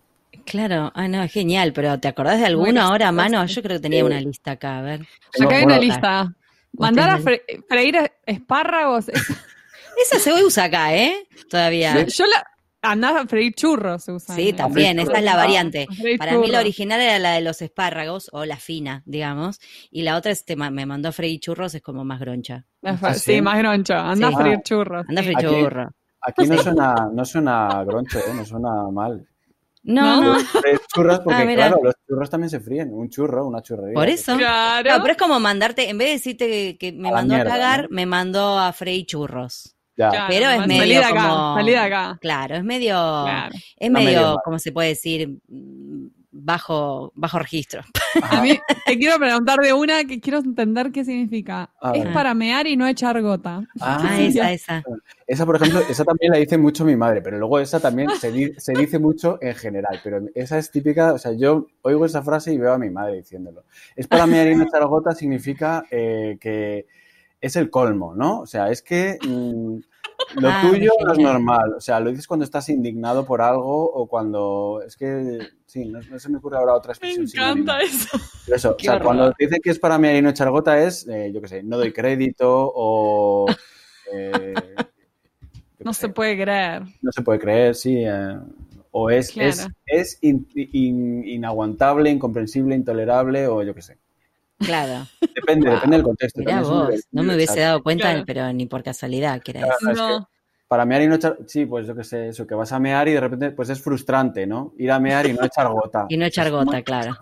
Claro, 0.45 0.93
ah, 0.95 1.09
no, 1.09 1.27
genial, 1.27 1.73
pero 1.73 1.99
¿te 1.99 2.07
acordás 2.07 2.39
de 2.39 2.45
alguno 2.45 2.81
ahora 2.81 3.09
a 3.09 3.11
mano? 3.11 3.45
Yo 3.45 3.61
creo 3.61 3.75
que 3.75 3.81
tenía 3.81 4.05
una 4.05 4.21
lista 4.21 4.51
acá, 4.51 4.79
a 4.79 4.81
ver. 4.83 5.01
Acá 5.37 5.57
hay 5.57 5.65
una 5.65 5.79
lista. 5.79 6.33
Mandar 6.71 7.09
a 7.09 7.19
freír 7.19 8.09
espárragos. 8.25 9.09
Esa 10.01 10.17
se 10.17 10.31
usa 10.43 10.63
acá, 10.63 10.95
¿eh? 10.95 11.27
Todavía. 11.49 12.05
Yo 12.05 12.25
la, 12.25 12.43
Andás 12.83 13.15
a 13.15 13.27
freír 13.27 13.53
churros, 13.55 14.03
se 14.03 14.11
usa. 14.11 14.35
Sí, 14.35 14.51
también, 14.51 14.99
esa 14.99 15.13
es 15.13 15.23
la 15.23 15.37
variante. 15.37 15.87
Para 16.17 16.37
mí 16.37 16.47
la 16.47 16.59
original 16.59 16.99
era 16.99 17.17
la 17.17 17.31
de 17.31 17.41
los 17.41 17.61
espárragos, 17.61 18.29
o 18.33 18.43
la 18.43 18.57
fina, 18.57 19.03
digamos, 19.05 19.59
y 19.89 20.01
la 20.03 20.17
otra 20.17 20.31
este, 20.31 20.57
me 20.57 20.85
mandó 20.85 21.09
a 21.09 21.11
freír 21.13 21.39
churros, 21.39 21.73
es 21.75 21.81
como 21.81 22.03
más 22.03 22.19
groncha. 22.19 22.65
¿Ah, 22.83 23.13
sí, 23.13 23.41
más 23.41 23.57
groncha, 23.57 24.11
anda 24.11 24.27
a 24.27 24.31
freír 24.33 24.59
churros. 24.63 25.05
Anda 25.07 25.21
a 25.21 25.23
freír 25.23 25.37
churros. 25.39 25.87
Aquí 26.21 26.47
no 26.47 26.57
suena, 26.57 27.09
no 27.13 27.25
suena 27.25 27.83
groncho, 27.85 28.19
¿eh? 28.19 28.33
no 28.35 28.45
suena 28.45 28.69
mal. 28.91 29.25
No, 29.83 30.21
no. 30.21 30.37
Churros 30.93 31.19
porque, 31.19 31.41
ah, 31.41 31.55
claro, 31.55 31.79
los 31.83 31.95
churros 32.07 32.29
también 32.29 32.49
se 32.49 32.61
fríen. 32.61 32.93
Un 32.93 33.09
churro, 33.09 33.45
una 33.45 33.61
churrería. 33.61 33.93
Por 33.93 34.07
eso. 34.07 34.37
Claro. 34.37 34.89
pero 35.01 35.11
es 35.11 35.17
como 35.17 35.39
mandarte, 35.39 35.89
en 35.89 35.97
vez 35.97 36.07
de 36.07 36.13
decirte 36.13 36.77
que, 36.77 36.93
me 36.93 37.11
mandó 37.11 37.35
a 37.35 37.43
cagar, 37.43 37.89
me 37.89 38.05
mandó 38.05 38.57
a 38.57 38.71
freír 38.71 39.05
churros. 39.05 39.75
Pero 39.95 40.49
es 40.49 40.67
medio 40.67 41.01
como... 41.09 41.57
acá. 41.57 42.17
Claro, 42.21 42.55
es 42.55 42.63
medio... 42.63 43.25
Es 43.77 43.91
medio, 43.91 44.39
como 44.43 44.59
se 44.59 44.71
puede 44.71 44.89
decir? 44.89 45.39
bajo, 46.33 47.13
bajo 47.15 47.39
registro. 47.39 47.81
A 48.23 48.41
mí 48.41 48.59
te 48.85 48.97
quiero 48.97 49.17
preguntar 49.17 49.59
de 49.59 49.71
una 49.71 50.03
que 50.03 50.19
quiero 50.19 50.39
entender 50.39 50.91
qué 50.91 51.05
significa. 51.05 51.69
es 51.93 52.05
para 52.07 52.33
mear 52.33 52.67
y 52.67 52.75
no 52.75 52.87
echar 52.87 53.21
gota. 53.21 53.61
Ah, 53.79 53.99
ah 54.01 54.21
esa, 54.21 54.51
esa. 54.51 54.83
Esa, 55.25 55.45
por 55.45 55.55
ejemplo, 55.55 55.79
esa 55.89 56.03
también 56.03 56.33
la 56.33 56.39
dice 56.39 56.57
mucho 56.57 56.83
mi 56.83 56.95
madre, 56.95 57.21
pero 57.21 57.37
luego 57.37 57.59
esa 57.59 57.79
también 57.79 58.09
se, 58.19 58.31
dice 58.31 58.99
mucho 58.99 59.37
en 59.41 59.55
general. 59.55 60.01
Pero 60.03 60.21
esa 60.35 60.57
es 60.57 60.71
típica, 60.71 61.13
o 61.13 61.17
sea, 61.17 61.31
yo 61.33 61.67
oigo 61.83 62.05
esa 62.05 62.23
frase 62.23 62.51
y 62.51 62.57
veo 62.57 62.73
a 62.73 62.77
mi 62.77 62.89
madre 62.89 63.17
diciéndolo. 63.17 63.63
Es 63.95 64.07
para 64.07 64.25
mear 64.25 64.47
y 64.47 64.55
no 64.55 64.63
echar 64.63 64.85
gota 64.87 65.13
significa 65.13 65.85
eh, 65.91 66.37
que 66.41 66.87
es 67.43 67.57
el 67.57 67.69
colmo, 67.69 68.15
¿no? 68.15 68.39
O 68.39 68.47
sea, 68.47 68.69
es 68.71 68.81
que... 68.81 69.17
Mm, 69.27 69.79
lo 70.35 70.47
ah, 70.49 70.61
tuyo 70.61 70.91
no 71.05 71.11
es 71.11 71.19
normal, 71.19 71.73
o 71.75 71.81
sea, 71.81 71.99
lo 71.99 72.09
dices 72.09 72.27
cuando 72.27 72.45
estás 72.45 72.69
indignado 72.69 73.25
por 73.25 73.41
algo 73.41 73.91
o 73.91 74.07
cuando 74.07 74.81
es 74.85 74.95
que 74.95 75.39
sí, 75.65 75.85
no, 75.85 76.01
se 76.01 76.29
me 76.29 76.37
ocurre 76.37 76.57
ahora 76.57 76.75
otra 76.75 76.93
expresión. 76.93 77.25
Me 77.25 77.29
encanta 77.29 77.81
eso. 77.81 78.17
eso 78.47 78.75
o 78.75 78.79
sea, 78.79 78.99
cuando 78.99 79.31
te 79.33 79.45
dice 79.45 79.59
que 79.59 79.71
es 79.71 79.79
para 79.79 79.97
mí 79.97 80.07
y 80.09 80.21
no 80.21 80.29
echar 80.29 80.49
gota 80.49 80.81
es, 80.81 81.07
eh, 81.07 81.31
yo 81.33 81.41
qué 81.41 81.47
sé, 81.47 81.63
no 81.63 81.77
doy 81.77 81.91
crédito 81.91 82.71
o 82.73 83.47
eh, 84.13 84.53
no 85.79 85.93
se 85.93 86.09
puede 86.09 86.41
creer. 86.41 86.83
No 87.01 87.11
se 87.11 87.21
puede 87.21 87.39
creer, 87.39 87.75
sí. 87.75 88.03
Eh, 88.05 88.37
o 88.91 89.09
es, 89.09 89.35
es, 89.35 89.67
es 89.85 90.19
inaguantable, 90.21 92.09
incomprensible, 92.09 92.75
intolerable 92.75 93.47
o 93.47 93.61
yo 93.63 93.75
qué 93.75 93.81
sé. 93.81 93.97
Claro. 94.65 95.07
Depende, 95.21 95.69
depende 95.69 95.97
del 95.97 96.03
contexto. 96.03 96.41
no 97.11 97.23
me 97.23 97.35
hubiese 97.35 97.59
dado 97.59 97.83
cuenta, 97.83 98.23
pero 98.25 98.51
ni 98.53 98.65
por 98.65 98.83
casualidad 98.83 99.41
que 99.41 99.51
era 99.51 99.67
eso. 99.67 100.29
para 100.67 100.85
mear 100.85 101.01
y 101.03 101.07
no 101.07 101.15
echar, 101.15 101.37
sí, 101.45 101.65
pues 101.65 101.85
yo 101.87 101.95
qué 101.95 102.03
sé, 102.03 102.29
eso, 102.29 102.47
que 102.47 102.55
vas 102.55 102.71
a 102.71 102.79
mear 102.79 103.07
y 103.07 103.13
de 103.13 103.19
repente, 103.19 103.51
pues 103.51 103.69
es 103.69 103.79
frustrante, 103.81 104.47
¿no? 104.47 104.73
Ir 104.77 104.91
a 104.91 104.99
mear 104.99 105.27
y 105.27 105.33
no 105.33 105.45
echar 105.45 105.67
gota. 105.69 106.05
y 106.09 106.17
no 106.17 106.25
echar 106.25 106.49
gota, 106.49 106.81
claro. 106.81 107.15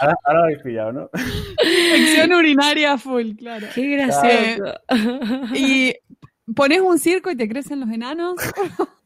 ahora, 0.00 0.16
ahora, 0.24 0.38
lo 0.38 0.44
habéis 0.44 0.62
pillado, 0.62 0.92
¿no? 0.92 1.10
Sección 1.58 2.32
urinaria 2.32 2.96
full, 2.96 3.32
claro. 3.36 3.66
Qué 3.74 3.86
gracioso. 3.88 4.80
y 5.54 5.94
pones 6.54 6.80
un 6.80 6.98
circo 6.98 7.30
y 7.30 7.36
te 7.36 7.48
crecen 7.48 7.80
los 7.80 7.90
enanos. 7.90 8.36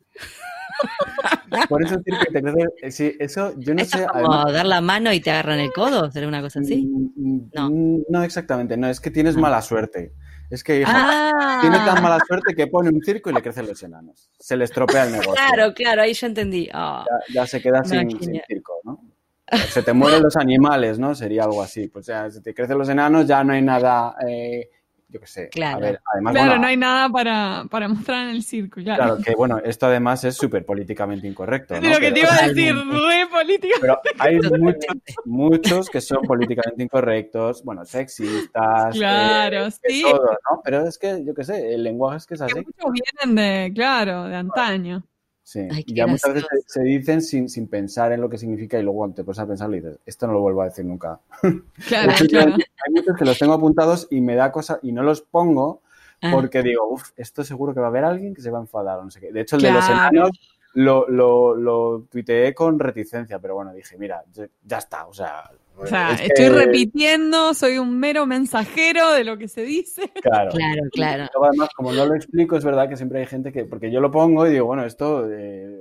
Por 1.68 1.84
eso 1.84 1.96
decir 1.96 2.14
que 2.18 2.32
te 2.32 2.42
crece, 2.42 2.68
eh, 2.82 2.90
sí, 2.90 3.16
eso 3.18 3.54
yo 3.58 3.74
no 3.74 3.84
sé. 3.84 4.06
Como 4.06 4.50
dar 4.50 4.66
la 4.66 4.80
mano 4.80 5.12
y 5.12 5.20
te 5.20 5.30
agarran 5.30 5.60
el 5.60 5.72
codo, 5.72 6.10
¿sería 6.10 6.28
una 6.28 6.40
cosa 6.40 6.60
así? 6.60 6.86
Mm, 6.86 7.12
mm, 7.16 7.50
no. 7.54 7.70
Mm, 7.70 8.02
no, 8.08 8.22
exactamente, 8.22 8.76
no, 8.76 8.88
es 8.88 9.00
que 9.00 9.10
tienes 9.10 9.36
ah. 9.36 9.40
mala 9.40 9.62
suerte. 9.62 10.12
Es 10.50 10.62
que 10.62 10.80
hija, 10.82 10.92
ah. 10.94 11.58
tiene 11.60 11.76
tan 11.78 12.02
mala 12.02 12.18
suerte 12.26 12.54
que 12.54 12.66
pone 12.66 12.90
un 12.90 13.02
circo 13.02 13.30
y 13.30 13.34
le 13.34 13.42
crecen 13.42 13.66
los 13.66 13.82
enanos. 13.82 14.30
Se 14.38 14.56
le 14.56 14.64
estropea 14.64 15.04
el 15.04 15.12
negocio. 15.12 15.34
Claro, 15.34 15.74
claro, 15.74 16.02
ahí 16.02 16.14
yo 16.14 16.26
entendí. 16.26 16.68
Ah. 16.72 17.04
Ya, 17.32 17.46
se 17.46 17.60
queda 17.60 17.84
sin, 17.84 18.10
circo, 18.18 18.80
¿no? 18.84 19.00
Se 19.68 19.82
te 19.82 19.92
mueren 19.92 20.22
los 20.22 20.36
animales, 20.36 20.98
¿no? 20.98 21.14
Sería 21.14 21.44
algo 21.44 21.62
así. 21.62 21.88
Pues 21.88 22.06
ya, 22.06 22.30
si 22.30 22.42
te 22.42 22.54
crecen 22.54 22.78
los 22.78 22.88
enanos, 22.88 23.26
ya 23.26 23.44
no 23.44 23.52
hay 23.52 23.60
nada 23.60 24.16
eh, 24.26 24.70
yo 25.14 25.20
qué 25.20 25.26
sé. 25.28 25.48
Claro, 25.48 25.76
a 25.76 25.80
ver, 25.80 26.00
además, 26.12 26.34
claro 26.34 26.58
no 26.58 26.66
hay 26.66 26.76
nada 26.76 27.08
para, 27.08 27.66
para, 27.70 27.86
mostrar 27.86 28.24
en 28.24 28.30
el 28.34 28.42
circo. 28.42 28.80
Claro, 28.82 29.02
claro 29.04 29.18
que 29.24 29.34
bueno, 29.36 29.60
esto 29.64 29.86
además 29.86 30.24
es 30.24 30.36
súper 30.36 30.66
políticamente 30.66 31.28
incorrecto. 31.28 31.74
¿no? 31.80 31.88
Lo 31.88 32.00
que 32.00 32.10
te 32.10 32.20
iba 32.20 32.34
a 32.34 32.48
decir, 32.48 32.74
re 32.74 33.26
políticamente. 33.30 33.80
Pero 33.80 34.00
hay 34.18 34.38
muchos, 34.60 34.96
muchos 35.24 35.88
que 35.88 36.00
son 36.00 36.22
políticamente 36.22 36.82
incorrectos, 36.82 37.62
bueno, 37.62 37.84
sexistas. 37.84 38.96
Claro, 38.96 39.66
eh, 39.66 39.70
sí. 39.70 40.02
Todo, 40.02 40.32
¿no? 40.50 40.60
Pero 40.64 40.88
es 40.88 40.98
que, 40.98 41.24
yo 41.24 41.32
qué 41.32 41.44
sé, 41.44 41.74
el 41.74 41.84
lenguaje 41.84 42.16
es 42.16 42.26
que 42.26 42.34
es 42.34 42.40
así. 42.40 42.54
Que 42.54 42.62
muchos 42.62 42.92
vienen 42.92 43.36
de, 43.36 43.72
claro, 43.72 44.24
de 44.24 44.34
antaño. 44.34 45.04
Sí, 45.44 45.68
y 45.86 45.94
ya 45.94 46.06
muchas 46.06 46.32
veces 46.32 46.48
se, 46.66 46.82
dicen 46.82 47.20
sin, 47.20 47.50
sin, 47.50 47.68
pensar 47.68 48.12
en 48.12 48.22
lo 48.22 48.30
que 48.30 48.38
significa 48.38 48.78
y 48.78 48.82
luego 48.82 49.10
te 49.10 49.24
pones 49.24 49.38
a 49.38 49.46
pensarlo 49.46 49.76
y 49.76 49.80
dices, 49.80 49.98
esto 50.06 50.26
no 50.26 50.32
lo 50.32 50.40
vuelvo 50.40 50.62
a 50.62 50.64
decir 50.64 50.86
nunca. 50.86 51.20
Claro, 51.86 52.12
claro. 52.28 52.54
Hay 52.54 52.92
muchos 52.92 53.14
que 53.14 53.26
los 53.26 53.38
tengo 53.38 53.52
apuntados 53.52 54.08
y 54.10 54.22
me 54.22 54.36
da 54.36 54.50
cosa 54.50 54.78
y 54.82 54.92
no 54.92 55.02
los 55.02 55.20
pongo 55.20 55.82
ah. 56.22 56.30
porque 56.32 56.62
digo, 56.62 56.88
uff, 56.88 57.10
esto 57.18 57.44
seguro 57.44 57.74
que 57.74 57.80
va 57.80 57.86
a 57.86 57.90
haber 57.90 58.04
alguien 58.04 58.34
que 58.34 58.40
se 58.40 58.50
va 58.50 58.56
a 58.56 58.62
enfadar 58.62 58.98
o 58.98 59.04
no 59.04 59.10
sé 59.10 59.20
qué. 59.20 59.32
De 59.32 59.42
hecho, 59.42 59.56
el 59.56 59.62
de 59.62 59.72
los 59.72 59.86
enanos 59.86 60.30
lo, 60.72 61.08
lo, 61.08 61.54
lo 61.54 62.06
tuiteé 62.10 62.54
con 62.54 62.78
reticencia, 62.78 63.38
pero 63.38 63.54
bueno, 63.54 63.74
dije, 63.74 63.98
mira, 63.98 64.24
ya 64.64 64.78
está, 64.78 65.06
o 65.06 65.12
sea, 65.12 65.50
o 65.76 65.86
sea, 65.86 66.14
estoy 66.14 66.48
repitiendo, 66.48 67.54
soy 67.54 67.78
un 67.78 67.98
mero 67.98 68.26
mensajero 68.26 69.12
de 69.12 69.24
lo 69.24 69.36
que 69.36 69.48
se 69.48 69.62
dice. 69.62 70.10
Claro, 70.22 70.50
claro, 70.52 70.82
claro. 70.90 71.28
además, 71.44 71.68
como 71.76 71.92
no 71.92 72.06
lo 72.06 72.14
explico, 72.14 72.56
es 72.56 72.64
verdad 72.64 72.88
que 72.88 72.96
siempre 72.96 73.20
hay 73.20 73.26
gente 73.26 73.52
que, 73.52 73.64
porque 73.64 73.90
yo 73.90 74.00
lo 74.00 74.10
pongo 74.10 74.46
y 74.46 74.50
digo, 74.50 74.66
bueno, 74.66 74.84
esto, 74.84 75.28
eh, 75.30 75.80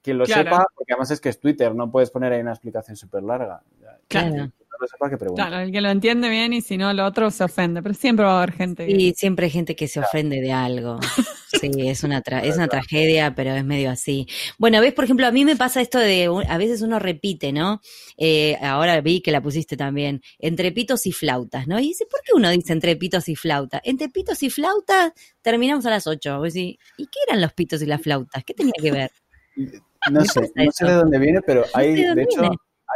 quien 0.00 0.18
lo 0.18 0.26
sepa, 0.26 0.66
porque 0.74 0.94
además 0.94 1.10
es 1.10 1.20
que 1.20 1.28
es 1.28 1.38
Twitter, 1.38 1.74
no 1.74 1.90
puedes 1.90 2.10
poner 2.10 2.32
ahí 2.32 2.40
una 2.40 2.52
explicación 2.52 2.96
súper 2.96 3.22
larga. 3.22 3.62
Claro 4.08 4.50
lo 4.80 5.34
Claro, 5.34 5.58
el 5.58 5.72
que 5.72 5.80
lo 5.80 5.90
entiende 5.90 6.28
bien 6.28 6.52
y 6.52 6.60
si 6.60 6.76
no, 6.76 6.92
lo 6.92 7.04
otro 7.06 7.30
se 7.30 7.44
ofende, 7.44 7.82
pero 7.82 7.94
siempre 7.94 8.24
va 8.24 8.34
a 8.34 8.42
haber 8.42 8.52
gente. 8.52 8.86
Sí, 8.86 9.14
siempre 9.16 9.46
hay 9.46 9.50
gente 9.50 9.76
que 9.76 9.88
se 9.88 10.00
ofende 10.00 10.40
de 10.40 10.52
algo. 10.52 10.98
Sí, 11.60 11.70
es 11.88 12.02
una, 12.02 12.18
es 12.42 12.56
una 12.56 12.66
tragedia, 12.66 13.32
pero 13.36 13.54
es 13.54 13.64
medio 13.64 13.88
así. 13.88 14.26
Bueno, 14.58 14.80
ves, 14.80 14.92
por 14.92 15.04
ejemplo, 15.04 15.28
a 15.28 15.30
mí 15.30 15.44
me 15.44 15.54
pasa 15.54 15.80
esto 15.80 16.00
de, 16.00 16.28
a 16.48 16.58
veces 16.58 16.82
uno 16.82 16.98
repite, 16.98 17.52
¿no? 17.52 17.80
Eh, 18.16 18.58
ahora 18.60 19.00
vi 19.00 19.20
que 19.20 19.30
la 19.30 19.40
pusiste 19.40 19.76
también, 19.76 20.20
entre 20.40 20.72
pitos 20.72 21.06
y 21.06 21.12
flautas, 21.12 21.68
¿no? 21.68 21.78
Y 21.78 21.88
dice, 21.88 22.06
¿por 22.10 22.20
qué 22.22 22.32
uno 22.34 22.50
dice 22.50 22.72
entre 22.72 22.96
pitos 22.96 23.28
y 23.28 23.36
flautas? 23.36 23.80
Entre 23.84 24.08
pitos 24.08 24.42
y 24.42 24.50
flautas 24.50 25.12
terminamos 25.42 25.86
a 25.86 25.90
las 25.90 26.08
8. 26.08 26.42
¿Y 26.46 26.76
qué 27.06 27.18
eran 27.28 27.40
los 27.40 27.52
pitos 27.52 27.80
y 27.82 27.86
las 27.86 28.02
flautas? 28.02 28.42
¿Qué 28.44 28.52
tenía 28.52 28.74
que 28.76 28.90
ver? 28.90 29.10
No 30.10 30.22
sé, 30.22 30.52
no 30.54 30.70
sé 30.70 30.84
de 30.84 30.92
dónde 30.92 31.18
viene, 31.18 31.40
pero 31.40 31.64
hay, 31.72 31.94
de, 31.94 32.22
hecho, 32.22 32.42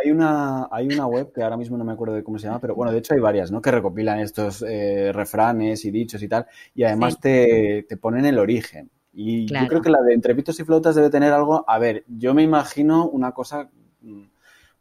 hay 0.02 0.10
una, 0.10 0.68
hay 0.70 0.86
una 0.86 1.06
web 1.06 1.32
que 1.32 1.42
ahora 1.42 1.56
mismo 1.56 1.76
no 1.76 1.84
me 1.84 1.92
acuerdo 1.92 2.14
de 2.14 2.22
cómo 2.22 2.38
se 2.38 2.46
llama, 2.46 2.60
pero 2.60 2.74
bueno, 2.74 2.92
de 2.92 2.98
hecho 2.98 3.14
hay 3.14 3.20
varias, 3.20 3.50
¿no? 3.50 3.60
Que 3.60 3.70
recopilan 3.70 4.20
estos 4.20 4.62
eh, 4.62 5.12
refranes 5.12 5.84
y 5.84 5.90
dichos 5.90 6.22
y 6.22 6.28
tal, 6.28 6.46
y 6.74 6.84
además 6.84 7.20
te, 7.20 7.84
te, 7.88 7.96
ponen 7.96 8.24
el 8.24 8.38
origen. 8.38 8.90
Y 9.12 9.46
yo 9.46 9.66
creo 9.68 9.82
que 9.82 9.90
la 9.90 10.00
de 10.02 10.14
entrepitos 10.14 10.60
y 10.60 10.64
flotas 10.64 10.94
debe 10.94 11.10
tener 11.10 11.32
algo. 11.32 11.64
A 11.66 11.78
ver, 11.78 12.04
yo 12.06 12.34
me 12.34 12.42
imagino 12.42 13.08
una 13.08 13.32
cosa, 13.32 13.68
mm, 14.00 14.22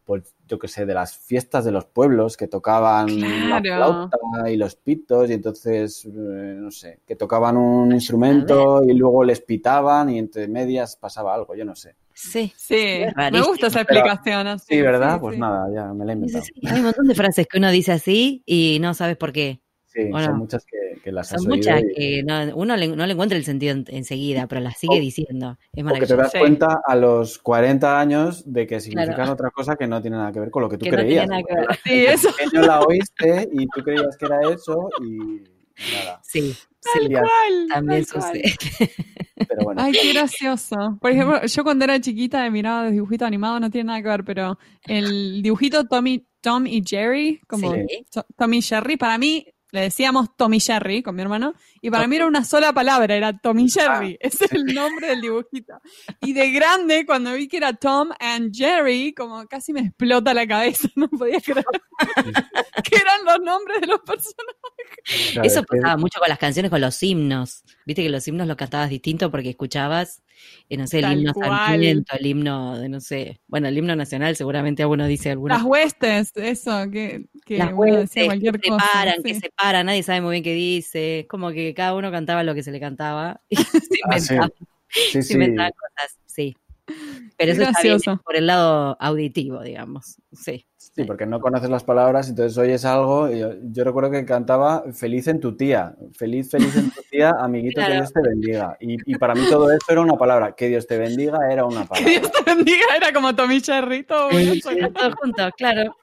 pues 0.06 0.36
yo 0.48 0.60
qué 0.60 0.68
sé, 0.68 0.86
de 0.86 0.94
las 0.94 1.18
fiestas 1.18 1.66
de 1.66 1.72
los 1.72 1.86
pueblos 1.86 2.38
que 2.38 2.48
tocaban 2.48 3.20
la 3.50 3.60
flauta 3.60 4.18
y 4.50 4.58
los 4.58 4.76
pitos, 4.76 5.30
y 5.30 5.34
entonces, 5.34 6.06
eh, 6.06 6.10
no 6.10 6.72
sé, 6.72 7.00
que 7.06 7.16
tocaban 7.16 7.58
un 7.58 7.92
instrumento 7.92 8.84
y 8.84 8.94
luego 8.94 9.24
les 9.24 9.42
pitaban 9.42 10.10
y 10.10 10.20
entre 10.20 10.48
medias 10.48 10.96
pasaba 10.96 11.34
algo, 11.34 11.56
yo 11.56 11.66
no 11.66 11.76
sé. 11.76 11.96
Sí, 12.20 12.52
sí, 12.58 13.06
me 13.32 13.42
gusta 13.42 13.68
esa 13.68 13.82
explicación. 13.82 14.58
sí, 14.58 14.82
¿verdad? 14.82 15.20
pues 15.20 15.38
nada, 15.38 15.68
ya 15.72 15.94
me 15.94 16.04
la 16.04 16.14
he 16.14 16.16
inventado. 16.16 16.44
Hay 16.66 16.80
un 16.80 16.86
montón 16.86 17.08
de 17.08 17.14
frases 17.14 17.46
que 17.48 17.60
uno 17.60 17.70
dice 17.70 17.92
así 17.92 18.42
y 18.48 18.80
no 18.82 18.96
sabes 18.96 19.18
por 19.18 19.32
qué. 19.32 19.62
Sí, 19.86 20.10
son 20.12 20.38
muchas 20.40 20.66
que, 20.66 21.12
las 21.12 21.30
Son 21.30 21.48
muchas 21.48 21.82
que 21.96 22.24
uno 22.56 22.76
no 22.76 23.06
le 23.06 23.14
encuentra 23.14 23.38
el 23.38 23.46
sentido 23.46 23.76
enseguida, 23.88 24.48
pero 24.48 24.62
las 24.62 24.78
sigue 24.80 25.00
diciendo. 25.00 25.60
Es 25.72 25.84
maravilloso. 25.84 26.16
te 26.16 26.22
das 26.24 26.34
cuenta 26.34 26.82
a 26.86 26.96
los 26.96 27.38
40 27.38 28.00
años 28.00 28.52
de 28.52 28.66
que 28.66 28.80
significan 28.80 29.30
otra 29.30 29.52
cosa 29.52 29.76
que 29.76 29.86
no 29.86 30.02
tiene 30.02 30.18
nada 30.18 30.32
que 30.32 30.40
ver 30.40 30.50
con 30.50 30.64
lo 30.64 30.70
que 30.70 30.80
tú 30.80 30.88
creías. 30.88 31.28
Sí, 31.84 32.06
eso. 32.06 32.30
Pequeño 32.36 32.66
la 32.66 32.82
oíste 32.82 33.48
y 33.52 33.68
tú 33.68 33.84
creías 33.84 34.18
que 34.18 34.26
era 34.26 34.40
eso 34.50 34.90
y 35.04 35.57
nada. 35.92 36.22
Sí, 36.24 36.56
Tal 36.82 37.04
sí, 37.08 37.14
cual, 37.14 37.68
también 37.70 38.06
tal 38.06 38.22
cual. 38.22 38.34
sucede. 38.42 38.56
Pero 39.50 39.64
bueno, 39.64 39.82
Ay, 39.82 39.92
qué 39.94 40.12
gracioso. 40.14 40.98
Por 41.02 41.12
ejemplo, 41.12 41.46
yo 41.46 41.64
cuando 41.64 41.86
era 41.86 42.00
chiquita 42.02 42.50
miraba 42.50 42.84
los 42.84 42.92
dibujitos 42.94 43.26
animados, 43.28 43.62
no 43.62 43.70
tiene 43.70 43.88
nada 43.88 44.02
que 44.02 44.08
ver, 44.10 44.24
pero 44.24 44.58
el 44.88 45.42
dibujito 45.42 45.86
Tommy, 45.86 46.26
Tom 46.42 46.66
y 46.68 46.84
Jerry, 46.86 47.40
como 47.48 47.74
Sí. 47.74 48.06
To- 48.12 48.26
Tommy 48.38 48.62
Jerry, 48.62 48.98
para 48.98 49.18
mí 49.18 49.46
le 49.72 49.82
decíamos 49.82 50.36
Tommy 50.36 50.60
Jerry 50.60 51.04
con 51.04 51.16
mi 51.16 51.22
hermano, 51.22 51.54
y 51.82 51.90
para 51.90 52.08
mí 52.08 52.16
era 52.16 52.26
una 52.26 52.44
sola 52.44 52.74
palabra, 52.74 53.16
era 53.16 53.38
Tommy 53.38 53.70
Jerry, 53.70 54.18
ese 54.22 54.46
es 54.46 54.52
el 54.54 54.66
nombre 54.66 55.08
del 55.08 55.22
dibujito. 55.22 55.80
Y 56.22 56.34
de 56.34 56.52
grande, 56.52 57.06
cuando 57.06 57.34
vi 57.34 57.48
que 57.48 57.58
era 57.58 57.74
Tom 57.74 58.10
and 58.20 58.56
Jerry, 58.56 59.14
como 59.14 59.46
casi 59.48 59.74
me 59.74 59.82
explota 59.82 60.34
la 60.34 60.48
cabeza, 60.48 60.88
no 60.96 61.10
podía 61.10 61.42
creer 61.42 61.66
que 62.84 62.96
eran 62.96 63.26
los 63.26 63.40
nombres 63.40 63.82
de 63.82 63.88
los 63.88 64.00
personajes. 64.00 65.44
Eso 65.44 65.64
pasaba 65.64 65.98
mucho 65.98 66.20
con 66.20 66.30
las 66.30 66.40
canciones, 66.40 66.72
con 66.72 66.82
los 66.82 67.02
himnos. 67.02 67.64
Viste 67.86 68.04
que 68.04 68.10
los 68.10 68.28
himnos 68.28 68.48
los 68.48 68.58
cantabas 68.58 68.90
distinto 68.90 69.32
porque 69.32 69.50
escuchabas, 69.50 70.22
eh, 70.70 70.78
no 70.78 70.88
sé, 70.88 70.98
el 71.00 71.04
Tal 71.04 71.18
himno 71.20 71.34
cual. 71.34 71.50
Sarmiento, 71.50 72.16
el 72.20 72.26
himno 72.26 72.78
de, 72.80 72.90
no 72.90 73.00
sé, 73.00 73.42
bueno, 73.48 73.68
el 73.68 73.78
himno 73.78 73.96
nacional 73.96 74.36
seguramente 74.36 74.84
alguno 74.84 75.06
dice 75.08 75.32
alguna 75.32 75.56
Las 75.56 75.64
huestes, 75.64 76.32
eso, 76.36 76.90
que, 76.92 77.26
que 77.46 77.58
las 77.58 77.74
huestes 77.74 78.26
cualquier 78.26 78.60
que 78.60 78.70
cosa. 78.70 78.86
se 78.86 78.92
paran, 78.94 79.24
que 79.24 79.34
sí. 79.36 79.40
se 79.42 79.50
paran, 79.56 79.86
nadie 79.88 80.04
sabe 80.04 80.22
muy 80.22 80.32
bien 80.32 80.44
qué 80.44 80.54
dice, 80.54 81.20
es 81.22 81.28
como 81.28 81.52
que 81.52 81.74
cada 81.74 81.94
uno 81.96 82.12
cantaba 82.12 82.44
lo 82.44 82.54
que 82.56 82.64
se 82.64 82.72
le 82.72 82.80
cantaba 82.80 83.42
y 83.50 83.56
se 83.56 83.64
Ah, 84.06 84.20
sí. 84.20 84.34
inventaban, 84.34 84.52
Sí, 84.90 85.22
se 85.24 85.34
inventaban 85.34 85.72
cosas, 85.72 86.18
sí. 86.26 86.56
Pero 87.38 87.52
eso 87.52 87.62
está 87.62 87.82
bien 87.84 87.94
gracioso. 87.98 88.22
por 88.24 88.36
el 88.36 88.48
lado 88.48 88.98
auditivo, 89.00 89.62
digamos, 89.62 90.18
sí. 90.32 90.66
Sí, 90.78 91.04
porque 91.04 91.26
no 91.28 91.40
conoces 91.40 91.70
las 91.70 91.84
palabras, 91.84 92.28
entonces 92.30 92.58
oyes 92.58 92.84
algo. 92.86 93.30
y 93.32 93.40
yo, 93.40 93.50
yo 93.62 93.84
recuerdo 93.84 94.10
que 94.10 94.26
cantaba 94.26 94.84
feliz 94.94 95.28
en 95.28 95.40
tu 95.40 95.56
tía. 95.56 95.96
Feliz, 96.14 96.50
feliz 96.50 96.76
en 96.76 96.90
tu 96.90 97.02
tía, 97.12 97.32
amiguito, 97.40 97.76
Claro. 97.76 97.92
que 97.94 97.98
Dios 98.00 98.14
te 98.14 98.22
bendiga. 98.22 98.78
Y, 98.80 98.98
y 99.06 99.16
para 99.18 99.36
mí 99.36 99.42
todo 99.50 99.70
eso 99.72 99.86
era 99.90 100.02
una 100.02 100.16
palabra. 100.16 100.54
Que 100.56 100.70
Dios 100.70 100.88
te 100.88 100.98
bendiga 100.98 101.38
era 101.52 101.66
una 101.66 101.82
Que 101.82 101.88
palabra. 101.88 102.10
Dios 102.20 102.32
te 102.32 102.56
bendiga, 102.56 102.86
era 102.96 103.14
como 103.14 103.36
Tommy 103.36 103.60
Jerry, 103.62 104.04
todo 104.04 104.30
bueno, 104.32 104.54
solo. 104.62 104.92
Todos 104.92 105.14
juntos, 105.16 105.52
claro. 105.58 105.96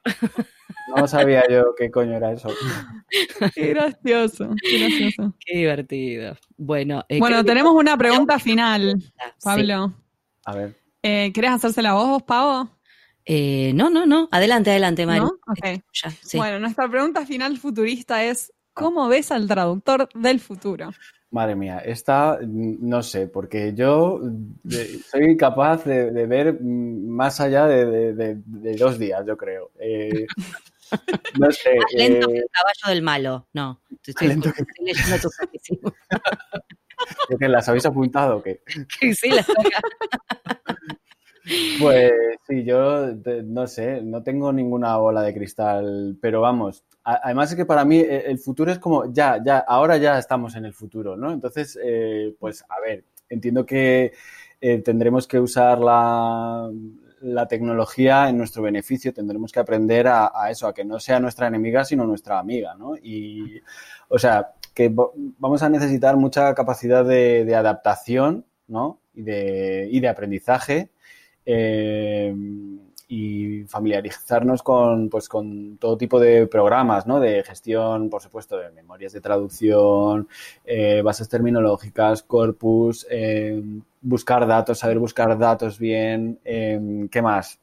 No 0.96 1.08
sabía 1.08 1.42
yo 1.50 1.74
qué 1.76 1.90
coño 1.90 2.16
era 2.16 2.32
eso. 2.32 2.48
Qué 3.54 3.68
gracioso, 3.68 4.50
qué 4.62 4.78
gracioso. 4.78 5.34
Qué 5.44 5.58
divertido. 5.58 6.36
Bueno, 6.56 7.04
eh, 7.08 7.18
Bueno, 7.18 7.38
que- 7.38 7.44
tenemos 7.44 7.72
una 7.74 7.96
pregunta 7.96 8.38
final, 8.38 8.94
Sí. 9.00 9.08
Pablo. 9.42 9.94
A 10.46 10.54
ver. 10.54 10.76
Eh, 11.02 11.32
¿Querés 11.32 11.50
hacérsela 11.52 11.94
vos, 11.94 12.22
Pavo? 12.22 12.70
Eh, 13.24 13.72
no, 13.74 13.90
no, 13.90 14.06
no. 14.06 14.28
Adelante, 14.32 14.70
adelante, 14.70 15.06
Mari. 15.06 15.20
¿No? 15.20 15.32
Ok. 15.46 15.82
Ya, 16.02 16.10
sí. 16.22 16.36
Bueno, 16.36 16.58
nuestra 16.58 16.88
pregunta 16.88 17.24
final 17.26 17.56
futurista 17.58 18.24
es, 18.24 18.52
¿cómo 18.72 19.08
ves 19.08 19.30
al 19.32 19.48
traductor 19.48 20.08
del 20.14 20.40
futuro? 20.40 20.90
Madre 21.30 21.56
mía, 21.56 21.78
esta 21.78 22.38
mm, 22.40 22.76
no 22.88 23.02
sé, 23.02 23.26
porque 23.26 23.72
yo 23.74 24.20
de- 24.22 25.00
soy 25.10 25.36
capaz 25.36 25.84
de, 25.84 26.10
de 26.12 26.26
ver 26.26 26.58
mm, 26.60 27.08
más 27.08 27.40
allá 27.40 27.66
de, 27.66 27.86
de- 27.86 28.12
de- 28.14 28.42
de 28.44 28.76
dos 28.76 28.98
días, 28.98 29.24
yo 29.26 29.36
creo. 29.36 29.72
Eh, 29.80 30.26
no 31.38 31.50
sé. 31.50 31.76
Más 31.76 31.92
lento 31.94 32.28
que 32.28 32.34
eh, 32.34 32.38
el 32.38 32.46
caballo 32.52 32.94
del 32.94 33.02
malo. 33.02 33.48
No, 33.52 33.80
te 34.02 34.10
estoy, 34.12 34.28
Lento 34.28 34.48
estoy 34.50 34.64
leyendo 34.86 35.18
tu 35.18 35.28
catecismo. 37.18 37.26
¿de 37.28 37.38
qué, 37.38 37.48
¿Las 37.48 37.68
habéis 37.68 37.86
apuntado 37.86 38.38
o 38.38 38.42
qué? 38.42 38.62
sí. 39.14 39.30
Pues 41.78 42.10
sí, 42.46 42.64
yo 42.64 43.08
no 43.44 43.66
sé, 43.66 44.00
no 44.02 44.22
tengo 44.22 44.52
ninguna 44.52 44.96
bola 44.96 45.22
de 45.22 45.34
cristal, 45.34 46.16
pero 46.20 46.40
vamos, 46.40 46.84
a- 47.04 47.20
además 47.24 47.50
es 47.50 47.56
que 47.56 47.66
para 47.66 47.84
mí 47.84 47.98
eh, 48.00 48.24
el 48.26 48.38
futuro 48.38 48.72
es 48.72 48.78
como 48.78 49.12
ya, 49.12 49.42
ya, 49.44 49.58
ahora 49.58 49.96
ya 49.98 50.18
estamos 50.18 50.54
en 50.56 50.64
el 50.64 50.72
futuro, 50.72 51.16
¿no? 51.16 51.30
Entonces, 51.32 51.78
eh, 51.82 52.34
pues 52.38 52.64
a 52.68 52.80
ver, 52.80 53.04
entiendo 53.28 53.66
que 53.66 54.12
eh, 54.60 54.78
tendremos 54.78 55.26
que 55.28 55.38
usar 55.38 55.78
la, 55.80 56.70
la 57.20 57.46
tecnología 57.48 58.28
en 58.30 58.38
nuestro 58.38 58.62
beneficio, 58.62 59.12
tendremos 59.12 59.52
que 59.52 59.60
aprender 59.60 60.06
a, 60.08 60.30
a 60.34 60.50
eso, 60.50 60.66
a 60.66 60.72
que 60.74 60.84
no 60.84 60.98
sea 60.98 61.20
nuestra 61.20 61.48
enemiga, 61.48 61.84
sino 61.84 62.06
nuestra 62.06 62.38
amiga, 62.38 62.74
¿no? 62.74 62.96
Y, 62.96 63.60
o 64.14 64.18
sea, 64.18 64.52
que 64.74 64.94
vamos 64.94 65.62
a 65.64 65.68
necesitar 65.68 66.16
mucha 66.16 66.54
capacidad 66.54 67.04
de, 67.04 67.52
adaptación, 67.54 68.44
¿no? 68.68 69.00
Y 69.12 69.22
de, 69.22 69.88
y 69.90 69.98
de 69.98 70.08
aprendizaje 70.08 70.90
eh, 71.44 72.32
y 73.08 73.64
familiarizarnos 73.64 74.62
con, 74.62 75.10
pues, 75.10 75.28
con 75.28 75.78
todo 75.78 75.96
tipo 75.98 76.20
de 76.20 76.46
programas, 76.46 77.08
¿no? 77.08 77.18
De 77.18 77.42
gestión, 77.42 78.08
por 78.08 78.22
supuesto, 78.22 78.56
de 78.56 78.70
memorias 78.70 79.12
de 79.12 79.20
traducción, 79.20 80.28
eh, 80.64 81.02
bases 81.02 81.28
terminológicas, 81.28 82.22
corpus, 82.22 83.04
eh, 83.10 83.60
buscar 84.00 84.46
datos, 84.46 84.78
saber 84.78 85.00
buscar 85.00 85.36
datos 85.36 85.76
bien, 85.76 86.38
¿qué 86.44 87.20
más? 87.20 87.58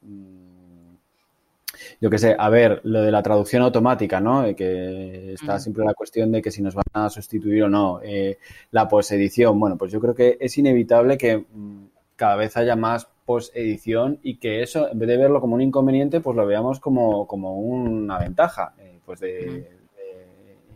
Yo 1.99 2.09
qué 2.09 2.17
sé, 2.17 2.35
a 2.37 2.49
ver, 2.49 2.81
lo 2.83 3.01
de 3.01 3.11
la 3.11 3.23
traducción 3.23 3.63
automática, 3.63 4.19
¿no? 4.19 4.45
Eh, 4.45 4.55
que 4.55 5.33
está 5.33 5.59
siempre 5.59 5.85
la 5.85 5.93
cuestión 5.93 6.31
de 6.31 6.41
que 6.41 6.51
si 6.51 6.61
nos 6.61 6.75
van 6.75 6.85
a 6.93 7.09
sustituir 7.09 7.63
o 7.63 7.69
no. 7.69 7.99
Eh, 8.03 8.37
la 8.71 8.87
posedición, 8.87 9.59
bueno, 9.59 9.77
pues 9.77 9.91
yo 9.91 9.99
creo 9.99 10.15
que 10.15 10.37
es 10.39 10.57
inevitable 10.57 11.17
que 11.17 11.37
mm, 11.37 11.85
cada 12.15 12.35
vez 12.35 12.55
haya 12.57 12.75
más 12.75 13.07
posedición 13.25 14.19
y 14.23 14.37
que 14.37 14.61
eso, 14.63 14.89
en 14.89 14.99
vez 14.99 15.09
de 15.09 15.17
verlo 15.17 15.41
como 15.41 15.55
un 15.55 15.61
inconveniente, 15.61 16.21
pues 16.21 16.35
lo 16.35 16.45
veamos 16.45 16.79
como, 16.79 17.27
como 17.27 17.59
una 17.59 18.19
ventaja, 18.19 18.73
eh, 18.79 18.99
pues 19.05 19.19
de, 19.19 19.29
de 19.29 19.67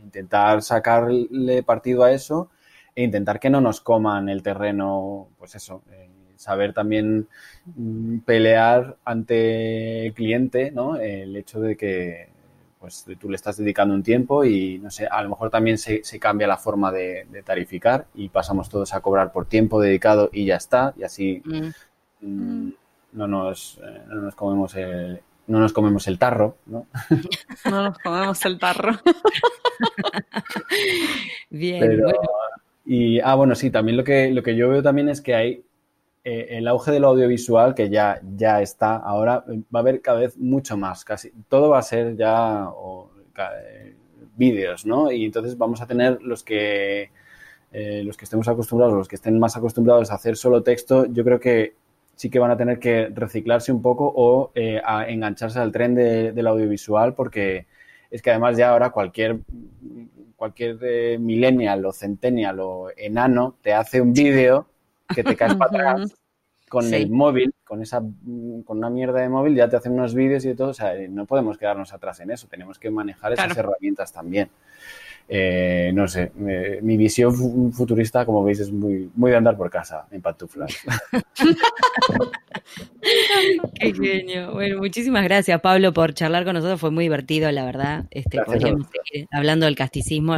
intentar 0.04 0.62
sacarle 0.62 1.64
partido 1.64 2.04
a 2.04 2.12
eso 2.12 2.50
e 2.96 3.04
intentar 3.04 3.40
que 3.40 3.50
no 3.50 3.60
nos 3.60 3.82
coman 3.82 4.30
el 4.30 4.42
terreno, 4.42 5.28
pues 5.38 5.56
eso, 5.56 5.84
eh, 5.92 6.10
saber 6.38 6.74
también 6.74 7.28
mm, 7.76 8.20
pelear 8.20 8.98
ante 9.06 10.08
el 10.08 10.14
cliente, 10.14 10.72
¿no? 10.72 10.98
El 10.98 11.36
hecho 11.36 11.60
de 11.62 11.76
que 11.78 12.30
pues 12.80 13.06
tú 13.20 13.30
le 13.30 13.36
estás 13.36 13.58
dedicando 13.58 13.96
un 13.96 14.04
tiempo 14.04 14.46
y 14.46 14.78
no 14.78 14.92
sé, 14.92 15.08
a 15.08 15.24
lo 15.24 15.30
mejor 15.30 15.50
también 15.50 15.80
se, 15.80 16.04
se 16.04 16.20
cambia 16.20 16.46
la 16.46 16.58
forma 16.58 16.92
de, 16.92 17.26
de 17.32 17.42
tarificar 17.42 18.06
y 18.14 18.30
pasamos 18.30 18.70
todos 18.70 18.94
a 18.94 19.00
cobrar 19.02 19.32
por 19.32 19.48
tiempo 19.48 19.82
dedicado 19.82 20.30
y 20.32 20.46
ya 20.46 20.58
está, 20.58 20.94
y 20.98 21.04
así 21.04 21.42
Mm. 21.46 21.70
mm, 22.22 22.74
no 23.14 23.28
nos, 23.28 23.80
eh, 23.84 24.02
no 24.10 24.16
nos 24.22 24.36
comemos 24.36 24.76
el 24.76 25.20
no 25.48 25.60
nos 25.60 25.74
comemos 25.74 26.08
el 26.08 26.18
tarro, 26.20 26.58
¿no? 26.66 26.88
No 27.70 27.84
nos 27.84 27.98
comemos 28.00 28.44
el 28.46 28.58
tarro. 28.60 28.94
Bien, 31.50 31.80
Pero, 31.80 32.04
bueno. 32.06 32.20
y, 32.86 33.20
ah, 33.20 33.36
bueno, 33.36 33.56
sí, 33.56 33.70
también 33.70 33.98
lo 33.98 34.04
que, 34.04 34.32
lo 34.32 34.44
que 34.44 34.56
yo 34.56 34.70
veo 34.70 34.82
también 34.84 35.10
es 35.10 35.22
que 35.22 35.36
hay 35.36 35.64
eh, 36.26 36.48
el 36.58 36.68
auge 36.68 36.92
del 36.92 37.06
audiovisual, 37.06 37.76
que 37.76 37.90
ya, 37.90 38.20
ya 38.36 38.62
está, 38.62 38.98
ahora 38.98 39.46
va 39.74 39.80
a 39.80 39.84
haber 39.84 40.02
cada 40.02 40.20
vez 40.22 40.38
mucho 40.38 40.78
más, 40.78 41.06
casi 41.06 41.32
todo 41.50 41.70
va 41.70 41.80
a 41.80 41.84
ser 41.84 42.18
ya 42.18 42.70
o, 42.70 43.12
eh, 43.38 43.96
vídeos, 44.38 44.86
¿no? 44.86 45.12
Y 45.12 45.26
entonces 45.26 45.58
vamos 45.58 45.82
a 45.82 45.88
tener 45.88 46.22
los 46.22 46.44
que, 46.44 47.12
eh, 47.72 48.04
los 48.06 48.18
que 48.18 48.26
estemos 48.26 48.48
acostumbrados, 48.48 48.96
los 48.96 49.08
que 49.08 49.16
estén 49.18 49.40
más 49.40 49.58
acostumbrados 49.58 50.12
a 50.12 50.16
hacer 50.16 50.38
solo 50.38 50.64
texto, 50.64 51.06
yo 51.08 51.24
creo 51.24 51.40
que 51.40 51.76
sí 52.16 52.30
que 52.30 52.40
van 52.40 52.52
a 52.52 52.58
tener 52.58 52.80
que 52.80 53.10
reciclarse 53.14 53.72
un 53.72 53.82
poco 53.82 54.12
o 54.16 54.52
eh, 54.56 54.82
a 54.84 55.08
engancharse 55.10 55.60
al 55.60 55.72
tren 55.72 55.96
de- 55.96 56.32
del 56.32 56.48
audiovisual 56.48 57.14
porque 57.14 57.68
es 58.10 58.22
que 58.22 58.32
además 58.32 58.58
ya 58.58 58.72
ahora 58.72 58.92
cualquier 58.92 59.40
cualquier 60.36 60.78
eh, 60.82 61.18
millennial 61.20 61.86
o 61.86 61.92
centennial 61.92 62.60
o 62.60 62.90
enano 62.96 63.58
te 63.62 63.74
hace 63.74 64.02
un 64.02 64.14
vídeo 64.14 64.68
que 65.14 65.24
te 65.24 65.36
caes 65.36 65.56
para 65.56 65.92
atrás 65.94 66.14
con 66.70 66.84
Sí. 66.84 66.96
el 66.96 67.10
móvil, 67.12 67.54
con 67.64 67.82
esa 67.82 68.00
con 68.00 68.78
una 68.80 68.90
mierda 68.90 69.22
de 69.22 69.30
móvil 69.30 69.56
ya 69.56 69.70
te 69.70 69.76
hacen 69.78 69.94
unos 69.94 70.14
vídeos 70.16 70.44
y 70.46 70.56
todo, 70.56 70.70
o 70.70 70.74
sea, 70.74 70.96
eh, 70.96 71.08
no 71.08 71.26
podemos 71.26 71.58
quedarnos 71.58 71.94
atrás 71.94 72.20
en 72.22 72.32
eso, 72.32 72.48
tenemos 72.48 72.80
que 72.80 72.90
manejar 72.90 73.34
esas 73.34 73.54
Claro. 73.54 73.70
herramientas 73.70 74.12
también. 74.12 74.50
Eh, 75.28 75.90
no 75.96 76.08
sé, 76.08 76.32
eh, 76.48 76.80
mi 76.84 76.98
visión 76.98 77.34
fu- 77.34 77.72
futurista, 77.72 78.26
como 78.28 78.44
veis, 78.44 78.60
es 78.60 78.72
muy, 78.72 79.10
muy 79.16 79.32
de 79.32 79.38
andar 79.38 79.58
por 79.58 79.72
casa 79.72 80.06
en 80.12 80.22
pantuflas. 80.22 80.76
Qué 83.80 83.94
genio. 83.94 84.54
Bueno, 84.54 84.78
muchísimas 84.78 85.24
gracias, 85.24 85.60
Pablo, 85.62 85.94
por 85.94 86.14
charlar 86.14 86.44
con 86.46 86.54
nosotros. 86.54 86.80
Fue 86.80 86.92
muy 86.92 87.06
divertido, 87.06 87.52
la 87.52 87.66
verdad. 87.66 88.06
Este, 88.12 88.38
Gracias 88.38 88.56
a 88.56 88.60
podríamos 88.60 88.88
seguir 89.12 89.28
hablando 89.32 89.66
del 89.66 89.76
casticismo. 89.76 90.36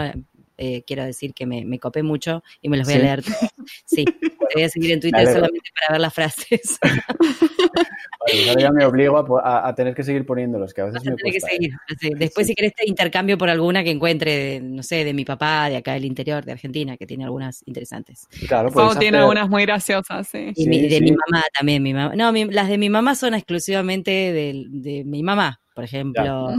Eh, 0.58 0.84
quiero 0.88 1.06
decir 1.06 1.34
que 1.34 1.46
me, 1.46 1.64
me 1.66 1.78
copé 1.80 2.02
mucho 2.04 2.44
y 2.62 2.70
me 2.70 2.78
los 2.78 2.88
voy 2.88 2.96
a 2.96 3.00
leer 3.00 3.24
todos. 3.24 3.38
Sí, 3.86 4.06
te 4.06 4.32
voy 4.56 4.64
a 4.64 4.70
seguir 4.70 4.92
en 4.92 5.00
Twitter 5.02 5.26
solamente 5.28 5.70
para 5.80 5.94
ver 5.94 6.02
las 6.02 6.14
frases. 6.14 6.80
Vale, 6.82 8.34
pues 8.34 8.48
ahora 8.50 8.62
ya 8.62 8.72
me 8.72 8.86
obligo 8.86 9.18
a, 9.18 9.26
po- 9.26 9.40
a- 9.40 9.68
a 9.68 9.76
tener 9.76 9.94
que 9.94 10.04
seguir 10.04 10.26
poniéndolos, 10.26 10.74
que 10.74 10.82
a 10.82 10.86
veces 10.86 11.04
me 11.06 11.16
Tiene 11.16 11.32
que 11.32 11.40
cuesta. 11.40 11.48
¿eh? 11.50 11.54
seguir. 11.54 11.72
Sí, 12.00 12.10
Después, 12.18 12.48
si 12.48 12.56
querés, 12.56 12.74
te 12.74 12.88
intercambio 12.90 13.38
por 13.38 13.50
alguna 13.50 13.84
que 13.84 13.92
encuentre, 13.92 14.36
de, 14.36 14.60
no 14.62 14.84
sé, 14.84 15.04
de 15.06 15.14
mi 15.14 15.26
papá, 15.26 15.70
de 15.70 15.78
acá 15.78 15.94
del 15.94 16.06
interior, 16.06 16.44
de 16.44 16.52
Argentina, 16.54 16.98
que 16.98 17.06
tiene 17.06 17.24
algunas 17.24 17.62
interesantes. 17.68 18.28
Claro, 18.48 18.70
Pau 18.70 18.86
podéis 18.88 19.00
tiene 19.00 19.18
hacer- 19.18 19.22
algunas 19.22 19.50
muy 19.50 19.64
graciosas, 19.64 20.28
sí. 20.28 20.52
Y 20.56 20.64
Sí, 20.64 20.70
mi- 20.70 20.82
de 20.88 20.98
sí. 20.98 21.02
mi 21.04 21.12
mamá 21.12 21.44
también. 21.58 21.84
Mi 21.84 21.94
mamá. 21.94 22.16
No, 22.16 22.32
mi- 22.32 22.46
las 22.46 22.68
de 22.70 22.78
mi 22.78 22.90
mamá 22.90 23.16
son 23.16 23.34
exclusivamente 23.34 24.12
de, 24.12 24.66
de 24.68 25.04
mi 25.06 25.24
mamá, 25.24 25.62
Por 25.78 25.84
ejemplo, 25.84 26.56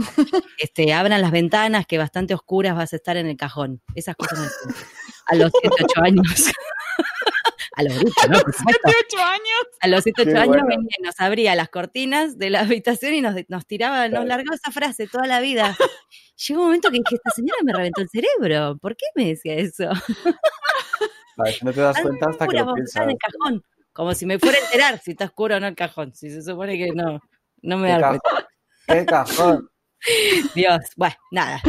este, 0.57 0.93
abran 0.93 1.21
las 1.21 1.31
ventanas 1.31 1.85
que 1.85 1.97
bastante 1.97 2.33
oscuras 2.33 2.73
vas 2.73 2.93
a 2.93 2.95
estar 2.95 3.17
en 3.17 3.27
el 3.27 3.35
cajón. 3.35 3.81
Esas 3.93 4.15
cosas 4.15 4.39
me 4.39 4.73
A 5.25 5.35
los 5.35 5.51
7, 5.59 5.75
8 5.83 6.01
años. 6.03 6.51
a 7.75 7.83
los 7.83 7.97
8, 7.97 8.07
¿no? 8.29 8.37
años. 8.37 9.65
A 9.81 9.87
los 9.89 10.03
7, 10.03 10.21
8 10.25 10.37
años 10.37 10.61
venía, 10.65 10.95
nos 11.03 11.19
abría 11.19 11.53
las 11.55 11.67
cortinas 11.67 12.37
de 12.37 12.49
la 12.49 12.61
habitación 12.61 13.13
y 13.13 13.19
nos, 13.19 13.35
nos 13.49 13.67
tiraba, 13.67 14.07
nos 14.07 14.25
largaba 14.25 14.55
esa 14.55 14.71
frase 14.71 15.07
toda 15.07 15.27
la 15.27 15.41
vida. 15.41 15.75
Llegó 16.47 16.61
un 16.61 16.67
momento 16.67 16.89
que 16.89 16.99
dije, 16.99 17.15
esta 17.15 17.31
señora 17.31 17.59
me 17.65 17.73
reventó 17.73 17.99
el 17.99 18.07
cerebro. 18.07 18.77
¿Por 18.77 18.95
qué 18.95 19.05
me 19.15 19.25
decía 19.25 19.55
eso? 19.55 19.89
no 21.61 21.73
te 21.73 21.81
das 21.81 22.01
cuenta 22.01 22.29
hasta 22.29 22.47
que 22.47 22.57
lo 22.57 22.73
piensas. 22.73 23.03
En 23.03 23.09
el 23.09 23.17
cajón. 23.17 23.63
Como 23.91 24.13
si 24.13 24.25
me 24.25 24.39
fuera 24.39 24.59
a 24.59 24.61
enterar 24.61 24.97
si 24.99 25.11
está 25.11 25.25
oscuro 25.25 25.57
o 25.57 25.59
no 25.59 25.67
el 25.67 25.75
cajón. 25.75 26.15
Si 26.15 26.29
se 26.29 26.41
supone 26.41 26.77
que 26.77 26.93
no, 26.93 27.19
no 27.63 27.77
me 27.77 27.89
da 27.89 28.07
cuenta. 28.07 28.48
¡Qué 28.89 29.05
cajón! 29.05 29.69
Dios, 30.55 30.79
bueno, 30.95 31.15
nada, 31.31 31.61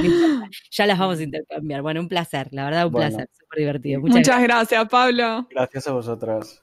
ya 0.70 0.86
las 0.86 0.98
vamos 0.98 1.18
a 1.18 1.22
intercambiar. 1.22 1.82
Bueno, 1.82 2.00
un 2.00 2.08
placer, 2.08 2.48
la 2.52 2.64
verdad, 2.64 2.86
un 2.86 2.92
placer, 2.92 3.28
súper 3.32 3.58
divertido. 3.58 4.00
Muchas, 4.00 4.42
gracias, 4.42 4.88
Pablo. 4.88 5.46
Gracias 5.50 5.88
a 5.88 5.92
vosotros. 5.92 6.62